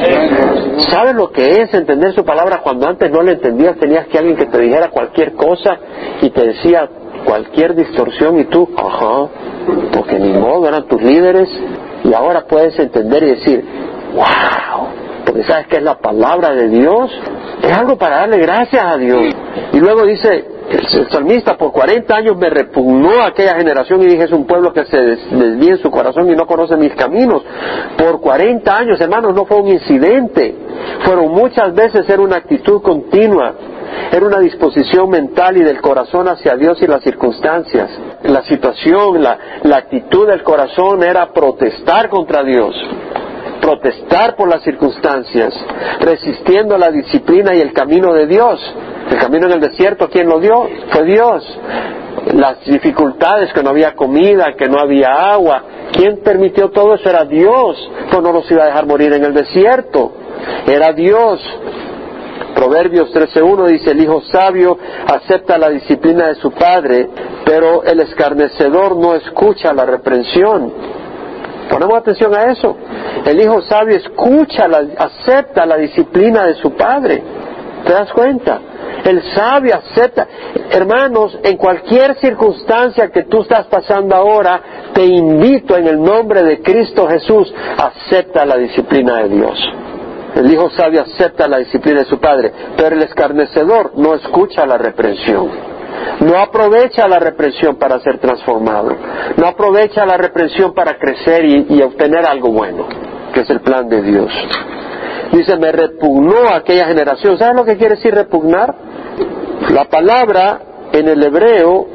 ¿Sabes 0.90 1.14
lo 1.14 1.30
que 1.30 1.62
es 1.62 1.72
entender 1.74 2.12
su 2.14 2.24
palabra 2.24 2.60
cuando 2.62 2.86
antes 2.86 3.10
no 3.10 3.22
le 3.22 3.32
entendías? 3.32 3.76
Tenías 3.78 4.06
que 4.08 4.18
alguien 4.18 4.36
que 4.36 4.46
te 4.46 4.58
dijera 4.58 4.90
cualquier 4.90 5.34
cosa 5.34 5.78
y 6.20 6.30
te 6.30 6.46
decía 6.46 6.88
cualquier 7.24 7.74
distorsión 7.74 8.38
y 8.40 8.44
tú, 8.44 8.68
ajá, 8.76 9.28
porque 9.92 10.18
ni 10.18 10.32
modo, 10.32 10.68
eran 10.68 10.86
tus 10.86 11.02
líderes 11.02 11.48
y 12.04 12.12
ahora 12.14 12.44
puedes 12.46 12.78
entender 12.78 13.22
y 13.22 13.26
decir, 13.26 13.64
wow, 14.14 14.88
porque 15.24 15.42
sabes 15.44 15.66
que 15.66 15.76
es 15.76 15.82
la 15.82 15.98
palabra 15.98 16.54
de 16.54 16.68
Dios, 16.68 17.10
es 17.62 17.72
algo 17.76 17.96
para 17.96 18.18
darle 18.18 18.38
gracias 18.38 18.84
a 18.84 18.96
Dios. 18.96 19.34
Y 19.72 19.78
luego 19.78 20.04
dice, 20.04 20.57
el 20.70 21.10
salmista 21.10 21.56
por 21.56 21.72
40 21.72 22.14
años 22.14 22.36
me 22.36 22.50
repugnó 22.50 23.22
aquella 23.22 23.56
generación 23.56 24.02
y 24.02 24.06
dije 24.06 24.24
es 24.24 24.32
un 24.32 24.46
pueblo 24.46 24.72
que 24.72 24.84
se 24.84 25.00
desvía 25.00 25.72
en 25.72 25.78
su 25.78 25.90
corazón 25.90 26.30
y 26.30 26.36
no 26.36 26.46
conoce 26.46 26.76
mis 26.76 26.94
caminos. 26.94 27.42
Por 27.96 28.20
40 28.20 28.76
años, 28.76 29.00
hermanos, 29.00 29.34
no 29.34 29.46
fue 29.46 29.60
un 29.60 29.68
incidente. 29.68 30.54
Fueron 31.04 31.32
muchas 31.32 31.74
veces, 31.74 32.08
era 32.08 32.20
una 32.20 32.36
actitud 32.36 32.82
continua. 32.82 33.54
Era 34.12 34.26
una 34.26 34.38
disposición 34.38 35.08
mental 35.08 35.56
y 35.56 35.62
del 35.62 35.80
corazón 35.80 36.28
hacia 36.28 36.54
Dios 36.56 36.80
y 36.82 36.86
las 36.86 37.02
circunstancias. 37.02 37.90
La 38.24 38.42
situación, 38.42 39.22
la, 39.22 39.38
la 39.62 39.78
actitud 39.78 40.28
del 40.28 40.42
corazón 40.42 41.02
era 41.02 41.32
protestar 41.32 42.10
contra 42.10 42.42
Dios 42.42 42.74
protestar 43.68 44.34
por 44.34 44.48
las 44.48 44.62
circunstancias, 44.62 45.52
resistiendo 46.00 46.78
la 46.78 46.90
disciplina 46.90 47.54
y 47.54 47.60
el 47.60 47.74
camino 47.74 48.14
de 48.14 48.26
Dios. 48.26 48.58
El 49.10 49.18
camino 49.18 49.46
en 49.46 49.52
el 49.52 49.60
desierto, 49.60 50.08
¿quién 50.08 50.26
lo 50.26 50.40
dio? 50.40 50.66
Fue 50.90 51.04
Dios. 51.04 51.44
Las 52.32 52.64
dificultades, 52.64 53.52
que 53.52 53.62
no 53.62 53.70
había 53.70 53.94
comida, 53.94 54.54
que 54.56 54.68
no 54.68 54.78
había 54.80 55.08
agua. 55.32 55.62
¿Quién 55.92 56.20
permitió 56.22 56.70
todo 56.70 56.94
eso? 56.94 57.10
Era 57.10 57.24
Dios. 57.24 57.90
Pues 58.10 58.22
no 58.22 58.32
nos 58.32 58.50
iba 58.50 58.62
a 58.62 58.66
dejar 58.66 58.86
morir 58.86 59.12
en 59.12 59.24
el 59.24 59.34
desierto. 59.34 60.12
Era 60.66 60.92
Dios. 60.92 61.40
Proverbios 62.54 63.14
13.1 63.14 63.66
dice, 63.66 63.90
el 63.90 64.00
hijo 64.00 64.22
sabio 64.32 64.78
acepta 65.06 65.58
la 65.58 65.68
disciplina 65.68 66.28
de 66.28 66.36
su 66.36 66.50
padre, 66.52 67.08
Pero 67.44 67.82
el 67.84 68.00
escarnecedor 68.00 68.96
no 68.96 69.14
escucha 69.14 69.72
la 69.74 69.84
reprensión. 69.84 70.97
Ponemos 71.68 71.98
atención 71.98 72.34
a 72.34 72.44
eso. 72.50 72.76
El 73.24 73.40
hijo 73.40 73.62
sabio 73.62 73.96
escucha, 73.96 74.68
acepta 74.96 75.66
la 75.66 75.76
disciplina 75.76 76.46
de 76.46 76.54
su 76.54 76.72
padre. 76.74 77.22
¿Te 77.84 77.92
das 77.92 78.12
cuenta? 78.12 78.60
El 79.04 79.22
sabio 79.34 79.76
acepta. 79.76 80.26
Hermanos, 80.70 81.38
en 81.42 81.56
cualquier 81.56 82.16
circunstancia 82.16 83.10
que 83.10 83.24
tú 83.24 83.42
estás 83.42 83.66
pasando 83.66 84.14
ahora, 84.14 84.60
te 84.92 85.04
invito 85.04 85.76
en 85.76 85.86
el 85.86 86.00
nombre 86.00 86.42
de 86.42 86.60
Cristo 86.60 87.06
Jesús, 87.08 87.52
acepta 87.76 88.44
la 88.44 88.56
disciplina 88.56 89.22
de 89.22 89.28
Dios. 89.28 89.58
El 90.34 90.52
hijo 90.52 90.70
sabio 90.70 91.02
acepta 91.02 91.48
la 91.48 91.58
disciplina 91.58 92.00
de 92.00 92.06
su 92.06 92.18
padre, 92.18 92.52
pero 92.76 92.96
el 92.96 93.02
escarnecedor 93.02 93.92
no 93.96 94.14
escucha 94.14 94.66
la 94.66 94.78
reprensión. 94.78 95.78
No 96.20 96.38
aprovecha 96.38 97.07
la 97.07 97.18
reprensión 97.18 97.76
para 97.76 98.01
ser 98.01 98.18
transformado. 98.18 98.90
No 99.36 99.46
aprovecha 99.46 100.05
la 100.05 100.16
reprensión 100.16 100.74
para 100.74 100.99
crecer 100.99 101.44
y, 101.44 101.66
y 101.70 101.82
obtener 101.82 102.26
algo 102.26 102.51
bueno, 102.51 102.86
que 103.32 103.40
es 103.40 103.51
el 103.51 103.61
plan 103.61 103.88
de 103.88 104.03
Dios. 104.03 104.32
Dice, 105.32 105.57
me 105.57 105.70
repugnó 105.72 106.49
aquella 106.55 106.86
generación. 106.86 107.38
¿Sabes 107.38 107.55
lo 107.55 107.64
que 107.64 107.76
quiere 107.76 107.96
decir 107.96 108.14
repugnar? 108.14 108.74
La 109.70 109.84
palabra 109.84 110.61
en 110.92 111.09
el 111.09 111.22
hebreo, 111.22 111.86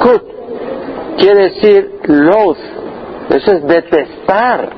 kut, 0.00 0.22
quiere 1.18 1.50
decir 1.50 2.00
loath. 2.04 2.58
Eso 3.30 3.52
es 3.52 3.66
detestar. 3.66 4.68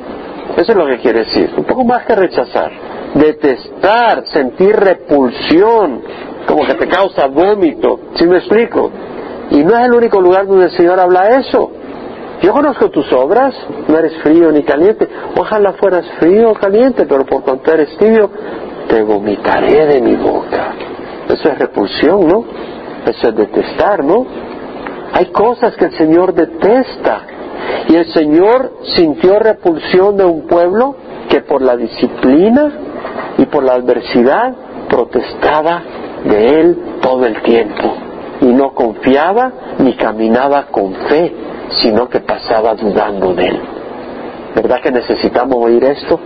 Eso 0.57 0.73
es 0.73 0.77
lo 0.77 0.87
que 0.87 0.99
quiere 0.99 1.21
decir. 1.21 1.53
Un 1.57 1.65
poco 1.65 1.85
más 1.85 2.05
que 2.05 2.15
rechazar. 2.15 2.71
Detestar, 3.15 4.27
sentir 4.27 4.75
repulsión, 4.75 6.03
como 6.47 6.67
que 6.67 6.75
te 6.75 6.89
causa 6.89 7.27
vómito. 7.27 8.01
¿Sí 8.17 8.27
me 8.27 8.39
explico? 8.39 8.91
Y 9.51 9.63
no 9.63 9.77
es 9.79 9.87
el 9.87 9.93
único 9.95 10.21
lugar 10.21 10.47
donde 10.47 10.67
el 10.67 10.73
Señor 10.73 10.99
habla 10.99 11.39
eso. 11.39 11.71
Yo 12.43 12.53
conozco 12.53 12.91
tus 12.91 13.11
obras, 13.13 13.55
no 13.89 13.97
eres 13.97 14.17
frío 14.23 14.51
ni 14.51 14.63
caliente. 14.65 15.09
Ojalá 15.39 15.73
fueras 15.75 16.05
frío 16.19 16.51
o 16.51 16.55
caliente, 16.55 17.07
pero 17.07 17.25
por 17.25 17.43
cuanto 17.43 17.73
eres 17.73 17.97
tibio, 17.97 18.31
te 18.89 19.03
vomitaré 19.03 19.87
de 19.87 20.01
mi 20.03 20.17
boca. 20.17 20.75
Eso 21.29 21.49
es 21.49 21.59
repulsión, 21.59 22.27
¿no? 22.27 22.45
Eso 23.07 23.29
es 23.29 23.37
detestar, 23.37 24.05
¿no? 24.05 24.27
Hay 25.13 25.27
cosas 25.27 25.77
que 25.77 25.87
el 25.87 25.93
Señor 25.93 26.35
detesta. 26.35 27.23
Y 27.89 27.97
el 27.97 28.13
Señor 28.13 28.73
sintió 28.95 29.39
repulsión 29.39 30.17
de 30.17 30.25
un 30.25 30.47
pueblo 30.47 30.97
que 31.29 31.41
por 31.41 31.63
la 31.63 31.77
disciplina 31.77 32.73
y 33.39 33.47
por 33.47 33.65
la 33.65 33.75
adversidad 33.75 34.55
protestaba 34.89 35.83
de 36.25 36.61
Él 36.61 36.79
todo 37.01 37.27
el 37.27 37.43
tiempo. 37.43 37.95
Y 38.41 38.47
no 38.47 38.75
confiaba 38.75 39.53
ni 39.79 39.95
caminaba 39.95 40.67
con 40.67 40.93
fe 41.09 41.33
sino 41.81 42.09
que 42.09 42.21
pasaba 42.21 42.75
dudando 42.75 43.35
de 43.35 43.47
él. 43.47 43.61
¿Verdad 44.55 44.81
que 44.83 44.91
necesitamos 44.91 45.57
oír 45.57 45.83
esto? 45.85 46.19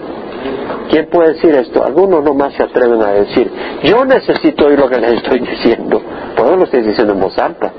¿Quién 0.91 1.09
puede 1.11 1.35
decir 1.35 1.55
esto? 1.55 1.85
Algunos 1.85 2.23
nomás 2.23 2.55
se 2.55 2.63
atreven 2.63 3.03
a 3.03 3.13
decir, 3.13 3.51
yo 3.83 4.05
necesito 4.05 4.67
oír 4.67 4.79
lo 4.79 4.89
que 4.89 5.01
les 5.01 5.13
estoy 5.15 5.41
diciendo. 5.41 6.01
Por 6.37 6.47
eso 6.47 6.57
lo 6.57 6.65
estoy 6.65 6.83
diciendo 6.83 7.15
en 7.15 7.21
voz 7.21 7.39
alta, 7.39 7.73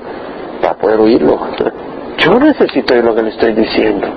para 0.60 0.74
poder 0.74 1.00
oírlo. 1.00 1.38
Yo 2.18 2.38
necesito 2.38 2.94
oír 2.94 3.04
lo 3.04 3.14
que 3.14 3.22
les 3.22 3.34
estoy 3.34 3.52
diciendo. 3.52 4.08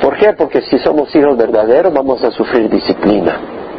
¿Por 0.00 0.16
qué? 0.16 0.32
Porque 0.32 0.62
si 0.62 0.78
somos 0.78 1.14
hijos 1.14 1.36
verdaderos 1.36 1.92
vamos 1.92 2.22
a 2.24 2.30
sufrir 2.30 2.68
disciplina. 2.68 3.36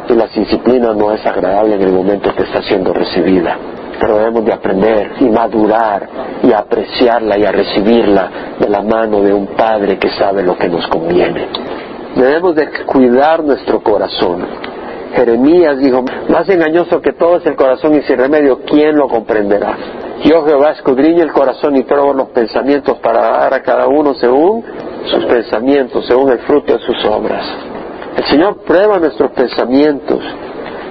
Y 0.08 0.14
la 0.14 0.26
disciplina 0.26 0.94
no 0.94 1.12
es 1.12 1.24
agradable 1.26 1.74
en 1.74 1.82
el 1.82 1.92
momento 1.92 2.34
que 2.34 2.44
está 2.44 2.62
siendo 2.62 2.92
recibida 2.92 3.56
pero 4.00 4.18
debemos 4.18 4.44
de 4.44 4.52
aprender 4.52 5.12
y 5.20 5.24
madurar 5.24 6.08
y 6.42 6.52
apreciarla 6.52 7.38
y 7.38 7.44
a 7.44 7.52
recibirla 7.52 8.30
de 8.58 8.68
la 8.68 8.82
mano 8.82 9.20
de 9.22 9.32
un 9.32 9.48
Padre 9.48 9.98
que 9.98 10.10
sabe 10.10 10.42
lo 10.42 10.56
que 10.56 10.68
nos 10.68 10.86
conviene. 10.88 11.48
Debemos 12.14 12.54
de 12.54 12.68
cuidar 12.86 13.42
nuestro 13.42 13.82
corazón. 13.82 14.46
Jeremías 15.14 15.78
dijo, 15.78 16.04
más 16.28 16.48
engañoso 16.48 17.00
que 17.00 17.12
todo 17.12 17.36
es 17.38 17.46
el 17.46 17.56
corazón 17.56 17.94
y 17.94 18.02
sin 18.02 18.18
remedio, 18.18 18.60
¿quién 18.66 18.96
lo 18.96 19.08
comprenderá? 19.08 19.76
Yo 20.24 20.44
Jehová 20.44 20.72
escudriña 20.72 21.22
el 21.22 21.32
corazón 21.32 21.76
y 21.76 21.82
pruebo 21.84 22.12
los 22.12 22.28
pensamientos 22.28 22.98
para 22.98 23.20
dar 23.20 23.54
a 23.54 23.62
cada 23.62 23.86
uno 23.86 24.14
según 24.14 24.64
sus 25.06 25.24
pensamientos, 25.26 26.06
según 26.06 26.30
el 26.32 26.38
fruto 26.40 26.76
de 26.76 26.84
sus 26.84 27.04
obras. 27.04 27.75
El 28.16 28.24
Señor 28.24 28.58
prueba 28.62 28.98
nuestros 28.98 29.30
pensamientos, 29.32 30.20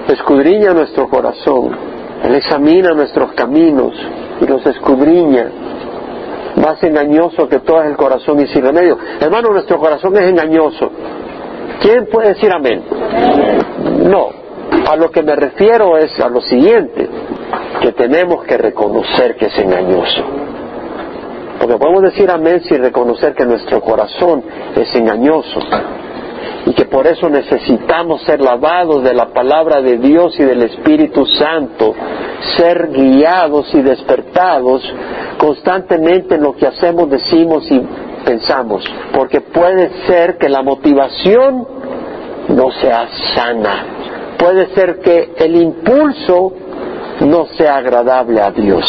escudriña 0.08 0.72
nuestro 0.72 1.08
corazón 1.08 1.96
él 2.22 2.34
examina 2.34 2.92
nuestros 2.92 3.32
caminos 3.32 3.92
y 4.40 4.46
los 4.46 4.64
escudriña. 4.66 5.48
Más 6.56 6.82
engañoso 6.82 7.48
que 7.48 7.60
todo 7.60 7.82
es 7.82 7.90
el 7.90 7.96
corazón 7.96 8.40
y 8.40 8.46
sin 8.46 8.62
remedio. 8.62 8.98
Hermano, 9.20 9.50
nuestro 9.50 9.78
corazón 9.78 10.16
es 10.16 10.22
engañoso. 10.22 10.90
¿Quién 11.80 12.06
puede 12.06 12.28
decir 12.28 12.50
amén? 12.52 12.82
No. 14.04 14.28
A 14.90 14.96
lo 14.96 15.10
que 15.10 15.22
me 15.22 15.36
refiero 15.36 15.98
es 15.98 16.18
a 16.20 16.28
lo 16.28 16.40
siguiente, 16.40 17.08
que 17.82 17.92
tenemos 17.92 18.44
que 18.44 18.56
reconocer 18.56 19.36
que 19.36 19.46
es 19.46 19.58
engañoso. 19.58 20.24
Porque 21.60 21.76
podemos 21.76 22.02
decir 22.02 22.30
amén 22.30 22.62
sin 22.62 22.78
reconocer 22.78 23.34
que 23.34 23.44
nuestro 23.44 23.80
corazón 23.80 24.42
es 24.74 24.94
engañoso 24.94 25.60
y 26.66 26.72
que 26.72 26.84
por 26.84 27.06
eso 27.06 27.28
necesitamos 27.30 28.22
ser 28.22 28.40
lavados 28.40 29.04
de 29.04 29.14
la 29.14 29.26
palabra 29.26 29.80
de 29.80 29.98
Dios 29.98 30.38
y 30.38 30.42
del 30.42 30.62
Espíritu 30.62 31.24
Santo, 31.24 31.94
ser 32.56 32.88
guiados 32.90 33.72
y 33.72 33.82
despertados 33.82 34.82
constantemente 35.38 36.34
en 36.34 36.42
lo 36.42 36.56
que 36.56 36.66
hacemos, 36.66 37.08
decimos 37.08 37.70
y 37.70 37.80
pensamos, 38.24 38.84
porque 39.14 39.40
puede 39.40 40.06
ser 40.08 40.38
que 40.38 40.48
la 40.48 40.62
motivación 40.62 41.66
no 42.48 42.72
sea 42.72 43.08
sana, 43.34 43.84
puede 44.36 44.74
ser 44.74 44.98
que 44.98 45.34
el 45.38 45.54
impulso 45.62 46.52
no 47.20 47.46
sea 47.56 47.76
agradable 47.76 48.40
a 48.40 48.50
Dios. 48.50 48.84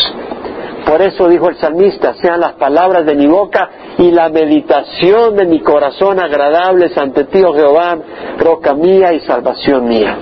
Por 0.88 1.02
eso 1.02 1.28
dijo 1.28 1.50
el 1.50 1.58
salmista, 1.58 2.14
sean 2.14 2.40
las 2.40 2.54
palabras 2.54 3.06
de 3.06 3.14
mi 3.14 3.28
boca 3.28 3.70
y 3.98 4.10
la 4.10 4.30
meditación 4.30 5.36
de 5.36 5.46
mi 5.46 5.60
corazón 5.60 6.18
agradables 6.18 6.98
ante 6.98 7.26
ti, 7.26 7.44
oh 7.44 7.54
Jehová, 7.54 7.98
roca 8.40 8.74
mía 8.74 9.12
y 9.12 9.20
salvación 9.20 9.86
mía. 9.86 10.18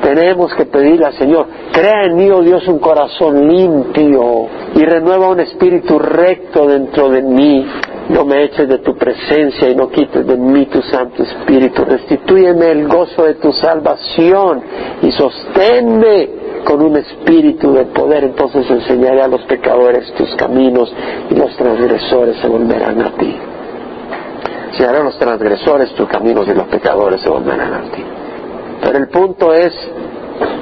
Tenemos 0.00 0.54
que 0.54 0.66
pedirle 0.66 1.06
al 1.06 1.14
Señor, 1.14 1.48
crea 1.72 2.04
en 2.04 2.14
mí, 2.14 2.30
oh 2.30 2.42
Dios, 2.42 2.68
un 2.68 2.78
corazón 2.78 3.48
limpio 3.48 4.46
y 4.76 4.84
renueva 4.84 5.30
un 5.30 5.40
espíritu 5.40 5.98
recto 5.98 6.68
dentro 6.68 7.08
de 7.08 7.22
mí. 7.22 7.66
No 8.10 8.24
me 8.24 8.44
eches 8.44 8.68
de 8.68 8.78
tu 8.78 8.94
presencia 8.96 9.68
y 9.68 9.74
no 9.74 9.88
quites 9.90 10.24
de 10.24 10.36
mí 10.36 10.66
tu 10.66 10.80
Santo 10.80 11.24
Espíritu. 11.24 11.84
Restitúyeme 11.84 12.70
el 12.70 12.86
gozo 12.86 13.24
de 13.24 13.34
tu 13.34 13.52
salvación 13.52 14.62
y 15.02 15.10
sosténme 15.10 16.37
con 16.64 16.82
un 16.82 16.96
espíritu 16.96 17.72
de 17.72 17.84
poder, 17.86 18.24
entonces 18.24 18.70
enseñaré 18.70 19.22
a 19.22 19.28
los 19.28 19.42
pecadores 19.42 20.12
tus 20.14 20.34
caminos 20.36 20.92
y 21.30 21.34
los 21.34 21.56
transgresores 21.56 22.36
se 22.40 22.48
volverán 22.48 23.00
a 23.00 23.10
ti. 23.12 23.36
Enseñaré 24.70 24.98
a 24.98 25.04
los 25.04 25.18
transgresores 25.18 25.94
tus 25.94 26.08
caminos 26.08 26.46
y 26.46 26.54
los 26.54 26.66
pecadores 26.68 27.20
se 27.20 27.28
volverán 27.28 27.72
a 27.72 27.82
ti. 27.90 28.04
Pero 28.82 28.98
el 28.98 29.08
punto 29.08 29.52
es, 29.52 29.72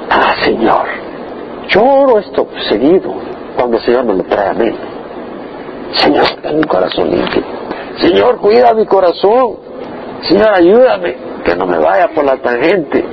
ah 0.09 0.35
Señor, 0.43 0.85
yo 1.67 1.83
oro 1.83 2.19
esto 2.19 2.47
seguido 2.69 3.13
cuando 3.55 3.77
el 3.77 3.83
Señor 3.83 4.05
me 4.05 4.13
lo 4.15 4.23
trae 4.23 4.49
a 4.49 4.53
mí. 4.53 4.71
Señor, 5.93 6.41
dame 6.41 6.57
un 6.57 6.63
corazón 6.63 7.09
limpio. 7.09 7.43
Señor, 7.97 8.37
cuida 8.37 8.73
mi 8.73 8.85
corazón. 8.85 9.57
Señor, 10.21 10.49
ayúdame 10.55 11.15
que 11.43 11.55
no 11.55 11.65
me 11.65 11.77
vaya 11.77 12.09
por 12.13 12.25
la 12.25 12.37
tangente 12.37 13.03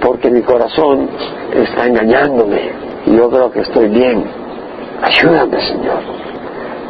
porque 0.00 0.30
mi 0.30 0.42
corazón 0.42 1.08
está 1.52 1.86
engañándome 1.86 2.70
y 3.06 3.16
yo 3.16 3.30
creo 3.30 3.50
que 3.50 3.60
estoy 3.60 3.88
bien. 3.88 4.24
Ayúdame, 5.02 5.60
Señor. 5.60 6.00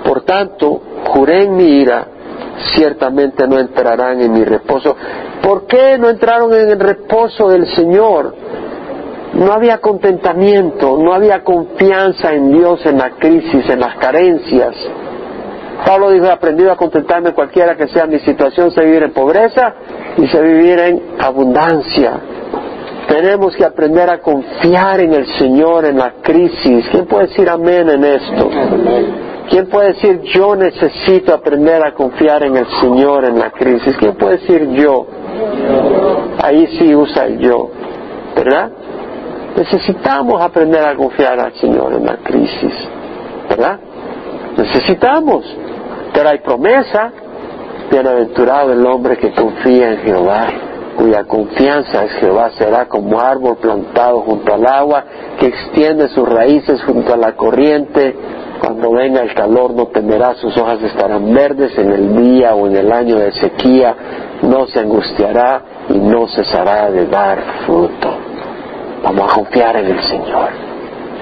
Por 0.05 0.23
tanto, 0.23 0.81
juré 1.09 1.45
en 1.45 1.57
mi 1.57 1.65
ira, 1.65 2.07
ciertamente 2.75 3.47
no 3.47 3.59
entrarán 3.59 4.21
en 4.21 4.33
mi 4.33 4.45
reposo. 4.45 4.97
¿Por 5.43 5.67
qué 5.67 5.99
no 5.99 6.09
entraron 6.09 6.53
en 6.55 6.71
el 6.71 6.81
reposo 6.81 7.49
del 7.49 7.67
Señor? 7.75 8.35
No 9.35 9.53
había 9.53 9.79
contentamiento, 9.79 10.97
no 10.99 11.13
había 11.13 11.43
confianza 11.43 12.33
en 12.33 12.53
Dios 12.53 12.87
en 12.87 12.99
la 12.99 13.11
crisis, 13.11 13.69
en 13.69 13.81
las 13.81 13.97
carencias. 13.97 14.75
Pablo 15.85 16.11
dijo, 16.11 16.25
he 16.25 16.31
aprendido 16.31 16.73
a 16.73 16.77
contentarme 16.77 17.33
cualquiera 17.33 17.77
que 17.77 17.89
sea 17.89 18.07
mi 18.07 18.19
situación, 18.21 18.71
sé 18.71 18.85
vivir 18.85 19.03
en 19.03 19.13
pobreza 19.13 19.75
y 20.17 20.27
sé 20.27 20.41
vivir 20.41 20.79
en 20.79 21.03
abundancia. 21.19 22.13
Tenemos 23.09 23.55
que 23.55 23.65
aprender 23.65 24.11
a 24.11 24.19
confiar 24.19 25.01
en 25.01 25.15
el 25.15 25.27
Señor 25.39 25.85
en 25.85 25.99
la 25.99 26.15
crisis. 26.23 26.87
¿Quién 26.91 27.07
puede 27.07 27.29
decir 27.29 27.49
amén 27.49 27.89
en 27.89 28.05
esto? 28.05 28.51
¿Quién 29.49 29.69
puede 29.69 29.93
decir 29.93 30.23
yo 30.23 30.57
necesito 30.57 31.33
aprender 31.33 31.85
a 31.85 31.95
confiar 31.95 32.43
en 32.43 32.57
el 32.57 32.67
Señor 32.81 33.25
en 33.25 33.39
la 33.39 33.51
crisis? 33.51 33.97
¿Quién 33.97 34.15
puede 34.17 34.39
decir 34.39 34.69
yo? 34.73 35.07
Ahí 36.43 36.67
sí 36.79 36.95
usa 36.95 37.27
el 37.27 37.39
yo, 37.39 37.71
¿verdad? 38.35 38.71
Necesitamos 39.57 40.43
aprender 40.43 40.85
a 40.85 40.97
confiar 40.97 41.39
al 41.39 41.55
Señor 41.55 41.93
en 41.95 42.05
la 42.05 42.17
crisis, 42.17 42.73
¿verdad? 43.49 43.79
Necesitamos. 44.57 45.45
Pero 46.13 46.29
hay 46.29 46.39
promesa, 46.39 47.13
bienaventurado 47.91 48.73
el 48.73 48.85
hombre 48.85 49.17
que 49.17 49.33
confía 49.33 49.93
en 49.93 49.99
Jehová, 49.99 50.49
cuya 50.97 51.25
confianza 51.25 52.05
es 52.05 52.13
Jehová, 52.13 52.51
será 52.59 52.87
como 52.87 53.21
árbol 53.21 53.57
plantado 53.59 54.21
junto 54.23 54.55
al 54.55 54.67
agua, 54.67 55.05
que 55.39 55.47
extiende 55.47 56.09
sus 56.09 56.29
raíces 56.29 56.83
junto 56.83 57.13
a 57.13 57.17
la 57.17 57.33
corriente, 57.33 58.15
cuando 58.61 58.91
venga 58.93 59.21
el 59.21 59.35
calor 59.35 59.75
no 59.75 59.87
temerá, 59.87 60.35
sus 60.35 60.57
hojas 60.57 60.83
estarán 60.83 61.33
verdes 61.33 61.77
en 61.79 61.93
el 61.93 62.17
día 62.17 62.55
o 62.55 62.67
en 62.67 62.77
el 62.77 62.91
año 62.91 63.19
de 63.19 63.33
sequía, 63.33 63.95
no 64.43 64.67
se 64.67 64.81
angustiará 64.81 65.63
y 65.89 65.99
no 65.99 66.27
cesará 66.29 66.91
de 66.91 67.07
dar 67.07 67.39
fruto. 67.67 68.17
Vamos 69.03 69.31
a 69.31 69.35
confiar 69.35 69.77
en 69.77 69.87
el 69.87 70.03
Señor. 70.03 70.49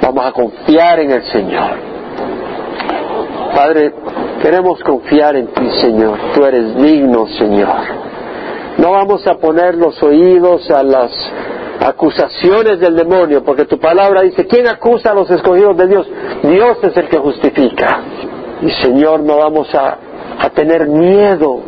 Vamos 0.00 0.26
a 0.26 0.32
confiar 0.32 1.00
en 1.00 1.10
el 1.10 1.22
Señor. 1.24 1.70
Padre, 3.54 3.92
queremos 4.42 4.80
confiar 4.80 5.36
en 5.36 5.48
ti, 5.48 5.68
Señor. 5.80 6.18
Tú 6.34 6.44
eres 6.44 6.76
digno, 6.76 7.26
Señor. 7.38 8.13
No 8.84 8.90
vamos 8.90 9.26
a 9.26 9.38
poner 9.38 9.76
los 9.76 10.02
oídos 10.02 10.70
a 10.70 10.82
las 10.82 11.10
acusaciones 11.80 12.78
del 12.78 12.94
demonio, 12.94 13.42
porque 13.42 13.64
tu 13.64 13.78
palabra 13.78 14.20
dice, 14.20 14.46
¿quién 14.46 14.68
acusa 14.68 15.12
a 15.12 15.14
los 15.14 15.30
escogidos 15.30 15.74
de 15.78 15.86
Dios? 15.86 16.06
Dios 16.42 16.76
es 16.82 16.94
el 16.94 17.08
que 17.08 17.16
justifica. 17.16 18.02
Y 18.60 18.70
Señor, 18.82 19.20
no 19.20 19.38
vamos 19.38 19.74
a, 19.74 19.96
a 20.38 20.50
tener 20.50 20.86
miedo 20.86 21.60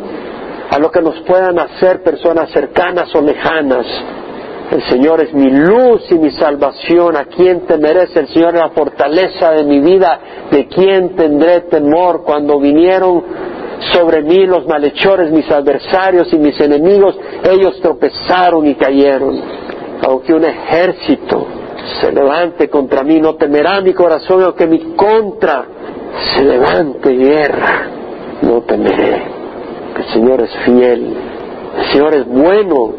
a 0.69 0.77
lo 0.77 0.91
que 0.91 1.01
nos 1.01 1.19
puedan 1.21 1.57
hacer 1.57 2.03
personas 2.03 2.51
cercanas 2.51 3.09
o 3.15 3.21
lejanas. 3.21 3.87
El 4.69 4.83
Señor 4.87 5.19
es 5.23 5.33
mi 5.33 5.49
luz 5.49 6.03
y 6.11 6.19
mi 6.19 6.29
salvación. 6.29 7.17
¿A 7.17 7.25
quién 7.25 7.61
temeré? 7.61 8.03
El 8.13 8.27
Señor 8.27 8.53
es 8.53 8.61
la 8.61 8.69
fortaleza 8.69 9.53
de 9.53 9.63
mi 9.63 9.79
vida. 9.79 10.19
¿De 10.51 10.67
quién 10.67 11.15
tendré 11.15 11.61
temor? 11.61 12.21
Cuando 12.23 12.59
vinieron 12.59 13.23
sobre 13.93 14.21
mí 14.23 14.45
los 14.45 14.65
malhechores, 14.65 15.31
mis 15.31 15.49
adversarios 15.51 16.31
y 16.33 16.37
mis 16.37 16.59
enemigos, 16.59 17.17
ellos 17.43 17.79
tropezaron 17.81 18.65
y 18.67 18.75
cayeron. 18.75 19.39
Aunque 20.01 20.33
un 20.33 20.45
ejército 20.45 21.47
se 22.01 22.11
levante 22.11 22.69
contra 22.69 23.03
mí, 23.03 23.19
no 23.19 23.35
temerá 23.35 23.81
mi 23.81 23.93
corazón, 23.93 24.43
aunque 24.43 24.67
mi 24.67 24.95
contra 24.95 25.65
se 26.33 26.43
levante 26.43 27.09
guerra, 27.15 27.87
no 28.41 28.61
temeré. 28.61 29.21
El 29.97 30.05
Señor 30.13 30.41
es 30.41 30.55
fiel, 30.65 31.13
el 31.77 31.85
Señor 31.91 32.13
es 32.13 32.27
bueno. 32.27 32.93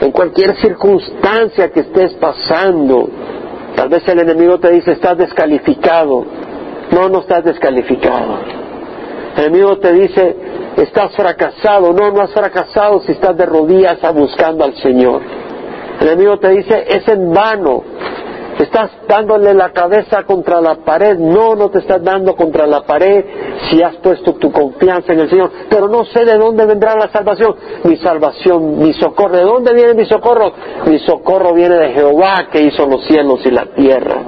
En 0.00 0.12
cualquier 0.12 0.56
circunstancia 0.56 1.70
que 1.70 1.80
estés 1.80 2.14
pasando, 2.14 3.08
tal 3.76 3.90
vez 3.90 4.06
el 4.08 4.20
enemigo 4.20 4.58
te 4.58 4.70
dice, 4.70 4.92
estás 4.92 5.18
descalificado. 5.18 6.24
No, 6.90 7.08
no 7.08 7.20
estás 7.20 7.44
descalificado 7.44 8.59
el 9.36 9.44
enemigo 9.44 9.78
te 9.78 9.92
dice, 9.92 10.36
estás 10.76 11.14
fracasado. 11.14 11.92
No, 11.92 12.10
no 12.10 12.22
has 12.22 12.32
fracasado 12.32 13.00
si 13.00 13.12
estás 13.12 13.36
de 13.36 13.46
rodillas 13.46 13.98
buscando 14.14 14.64
al 14.64 14.74
Señor. 14.76 15.22
El 16.00 16.08
enemigo 16.08 16.38
te 16.38 16.48
dice, 16.50 16.84
es 16.88 17.06
en 17.08 17.32
vano. 17.32 17.82
Estás 18.58 18.90
dándole 19.08 19.54
la 19.54 19.70
cabeza 19.70 20.24
contra 20.24 20.60
la 20.60 20.76
pared. 20.76 21.16
No, 21.18 21.54
no 21.54 21.70
te 21.70 21.78
estás 21.78 22.02
dando 22.02 22.36
contra 22.36 22.66
la 22.66 22.82
pared 22.82 23.24
si 23.70 23.82
has 23.82 23.96
puesto 23.96 24.34
tu 24.34 24.52
confianza 24.52 25.12
en 25.14 25.20
el 25.20 25.30
Señor. 25.30 25.50
Pero 25.70 25.88
no 25.88 26.04
sé 26.04 26.24
de 26.24 26.36
dónde 26.36 26.66
vendrá 26.66 26.94
la 26.94 27.08
salvación. 27.08 27.54
Mi 27.84 27.96
salvación, 27.96 28.78
mi 28.78 28.92
socorro. 28.92 29.36
¿De 29.36 29.44
dónde 29.44 29.72
viene 29.72 29.94
mi 29.94 30.04
socorro? 30.04 30.52
Mi 30.86 30.98
socorro 30.98 31.54
viene 31.54 31.76
de 31.76 31.92
Jehová 31.92 32.48
que 32.52 32.60
hizo 32.60 32.86
los 32.86 33.06
cielos 33.06 33.40
y 33.46 33.50
la 33.50 33.66
tierra. 33.66 34.22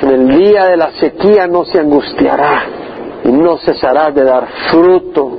En 0.00 0.08
el 0.08 0.28
día 0.28 0.64
de 0.66 0.76
la 0.78 0.92
sequía 0.92 1.46
no 1.46 1.66
se 1.66 1.80
angustiará 1.80 2.89
no 3.30 3.58
cesarás 3.58 4.14
de 4.14 4.24
dar 4.24 4.46
fruto. 4.70 5.38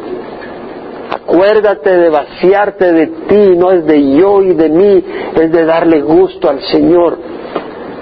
Acuérdate 1.09 1.97
de 1.97 2.09
vaciarte 2.09 2.93
de 2.93 3.07
ti, 3.07 3.55
no 3.57 3.71
es 3.71 3.85
de 3.85 4.15
yo 4.15 4.41
y 4.41 4.53
de 4.53 4.69
mí, 4.69 5.03
es 5.35 5.51
de 5.51 5.65
darle 5.65 6.01
gusto 6.01 6.49
al 6.49 6.61
Señor. 6.61 7.17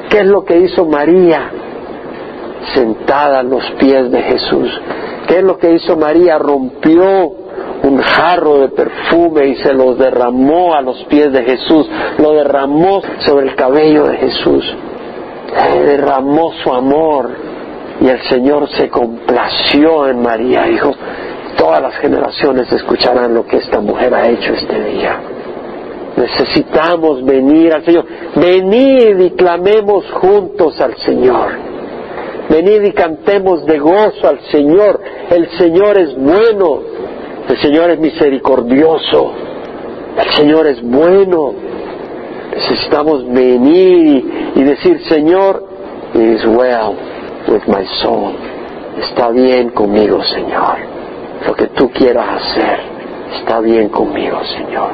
¿Qué 0.09 0.19
es 0.19 0.25
lo 0.25 0.43
que 0.43 0.57
hizo 0.57 0.85
María? 0.85 1.49
Sentada 2.73 3.39
a 3.39 3.43
los 3.43 3.63
pies 3.79 4.11
de 4.11 4.21
Jesús. 4.21 4.81
¿Qué 5.27 5.39
es 5.39 5.43
lo 5.43 5.57
que 5.57 5.71
hizo 5.73 5.95
María? 5.95 6.37
Rompió 6.37 7.33
un 7.83 7.97
jarro 7.97 8.59
de 8.59 8.69
perfume 8.69 9.47
y 9.47 9.55
se 9.57 9.73
lo 9.73 9.95
derramó 9.95 10.75
a 10.75 10.81
los 10.81 11.03
pies 11.05 11.31
de 11.31 11.43
Jesús, 11.43 11.89
lo 12.17 12.33
derramó 12.33 13.01
sobre 13.19 13.47
el 13.47 13.55
cabello 13.55 14.07
de 14.07 14.17
Jesús, 14.17 14.65
derramó 15.85 16.51
su 16.63 16.73
amor, 16.73 17.29
y 18.01 18.07
el 18.07 18.21
Señor 18.29 18.69
se 18.69 18.89
complació 18.89 20.07
en 20.07 20.21
María, 20.21 20.63
dijo, 20.63 20.91
todas 21.57 21.81
las 21.81 21.95
generaciones 21.95 22.71
escucharán 22.71 23.33
lo 23.33 23.45
que 23.45 23.57
esta 23.57 23.81
mujer 23.81 24.13
ha 24.13 24.29
hecho 24.29 24.53
este 24.53 24.83
día. 24.83 25.19
Necesitamos 26.15 27.23
venir 27.23 27.73
al 27.73 27.83
Señor. 27.83 28.05
Venid 28.35 29.19
y 29.19 29.31
clamemos 29.31 30.09
juntos 30.11 30.79
al 30.79 30.95
Señor. 30.97 31.51
Venid 32.49 32.83
y 32.83 32.91
cantemos 32.93 33.65
de 33.65 33.79
gozo 33.79 34.27
al 34.27 34.39
Señor. 34.51 34.99
El 35.29 35.49
Señor 35.57 35.97
es 35.97 36.15
bueno. 36.17 36.81
El 37.47 37.57
Señor 37.61 37.91
es 37.91 37.99
misericordioso. 37.99 39.33
El 40.17 40.31
Señor 40.35 40.67
es 40.67 40.81
bueno. 40.81 41.53
Necesitamos 42.53 43.25
venir 43.27 44.51
y, 44.55 44.63
decir, 44.63 45.01
Señor, 45.07 45.63
it 46.15 46.21
is 46.21 46.45
well 46.45 46.97
with 47.49 47.67
my 47.67 47.85
soul. 48.01 48.33
Está 48.97 49.29
bien 49.29 49.69
conmigo, 49.71 50.21
Señor. 50.23 50.77
Lo 51.45 51.55
que 51.55 51.67
tú 51.67 51.89
quieras 51.91 52.41
hacer, 52.41 52.79
está 53.39 53.59
bien 53.59 53.89
conmigo, 53.89 54.39
Señor. 54.43 54.91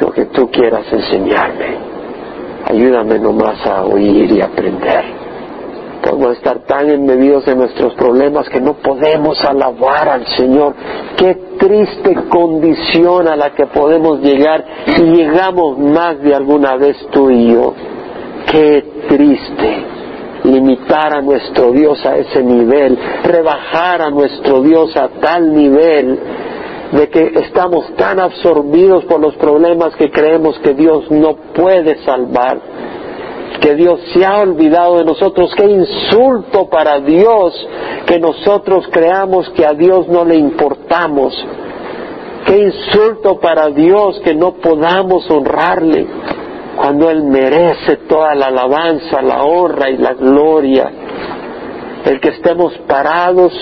Lo 0.00 0.10
que 0.12 0.26
tú 0.26 0.50
quieras 0.50 0.84
enseñarme, 0.92 1.76
ayúdame 2.64 3.18
nomás 3.18 3.66
a 3.66 3.84
oír 3.84 4.30
y 4.32 4.40
aprender. 4.40 5.04
Podemos 6.02 6.38
estar 6.38 6.60
tan 6.60 6.88
embebidos 6.88 7.46
en 7.48 7.58
nuestros 7.58 7.92
problemas 7.94 8.48
que 8.48 8.60
no 8.60 8.74
podemos 8.74 9.44
alabar 9.44 10.08
al 10.08 10.26
Señor. 10.26 10.74
Qué 11.16 11.34
triste 11.58 12.14
condición 12.30 13.28
a 13.28 13.36
la 13.36 13.50
que 13.50 13.66
podemos 13.66 14.20
llegar 14.20 14.64
y 14.86 15.02
llegamos 15.02 15.78
más 15.78 16.18
de 16.22 16.34
alguna 16.34 16.76
vez 16.76 16.96
tú 17.10 17.30
y 17.30 17.52
yo. 17.52 17.74
Qué 18.50 18.82
triste 19.08 19.99
limitar 20.44 21.14
a 21.14 21.20
nuestro 21.20 21.72
Dios 21.72 22.04
a 22.06 22.16
ese 22.16 22.42
nivel, 22.42 22.98
rebajar 23.24 24.02
a 24.02 24.10
nuestro 24.10 24.62
Dios 24.62 24.96
a 24.96 25.08
tal 25.20 25.52
nivel 25.54 26.18
de 26.92 27.08
que 27.08 27.32
estamos 27.44 27.94
tan 27.96 28.18
absorbidos 28.18 29.04
por 29.04 29.20
los 29.20 29.34
problemas 29.36 29.94
que 29.96 30.10
creemos 30.10 30.58
que 30.58 30.74
Dios 30.74 31.10
no 31.10 31.36
puede 31.54 32.02
salvar, 32.04 32.60
que 33.60 33.74
Dios 33.74 34.00
se 34.12 34.24
ha 34.24 34.38
olvidado 34.40 34.98
de 34.98 35.04
nosotros. 35.04 35.52
Qué 35.54 35.64
insulto 35.64 36.68
para 36.68 37.00
Dios 37.00 37.54
que 38.06 38.18
nosotros 38.18 38.88
creamos 38.90 39.48
que 39.50 39.64
a 39.64 39.72
Dios 39.72 40.08
no 40.08 40.24
le 40.24 40.36
importamos. 40.36 41.32
Qué 42.46 42.58
insulto 42.58 43.38
para 43.38 43.68
Dios 43.68 44.20
que 44.24 44.34
no 44.34 44.54
podamos 44.54 45.30
honrarle 45.30 46.06
cuando 46.80 47.10
Él 47.10 47.24
merece 47.24 47.96
toda 48.08 48.34
la 48.34 48.46
alabanza, 48.46 49.20
la 49.20 49.42
honra 49.42 49.90
y 49.90 49.98
la 49.98 50.14
gloria. 50.14 50.90
El 52.06 52.18
que 52.20 52.30
estemos 52.30 52.72
parados, 52.88 53.52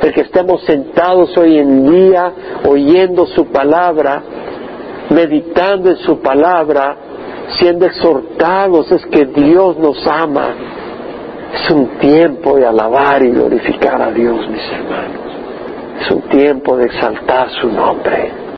el 0.00 0.10
que 0.14 0.22
estemos 0.22 0.62
sentados 0.64 1.36
hoy 1.36 1.58
en 1.58 1.90
día 1.92 2.32
oyendo 2.66 3.26
su 3.26 3.44
palabra, 3.48 4.22
meditando 5.10 5.90
en 5.90 5.98
su 5.98 6.20
palabra, 6.20 6.96
siendo 7.58 7.84
exhortados, 7.84 8.90
es 8.90 9.04
que 9.04 9.26
Dios 9.26 9.76
nos 9.76 10.06
ama. 10.06 10.54
Es 11.52 11.70
un 11.70 11.98
tiempo 11.98 12.56
de 12.56 12.66
alabar 12.66 13.22
y 13.22 13.32
glorificar 13.32 14.00
a 14.00 14.10
Dios, 14.12 14.48
mis 14.48 14.72
hermanos. 14.72 15.20
Es 16.00 16.10
un 16.10 16.22
tiempo 16.22 16.78
de 16.78 16.86
exaltar 16.86 17.50
su 17.50 17.68
nombre. 17.68 18.41